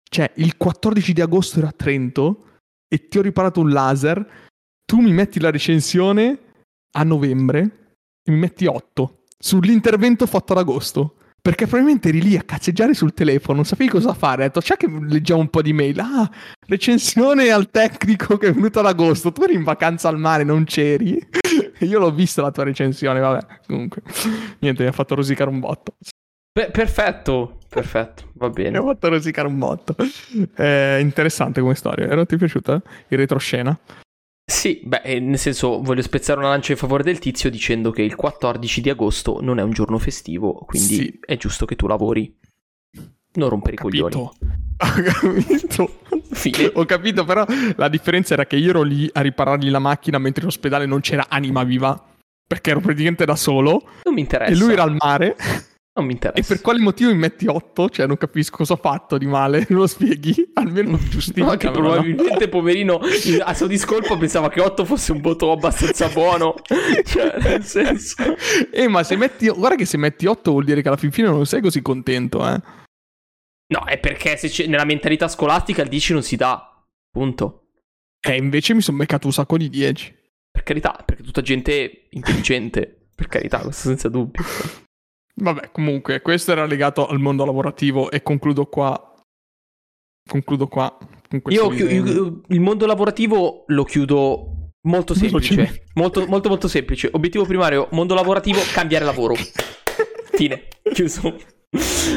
[0.08, 2.44] Cioè, il 14 di agosto ero a Trento
[2.86, 4.24] e ti ho riparato un laser.
[4.84, 6.38] Tu mi metti la recensione
[6.92, 11.16] a novembre e mi metti 8 sull'intervento fatto ad agosto.
[11.42, 14.42] Perché probabilmente eri lì a cazzeggiare sul telefono, non sapevi cosa fare.
[14.42, 15.98] Hai detto, c'è che leggiamo un po' di mail.
[15.98, 16.30] Ah,
[16.68, 19.32] recensione al tecnico che è venuto ad agosto.
[19.32, 21.18] Tu eri in vacanza al mare, non c'eri.
[21.80, 23.58] Io l'ho vista la tua recensione, vabbè.
[23.66, 24.02] Comunque,
[24.60, 25.96] niente, mi ha fatto rosicare un botto.
[26.52, 28.70] Beh, perfetto, perfetto, va bene.
[28.70, 29.96] Mi ha fatto rosicare un botto.
[30.54, 32.06] È interessante come storia.
[32.06, 32.80] Era ti piaciuta?
[33.08, 33.76] Il retroscena?
[34.52, 38.14] Sì, beh, nel senso, voglio spezzare una lancia in favore del tizio dicendo che il
[38.14, 41.18] 14 di agosto non è un giorno festivo, quindi sì.
[41.24, 42.38] è giusto che tu lavori.
[43.34, 44.14] Non rompere i coglioni.
[44.14, 44.32] Ho
[44.78, 46.00] capito.
[46.32, 46.70] Fine.
[46.74, 47.46] Ho capito, però
[47.76, 51.00] la differenza era che io ero lì a riparargli la macchina mentre in ospedale non
[51.00, 52.00] c'era anima viva.
[52.46, 53.82] Perché ero praticamente da solo.
[54.04, 54.52] Non mi interessa.
[54.52, 55.34] E lui era al mare.
[55.94, 56.40] Non mi interessa.
[56.40, 57.90] E per quale motivo mi metti 8?
[57.90, 59.66] Cioè, non capisco cosa ho fatto di male.
[59.72, 60.50] Non lo spieghi?
[60.54, 61.46] Almeno giustifica.
[61.46, 62.48] No, che probabilmente, no?
[62.48, 63.00] poverino,
[63.40, 66.54] a suo discolpo pensava che 8 fosse un voto abbastanza buono.
[67.04, 68.22] cioè, nel senso.
[68.70, 69.48] Eh, ma se metti.
[69.48, 72.46] Guarda che se metti 8 vuol dire che alla fin fine non sei così contento,
[72.48, 72.60] eh.
[73.72, 76.84] No, è perché nella mentalità scolastica il 10 non si dà.
[77.10, 77.66] Punto.
[78.20, 80.20] Eh, invece mi sono beccato un sacco di 10.
[80.50, 83.08] Per carità, perché tutta gente intelligente.
[83.14, 84.42] per carità, questo senza dubbio.
[85.34, 89.14] Vabbè, comunque, questo era legato al mondo lavorativo e concludo qua.
[90.28, 90.96] Concludo qua.
[91.48, 95.84] Io, chi- io, il mondo lavorativo lo chiudo molto semplice.
[95.94, 97.08] Molto, molto, molto semplice.
[97.12, 99.34] Obiettivo primario, mondo lavorativo, cambiare lavoro.
[100.32, 100.68] Fine.
[100.92, 101.38] Chiuso.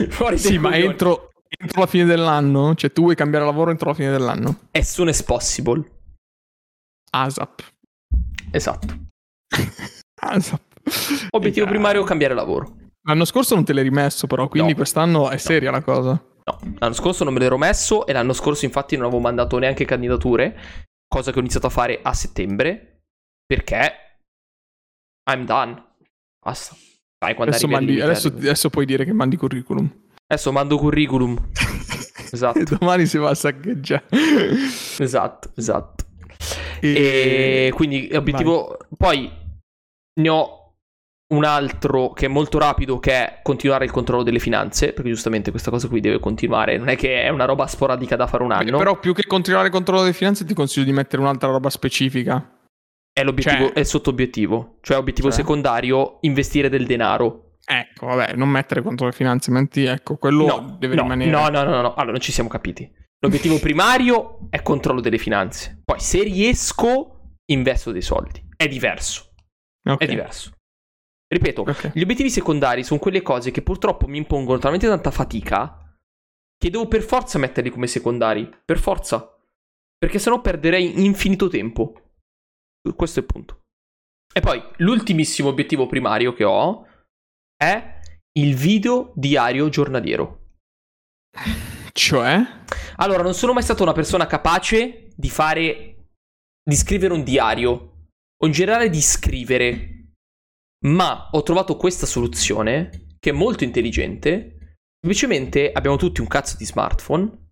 [0.10, 2.76] Fuori sì, ma entro, entro la fine dell'anno?
[2.76, 4.60] Cioè, tu vuoi cambiare lavoro entro la fine dell'anno?
[4.72, 5.82] As soon as possible.
[7.12, 7.64] ASAP.
[8.52, 8.94] Esatto.
[10.22, 10.62] ASAP.
[11.32, 12.76] Obiettivo primario, cambiare lavoro.
[13.08, 14.76] L'anno scorso non te l'hai rimesso, però, quindi no.
[14.76, 15.78] quest'anno è seria no.
[15.78, 16.26] la cosa.
[16.44, 19.86] No, l'anno scorso non me l'ero messo e l'anno scorso infatti non avevo mandato neanche
[19.86, 20.58] candidature,
[21.08, 23.04] cosa che ho iniziato a fare a settembre,
[23.46, 23.94] perché
[25.32, 25.84] I'm done.
[26.44, 26.76] Basta.
[27.18, 29.88] Dai, quando adesso, mandi, adesso, adesso puoi dire che mandi curriculum.
[30.28, 31.50] Adesso mando curriculum.
[32.32, 32.58] esatto.
[32.58, 34.06] e domani si va a saccheggiare.
[34.98, 36.06] esatto, esatto.
[36.82, 38.78] E, e quindi obiettivo...
[38.90, 38.98] Vai.
[38.98, 39.32] Poi
[40.22, 40.65] ne ho
[41.36, 45.52] un altro che è molto rapido che è continuare il controllo delle finanze perché giustamente
[45.52, 48.52] questa cosa qui deve continuare non è che è una roba sporadica da fare un
[48.52, 48.78] anno.
[48.78, 52.52] però più che continuare il controllo delle finanze ti consiglio di mettere un'altra roba specifica.
[53.12, 53.74] È l'obiettivo cioè...
[53.74, 55.38] è il sottobiettivo cioè obiettivo cioè...
[55.38, 57.58] secondario investire del denaro.
[57.66, 61.32] Ecco vabbè non mettere controllo delle finanze menti ecco quello no, deve no, rimanere.
[61.32, 62.90] no no no no allora non ci siamo capiti.
[63.20, 65.82] L'obiettivo primario è controllo delle finanze.
[65.84, 68.44] Poi se riesco investo dei soldi.
[68.56, 69.32] È diverso.
[69.88, 70.08] Okay.
[70.08, 70.52] è diverso
[71.28, 71.92] Ripeto, okay.
[71.94, 75.80] gli obiettivi secondari sono quelle cose che purtroppo mi impongono talmente tanta fatica
[76.58, 78.50] che devo per forza metterli come secondari.
[78.64, 79.38] Per forza.
[79.98, 81.94] Perché sennò perderei infinito tempo.
[82.96, 83.62] Questo è il punto.
[84.34, 86.88] E poi, l'ultimissimo obiettivo primario che ho
[87.56, 88.00] è
[88.34, 90.54] il video diario giornaliero.
[91.92, 92.64] Cioè?
[92.98, 96.10] Allora, non sono mai stata una persona capace di fare.
[96.64, 98.10] di scrivere un diario.
[98.38, 99.95] O in generale di scrivere.
[100.86, 104.78] Ma ho trovato questa soluzione che è molto intelligente.
[105.00, 107.50] Semplicemente abbiamo tutti un cazzo di smartphone.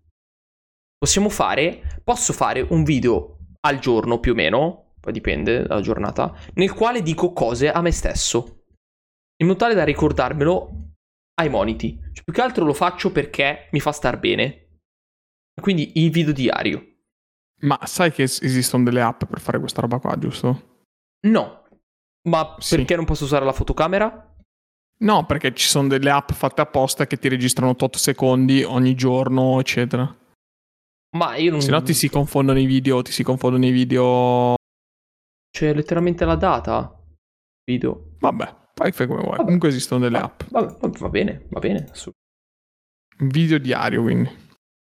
[0.96, 6.34] Possiamo fare, posso fare un video al giorno più o meno, poi dipende dalla giornata,
[6.54, 8.66] nel quale dico cose a me stesso.
[9.38, 10.92] In modo tale da ricordarmelo
[11.40, 11.98] ai moniti.
[12.12, 14.78] Cioè, più che altro lo faccio perché mi fa star bene.
[15.60, 16.82] Quindi il video diario.
[17.62, 20.72] Ma sai che esistono delle app per fare questa roba qua, giusto?
[21.26, 21.63] No,
[22.28, 22.76] ma sì.
[22.76, 24.34] perché non posso usare la fotocamera?
[24.96, 29.58] No, perché ci sono delle app fatte apposta che ti registrano tot secondi ogni giorno,
[29.60, 30.16] eccetera.
[31.16, 31.60] Ma io non...
[31.60, 34.54] Se no ti si confondono i video, ti si confondono i video...
[35.50, 37.00] C'è letteralmente la data.
[37.64, 38.14] Video.
[38.18, 39.36] Vabbè, fai come vuoi.
[39.36, 39.44] Vabbè.
[39.44, 40.42] Comunque esistono delle app.
[40.48, 41.90] Vabbè, va bene, va bene.
[43.18, 44.30] Video diario, quindi.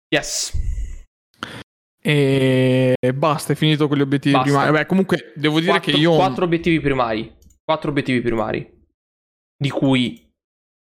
[0.09, 0.53] Yes.
[2.09, 4.49] E basta, è finito con gli obiettivi basta.
[4.49, 4.70] primari.
[4.70, 6.15] Beh, comunque devo dire quattro, che io.
[6.15, 7.37] Quattro obiettivi primari.
[7.65, 8.85] Quattro obiettivi primari.
[9.57, 10.33] Di cui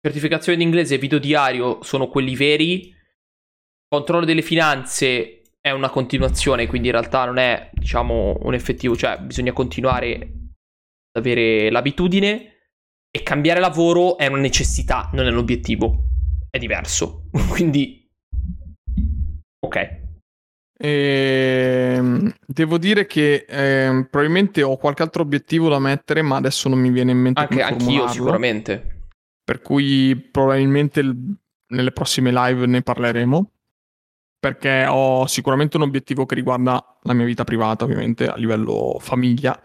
[0.05, 2.93] certificazione di inglese e video diario sono quelli veri.
[3.87, 9.19] Controllo delle finanze è una continuazione, quindi in realtà non è, diciamo, un effettivo, cioè
[9.21, 12.49] bisogna continuare ad avere l'abitudine.
[13.09, 16.07] E cambiare lavoro è una necessità, non è un obiettivo.
[16.51, 17.29] È diverso.
[17.49, 18.11] quindi.
[19.61, 20.02] Ok.
[20.83, 26.69] E, ehm, devo dire che eh, probabilmente ho qualche altro obiettivo da mettere, ma adesso
[26.69, 27.41] non mi viene in mente.
[27.41, 29.05] Anche anch'io, sicuramente.
[29.45, 31.17] Per cui probabilmente il,
[31.69, 33.51] nelle prossime live ne parleremo.
[34.41, 39.57] Perché ho sicuramente un obiettivo che riguarda la mia vita privata, ovviamente, a livello famiglia.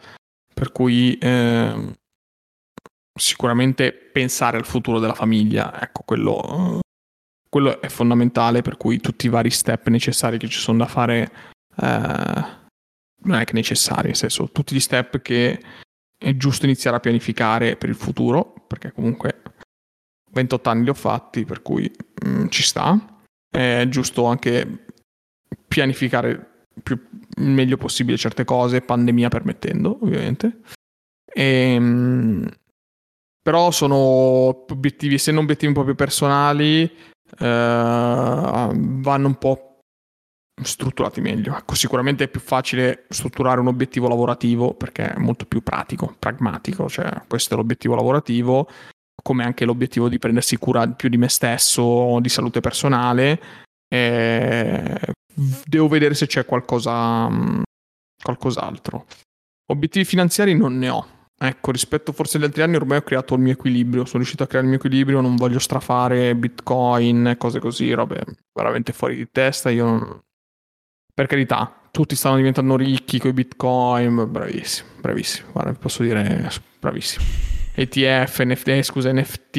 [0.53, 1.97] Per cui eh,
[3.15, 6.79] sicuramente pensare al futuro della famiglia, ecco, quello,
[7.49, 11.31] quello è fondamentale, per cui tutti i vari step necessari che ci sono da fare,
[11.75, 12.45] eh,
[13.23, 15.61] non è che necessari, nel senso, tutti gli step che
[16.17, 19.41] è giusto iniziare a pianificare per il futuro, perché comunque
[20.31, 21.91] 28 anni li ho fatti, per cui
[22.23, 23.21] mh, mm, ci sta.
[23.49, 24.85] È giusto anche
[25.67, 27.01] pianificare più,
[27.37, 30.61] il meglio possibile certe cose, pandemia permettendo, ovviamente.
[31.25, 32.51] E, ehm, mh,
[33.41, 36.91] però sono obiettivi, essendo obiettivi un po' più personali,
[37.39, 39.79] eh, vanno un po'
[40.61, 41.55] strutturati meglio.
[41.55, 46.89] Ecco, sicuramente è più facile strutturare un obiettivo lavorativo perché è molto più pratico, pragmatico,
[46.89, 48.67] cioè questo è l'obiettivo lavorativo,
[49.21, 53.41] come anche l'obiettivo di prendersi cura più di me stesso, di salute personale.
[53.87, 54.99] E
[55.65, 57.29] devo vedere se c'è qualcosa,
[58.21, 59.05] qualcos'altro.
[59.71, 61.07] Obiettivi finanziari non ne ho.
[61.39, 64.47] Ecco, rispetto forse agli altri anni ormai ho creato il mio equilibrio, sono riuscito a
[64.47, 68.23] creare il mio equilibrio, non voglio strafare bitcoin, cose così, robe
[68.53, 70.21] veramente fuori di testa, io non,
[71.13, 76.49] per carità, tutti stanno diventando ricchi con i bitcoin, bravissimo, bravissimo, guarda, posso dire
[76.79, 77.23] bravissimo.
[77.73, 79.57] ETF, NFT, eh, scusa, NFT,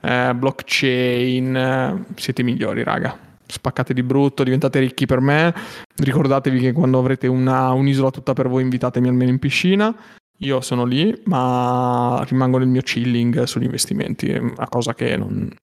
[0.00, 3.18] eh, blockchain, eh, siete migliori, raga.
[3.46, 5.54] Spaccate di brutto, diventate ricchi per me.
[5.96, 9.94] Ricordatevi che quando avrete una, un'isola tutta per voi, invitatemi almeno in piscina.
[10.42, 15.54] Io sono lì, ma rimango nel mio chilling sugli investimenti, è una cosa che non,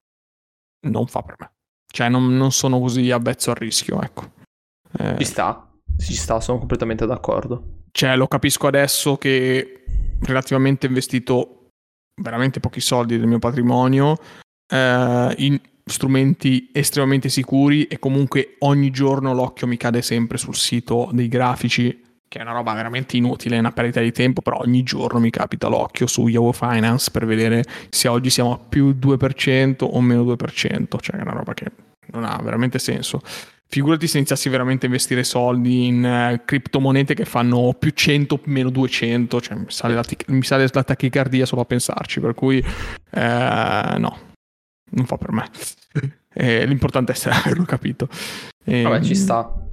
[0.87, 1.51] non fa per me.
[1.91, 4.33] Cioè, non, non sono così avvezzo al rischio, ecco.
[4.99, 5.67] Eh, ci sta,
[5.97, 7.83] ci sta, sono completamente d'accordo.
[7.91, 9.83] Cioè, lo capisco adesso che
[10.21, 11.69] relativamente ho investito
[12.21, 14.17] veramente pochi soldi del mio patrimonio
[14.71, 21.09] eh, in strumenti estremamente sicuri e comunque ogni giorno l'occhio mi cade sempre sul sito
[21.13, 24.83] dei grafici che è una roba veramente inutile, è una perdita di tempo, però ogni
[24.83, 29.83] giorno mi capita l'occhio su Yahoo Finance per vedere se oggi siamo a più 2%
[29.83, 31.71] o meno 2%, cioè è una roba che
[32.11, 33.21] non ha veramente senso.
[33.69, 38.69] Figurati se iniziassi veramente a investire soldi in uh, criptomonete che fanno più 100, meno
[38.69, 42.59] 200, cioè mi sale la, tic- mi sale la tachicardia solo a pensarci, per cui
[42.59, 44.17] eh, no,
[44.91, 45.49] non fa per me.
[46.33, 48.07] eh, l'importante è averlo capito.
[48.63, 49.66] E, Vabbè, ci sta.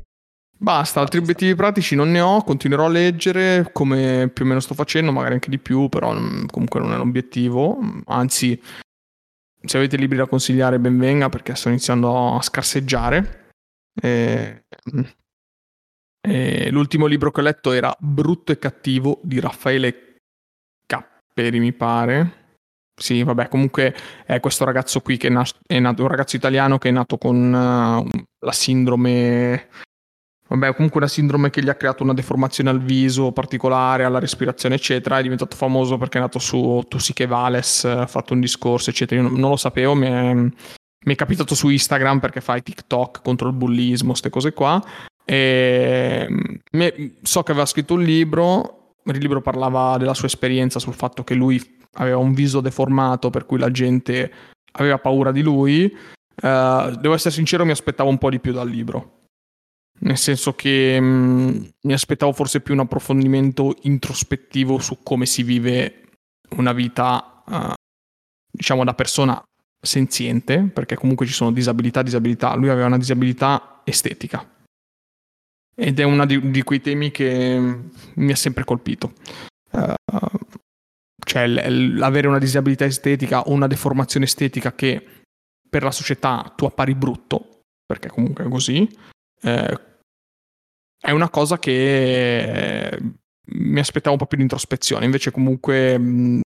[0.65, 4.73] Basta, altri obiettivi pratici non ne ho, continuerò a leggere come più o meno sto
[4.73, 6.15] facendo, magari anche di più, però
[6.47, 8.59] comunque non è un obiettivo, anzi
[9.63, 13.51] se avete libri da consigliare ben venga perché sto iniziando a scarseggiare
[13.93, 14.65] e,
[16.23, 20.17] e l'ultimo libro che ho letto era Brutto e cattivo di Raffaele
[20.87, 22.63] Capperi, mi pare.
[22.99, 26.79] Sì, vabbè, comunque è questo ragazzo qui che è, nato, è nato un ragazzo italiano
[26.79, 28.09] che è nato con uh,
[28.39, 29.69] la sindrome
[30.47, 34.75] Vabbè, comunque una sindrome che gli ha creato una deformazione al viso particolare, alla respirazione,
[34.75, 35.19] eccetera.
[35.19, 39.23] È diventato famoso perché è nato su Tusiche Vales, ha fatto un discorso, eccetera.
[39.23, 40.53] Io non, lo sapevo, mi è, mi
[41.13, 44.83] è capitato su Instagram perché fai TikTok contro il bullismo, queste cose qua.
[45.25, 46.29] E
[47.23, 51.35] so che aveva scritto un libro, il libro parlava della sua esperienza sul fatto che
[51.35, 51.61] lui
[51.95, 54.31] aveva un viso deformato per cui la gente
[54.73, 55.85] aveva paura di lui.
[56.43, 59.24] Uh, devo essere sincero, mi aspettavo un po' di più dal libro.
[60.01, 66.03] Nel senso che mh, mi aspettavo forse più un approfondimento introspettivo su come si vive
[66.51, 67.73] una vita, uh,
[68.51, 69.43] diciamo, da persona
[69.81, 72.55] senziente, perché comunque ci sono disabilità, disabilità.
[72.55, 74.47] Lui aveva una disabilità estetica.
[75.77, 77.81] Ed è uno di, di, quei temi che
[78.15, 79.15] mi ha sempre colpito.
[79.71, 79.95] Uh,
[81.25, 85.05] cioè l- l'avere una disabilità estetica o una deformazione estetica che
[85.69, 88.89] per la società tu appari brutto, perché comunque è così,
[89.45, 89.81] eh,
[91.01, 92.99] è una cosa che
[93.47, 95.05] mi aspettavo un po' più di introspezione.
[95.05, 96.41] Invece comunque mh,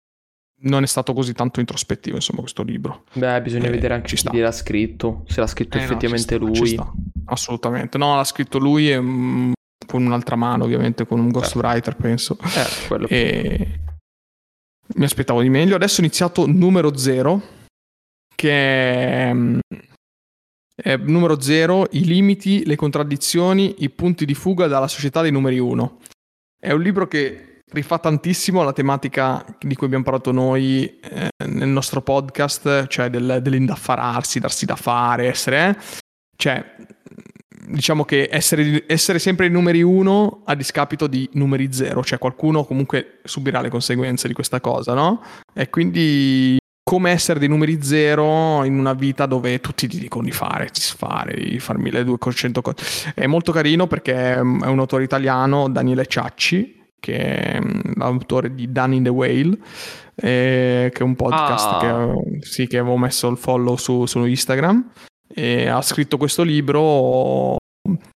[0.62, 3.04] non è stato così tanto introspettivo, insomma, questo libro.
[3.12, 6.80] Beh, bisogna eh, vedere anche chi l'ha scritto, se l'ha scritto eh, effettivamente no, lui.
[7.26, 7.98] Assolutamente.
[7.98, 9.52] No, l'ha scritto lui e, mm,
[9.86, 12.02] con un'altra mano, ovviamente, con un ghostwriter, eh.
[12.02, 12.36] penso.
[13.08, 13.80] Eh, e...
[14.96, 15.76] Mi aspettavo di meglio.
[15.76, 17.40] Adesso ho iniziato numero zero,
[18.34, 19.36] che è,
[20.80, 25.58] è numero zero, i limiti, le contraddizioni, i punti di fuga dalla società dei numeri
[25.58, 25.98] uno.
[26.58, 31.68] È un libro che rifà tantissimo la tematica di cui abbiamo parlato noi eh, nel
[31.68, 35.68] nostro podcast, cioè del, dell'indaffararsi, darsi da fare, essere...
[35.68, 36.06] Eh?
[36.36, 36.76] Cioè,
[37.66, 42.64] diciamo che essere, essere, sempre i numeri uno a discapito di numeri zero, cioè qualcuno
[42.64, 45.20] comunque subirà le conseguenze di questa cosa, no?
[45.52, 46.56] E quindi
[46.88, 50.80] come essere dei numeri zero in una vita dove tutti ti dicono di fare, di
[50.80, 53.12] fare, di far 1200 cose.
[53.14, 58.72] È molto carino perché è un autore italiano, Daniele Ciacci, che è mm, l'autore di
[58.72, 59.58] Dan in the Whale,
[60.14, 61.78] eh, che è un podcast Ah.
[61.78, 64.90] che, sì, che avevo messo il follow su, su Instagram.
[65.28, 67.58] E ha scritto questo libro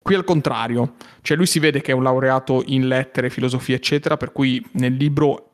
[0.01, 4.17] qui al contrario, cioè lui si vede che è un laureato in lettere, filosofia, eccetera,
[4.17, 5.50] per cui nel libro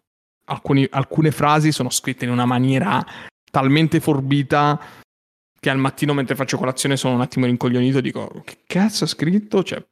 [0.47, 3.05] alcuni- alcune frasi sono scritte in una maniera
[3.51, 4.81] talmente forbita
[5.59, 9.09] che al mattino mentre faccio colazione sono un attimo rincoglionito e dico che cazzo ha
[9.09, 9.63] scritto?
[9.63, 9.85] Cioè,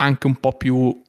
[0.00, 1.02] anche un po' più...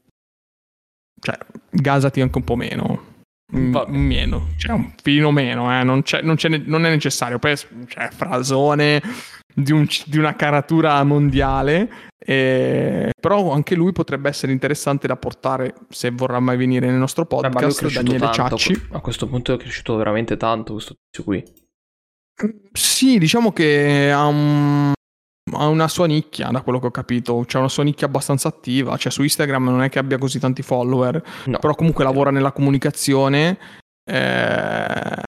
[1.19, 1.37] cioè,
[1.69, 3.11] gasati anche un po' meno.
[3.55, 3.91] Mm, Vabbè.
[3.91, 7.39] Meno, cioè un filino meno, eh, non, c'è- non c'è ne- non è necessario.
[7.39, 7.55] Poi,
[7.87, 9.01] cioè, frasone
[9.53, 15.73] di, un- di una caratura mondiale, eh, però anche lui potrebbe essere interessante da portare
[15.89, 17.79] se vorrà mai venire nel nostro Beh, podcast.
[17.79, 18.57] cresciuto Daniele tanto.
[18.57, 18.87] Ciacci.
[18.91, 21.43] A questo punto è cresciuto veramente tanto questo tizio qui.
[22.71, 24.91] Sì, diciamo che ha, un-
[25.55, 27.43] ha una sua nicchia, da quello che ho capito.
[27.45, 28.97] C'è una sua nicchia abbastanza attiva.
[28.97, 31.59] Cioè, su Instagram non è che abbia così tanti follower, No.
[31.59, 33.57] però comunque lavora nella comunicazione.
[34.03, 35.21] Eh,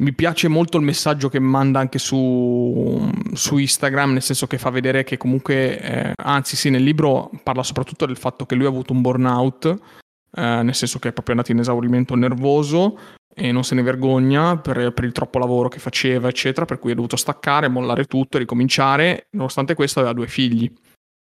[0.00, 4.70] mi piace molto il messaggio che manda anche su, su Instagram, nel senso che fa
[4.70, 8.68] vedere che comunque, eh, anzi sì, nel libro parla soprattutto del fatto che lui ha
[8.68, 12.98] avuto un burnout, eh, nel senso che è proprio andato in esaurimento nervoso
[13.32, 16.92] e non se ne vergogna per, per il troppo lavoro che faceva, eccetera, per cui
[16.92, 19.26] è dovuto staccare, mollare tutto e ricominciare.
[19.32, 20.72] Nonostante questo aveva due figli,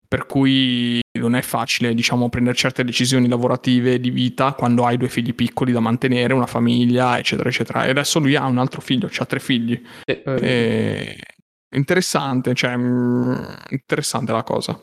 [0.08, 5.08] per cui non è facile, diciamo, prendere certe decisioni lavorative di vita quando hai due
[5.08, 7.84] figli piccoli da mantenere, una famiglia, eccetera, eccetera.
[7.86, 9.80] E adesso lui ha un altro figlio, ha tre figli.
[10.04, 11.16] Eh, eh,
[11.74, 13.34] Interessante, cioè, mm,
[13.70, 14.78] interessante la cosa.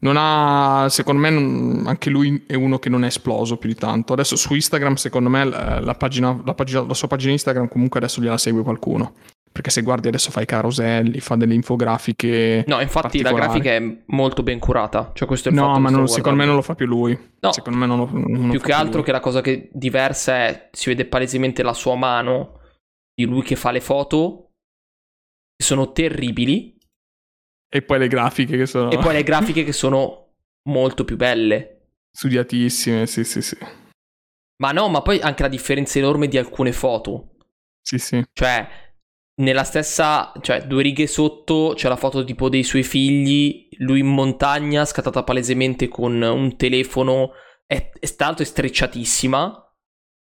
[0.00, 3.74] Non ha, secondo me, non- anche lui è uno che non è esploso più di
[3.74, 4.12] tanto.
[4.12, 7.98] Adesso su Instagram, secondo me, la, la pagina, la, pagina- la sua pagina Instagram comunque
[7.98, 9.14] adesso gliela segue qualcuno.
[9.50, 12.64] Perché se guardi adesso fa i caroselli, fa delle infografiche.
[12.68, 15.10] No, infatti la grafica è molto ben curata.
[15.14, 17.18] Cioè, questo è il No, ma non- secondo me non lo fa più lui.
[17.40, 17.52] No.
[17.52, 19.04] Secondo me non lo, non lo Più fa che altro lui.
[19.04, 22.60] che la cosa che diversa è si vede palesemente la sua mano
[23.14, 24.50] di lui che fa le foto
[25.56, 26.76] che sono terribili
[27.68, 30.34] E poi le grafiche che sono e poi le grafiche che sono
[30.68, 31.88] molto più belle.
[32.12, 33.56] studiatissime, sì, sì, sì.
[34.62, 37.36] Ma no, ma poi anche la differenza enorme di alcune foto.
[37.80, 38.22] Sì, sì.
[38.32, 38.68] Cioè,
[39.38, 44.06] nella stessa, cioè, due righe sotto c'è la foto tipo dei suoi figli, lui in
[44.06, 47.32] montagna, scattata palesemente con un telefono,
[47.66, 49.62] è, è l'altro è strecciatissima.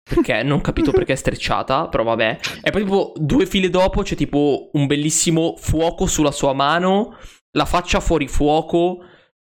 [0.06, 2.38] Perché non ho capito perché è strecciata, però vabbè.
[2.62, 7.16] E poi tipo due file dopo c'è tipo un bellissimo fuoco sulla sua mano,
[7.52, 8.98] la faccia fuori fuoco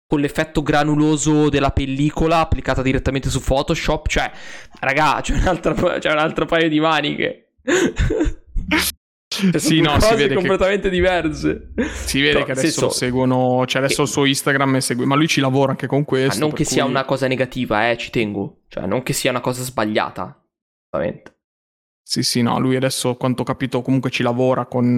[0.08, 4.08] con l'effetto granuloso della pellicola applicata direttamente su Photoshop.
[4.08, 4.30] Cioè,
[4.82, 7.54] raga, c'è un altro, c'è un altro paio di maniche.
[9.49, 11.72] Cioè, Sì, sono no, si vede che completamente diverse.
[11.93, 15.15] Si vede Però, che adesso senso- seguono, cioè adesso il suo Instagram è segue, ma
[15.15, 16.39] lui ci lavora anche con Ma questo.
[16.39, 18.61] non per che sia cui- una cosa negativa, eh, ci tengo.
[18.68, 20.39] Cioè, non che sia una cosa sbagliata.
[20.89, 21.35] Veramente.
[22.03, 24.97] Sì, sì, no, lui adesso, quanto ho capito, comunque ci lavora con,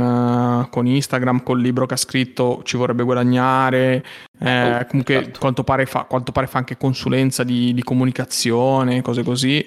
[0.66, 4.04] eh, con Instagram, col libro che ha scritto, ci vorrebbe guadagnare,
[4.40, 5.40] eh, Oh, comunque certo.
[5.40, 9.64] quanto pare, fa, quanto pare fa anche consulenza di, di comunicazione, cose così,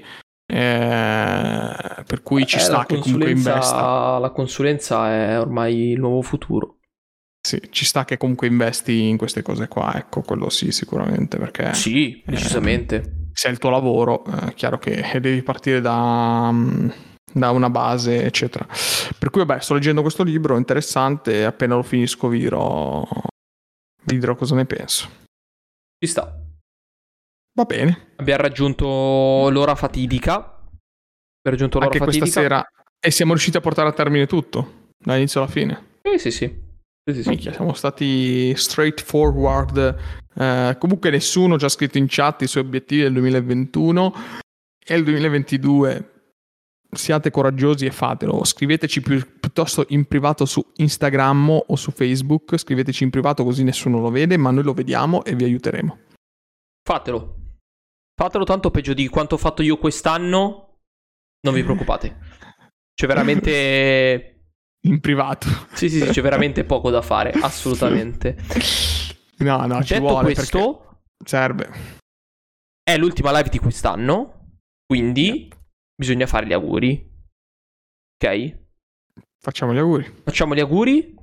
[0.47, 4.19] eh, per cui ci Eh, sta che comunque investa.
[4.19, 6.79] La consulenza è ormai il nuovo futuro.
[7.47, 11.75] Sì, ci sta che comunque investi in queste cose qua, ecco, quello sì, sicuramente, perché...
[11.75, 13.29] Sì, decisamente.
[13.33, 16.89] se è il tuo lavoro, è chiaro che devi partire da, mm,
[17.33, 18.67] da una base, eccetera.
[19.17, 23.07] Per cui, vabbè, sto leggendo questo libro, interessante, appena lo finisco vi dirò,
[24.05, 25.09] vi dirò cosa ne penso.
[25.99, 26.46] Ci sta.
[27.57, 28.85] Va bene, Abbiamo raggiunto
[29.51, 30.35] l'ora fatidica.
[30.35, 30.61] Abbiamo
[31.43, 32.25] raggiunto l'ora anche fatidica.
[32.25, 32.71] questa sera,
[33.01, 35.99] e siamo riusciti a portare a termine tutto, dall'inizio alla fine.
[36.03, 36.65] Eh, sì, sì.
[37.03, 37.29] Sì, sì, sì.
[37.31, 39.97] Minchia, siamo stati straightforward.
[40.35, 44.13] Eh, comunque nessuno ha già scritto in chat i suoi obiettivi del 2021
[44.85, 46.11] e il 2022.
[46.91, 48.45] Siate coraggiosi e fatelo.
[48.45, 52.59] Scriveteci più- piuttosto in privato su Instagram o su Facebook.
[52.59, 55.99] Scriveteci in privato così nessuno lo vede, ma noi lo vediamo e vi aiuteremo.
[56.83, 57.36] Fatelo.
[58.19, 60.79] Fatelo tanto peggio di quanto ho fatto io quest'anno.
[61.41, 62.17] Non vi preoccupate.
[62.95, 64.33] C'è veramente.
[64.87, 65.49] In privato.
[65.75, 67.31] Sì, sì, sì, c'è veramente poco da fare.
[67.33, 68.37] Assolutamente.
[69.39, 71.71] No, no, ci Detto vuole questo, serve.
[72.85, 74.61] è l'ultima live di quest'anno.
[74.87, 75.53] Quindi
[75.93, 77.15] bisogna fare gli auguri.
[78.17, 78.59] Ok?
[79.43, 80.05] Facciamo gli auguri.
[80.23, 81.15] Facciamo gli auguri.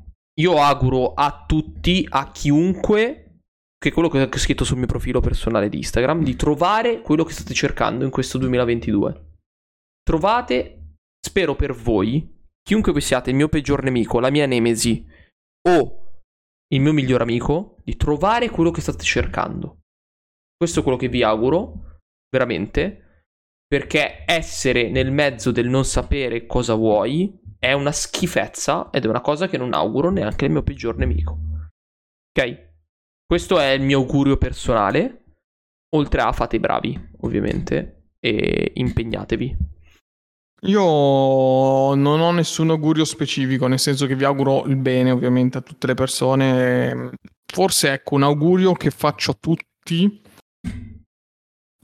[0.41, 3.22] Io auguro a tutti, a chiunque,
[3.83, 7.25] che è quello che ho scritto sul mio profilo personale di Instagram, di trovare quello
[7.25, 9.31] che state cercando in questo 2022.
[10.01, 15.05] Trovate, spero per voi, chiunque voi siate, il mio peggior nemico, la mia nemesi
[15.67, 16.21] o
[16.69, 19.79] il mio miglior amico, di trovare quello che state cercando.
[20.55, 21.99] Questo è quello che vi auguro.
[22.33, 23.25] veramente,
[23.67, 29.21] perché essere nel mezzo del non sapere cosa vuoi è una schifezza ed è una
[29.21, 31.37] cosa che non auguro neanche al mio peggior nemico.
[32.31, 32.72] Ok?
[33.33, 35.23] Questo è il mio augurio personale.
[35.95, 39.57] Oltre a fate i bravi, ovviamente, e impegnatevi.
[40.67, 40.83] Io
[41.95, 45.87] non ho nessun augurio specifico, nel senso che vi auguro il bene ovviamente a tutte
[45.87, 47.09] le persone.
[47.51, 50.21] Forse ecco un augurio che faccio a tutti,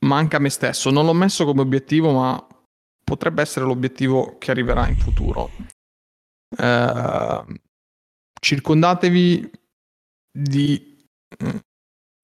[0.01, 0.91] ma anche a me stesso.
[0.91, 2.47] Non l'ho messo come obiettivo, ma
[3.03, 5.49] potrebbe essere l'obiettivo che arriverà in futuro.
[6.55, 7.43] Eh,
[8.39, 9.51] circondatevi
[10.31, 10.89] di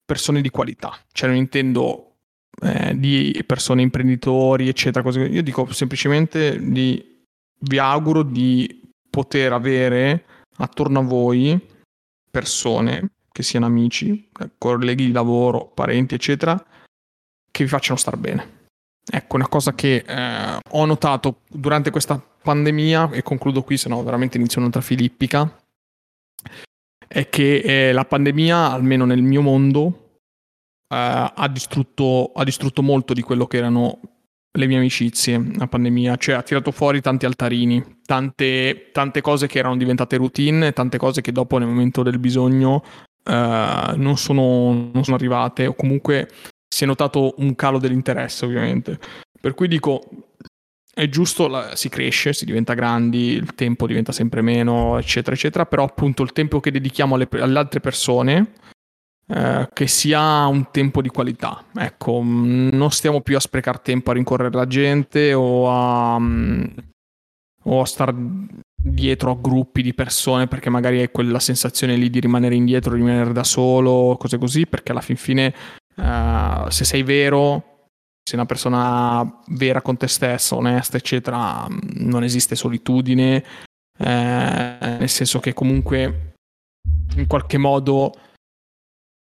[0.06, 2.18] persone di qualità, cioè non intendo
[2.62, 5.04] eh, di persone imprenditori, eccetera.
[5.04, 5.22] Cose.
[5.22, 7.24] Io dico semplicemente di,
[7.60, 10.26] vi auguro di poter avere
[10.58, 11.60] attorno a voi
[12.30, 16.56] persone che siano amici, colleghi di lavoro, parenti, eccetera,
[17.52, 18.68] che vi facciano star bene.
[19.10, 24.04] Ecco, una cosa che eh, ho notato durante questa pandemia, e concludo qui, se no
[24.04, 25.58] veramente inizio un'altra filippica,
[27.16, 29.94] è che eh, la pandemia, almeno nel mio mondo, uh,
[30.90, 34.00] ha, distrutto, ha distrutto molto di quello che erano
[34.52, 39.60] le mie amicizie, la pandemia, cioè ha tirato fuori tanti altarini, tante, tante cose che
[39.60, 42.84] erano diventate routine, tante cose che dopo nel momento del bisogno
[43.24, 43.32] uh,
[43.96, 46.30] non, sono, non sono arrivate o comunque
[46.68, 49.00] si è notato un calo dell'interesse ovviamente.
[49.40, 50.02] Per cui dico,
[50.96, 55.66] è giusto, la, si cresce, si diventa grandi, il tempo diventa sempre meno, eccetera, eccetera,
[55.66, 58.54] però appunto il tempo che dedichiamo alle, alle altre persone
[59.28, 61.66] eh, che sia un tempo di qualità.
[61.76, 66.74] Ecco, mm, non stiamo più a sprecare tempo a rincorrere la gente o a, um,
[67.64, 72.22] o a star dietro a gruppi di persone perché magari hai quella sensazione lì di
[72.22, 75.54] rimanere indietro, rimanere da solo, cose così, perché alla fin fine
[75.98, 77.75] uh, se sei vero,
[78.28, 83.44] sei una persona vera con te stessa, onesta, eccetera, non esiste solitudine,
[84.00, 86.34] eh, nel senso che comunque
[87.18, 88.12] in qualche modo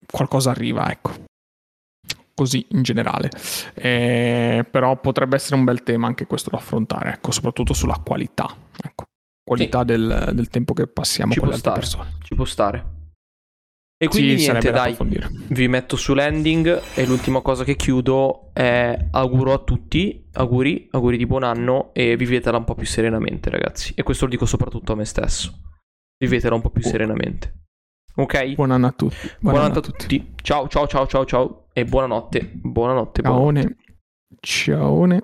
[0.10, 1.24] qualcosa arriva, ecco.
[2.34, 3.30] Così in generale.
[3.74, 8.48] Eh, però potrebbe essere un bel tema anche questo da affrontare, ecco, soprattutto sulla qualità.
[8.82, 9.04] Ecco.
[9.44, 9.86] Qualità sì.
[9.88, 11.80] del, del, tempo che passiamo Ci con le altre stare.
[11.82, 12.18] persone.
[12.24, 12.95] Ci può stare.
[13.98, 14.98] E quindi sì, niente, dai,
[15.50, 21.16] vi metto su landing e l'ultima cosa che chiudo è auguro a tutti, auguri, auguri
[21.16, 23.94] di buon anno e vivetela un po' più serenamente ragazzi.
[23.96, 25.62] E questo lo dico soprattutto a me stesso.
[26.18, 26.90] Vivetela un po' più oh.
[26.90, 27.68] serenamente.
[28.16, 28.56] Ok?
[28.56, 29.32] Buon anno a tutti.
[29.40, 30.08] Buon, anno a tutti.
[30.08, 30.34] tutti.
[30.42, 31.68] Ciao, ciao, ciao, ciao, ciao.
[31.72, 32.52] E buonanotte.
[32.54, 33.22] Buonanotte.
[33.22, 33.78] Ciaone.
[34.42, 35.24] Ciaone.